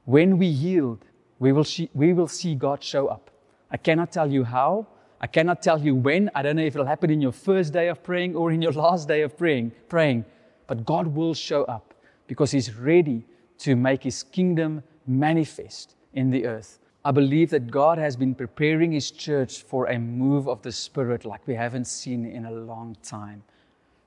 when 0.04 0.38
we 0.38 0.46
yield, 0.46 1.04
we 1.38 1.52
will, 1.52 1.64
see, 1.64 1.88
we 1.94 2.12
will 2.12 2.28
see 2.28 2.54
God 2.54 2.82
show 2.82 3.06
up. 3.06 3.30
I 3.74 3.76
cannot 3.76 4.12
tell 4.12 4.30
you 4.30 4.44
how. 4.44 4.86
I 5.20 5.26
cannot 5.26 5.60
tell 5.60 5.80
you 5.80 5.96
when. 5.96 6.30
I 6.32 6.42
don't 6.42 6.54
know 6.54 6.62
if 6.62 6.76
it'll 6.76 6.86
happen 6.86 7.10
in 7.10 7.20
your 7.20 7.32
first 7.32 7.72
day 7.72 7.88
of 7.88 8.04
praying 8.04 8.36
or 8.36 8.52
in 8.52 8.62
your 8.62 8.70
last 8.84 9.08
day 9.08 9.22
of 9.22 9.36
praying, 9.36 9.72
praying. 9.88 10.24
But 10.68 10.86
God 10.86 11.08
will 11.08 11.34
show 11.34 11.64
up 11.64 11.92
because 12.28 12.52
He's 12.52 12.72
ready 12.76 13.26
to 13.58 13.74
make 13.74 14.04
His 14.04 14.22
kingdom 14.22 14.84
manifest 15.08 15.96
in 16.12 16.30
the 16.30 16.46
earth. 16.46 16.78
I 17.04 17.10
believe 17.10 17.50
that 17.50 17.68
God 17.68 17.98
has 17.98 18.14
been 18.14 18.32
preparing 18.32 18.92
His 18.92 19.10
church 19.10 19.64
for 19.64 19.86
a 19.86 19.98
move 19.98 20.48
of 20.48 20.62
the 20.62 20.70
Spirit 20.70 21.24
like 21.24 21.44
we 21.44 21.56
haven't 21.56 21.86
seen 21.86 22.24
in 22.24 22.44
a 22.44 22.52
long 22.52 22.96
time. 23.02 23.42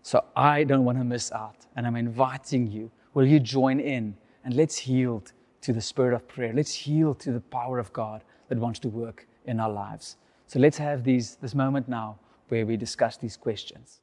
So 0.02 0.24
I 0.34 0.64
don't 0.64 0.86
want 0.86 0.98
to 0.98 1.04
miss 1.04 1.30
out. 1.34 1.66
And 1.76 1.86
I'm 1.86 1.98
inviting 1.98 2.72
you. 2.72 2.90
Will 3.14 3.26
you 3.26 3.42
join 3.42 3.82
in 3.82 4.16
and 4.46 4.54
let's 4.54 4.88
yield 4.88 5.34
to 5.60 5.74
the 5.74 5.82
spirit 5.82 6.14
of 6.14 6.26
prayer. 6.30 6.54
Let's 6.54 6.88
yield 6.88 7.20
to 7.20 7.34
the 7.34 7.42
power 7.42 7.80
of 7.80 7.92
God 7.92 8.24
that 8.48 8.58
wants 8.58 8.80
to 8.80 8.88
work 8.88 9.28
in 9.48 9.60
our 9.60 9.72
lives. 9.72 10.18
So 10.48 10.60
let's 10.60 10.78
have 10.78 11.04
these, 11.04 11.36
this 11.42 11.56
moment 11.56 11.88
now 11.88 12.20
where 12.50 12.66
we 12.66 12.78
discuss 12.78 13.18
these 13.18 13.36
questions. 13.36 14.02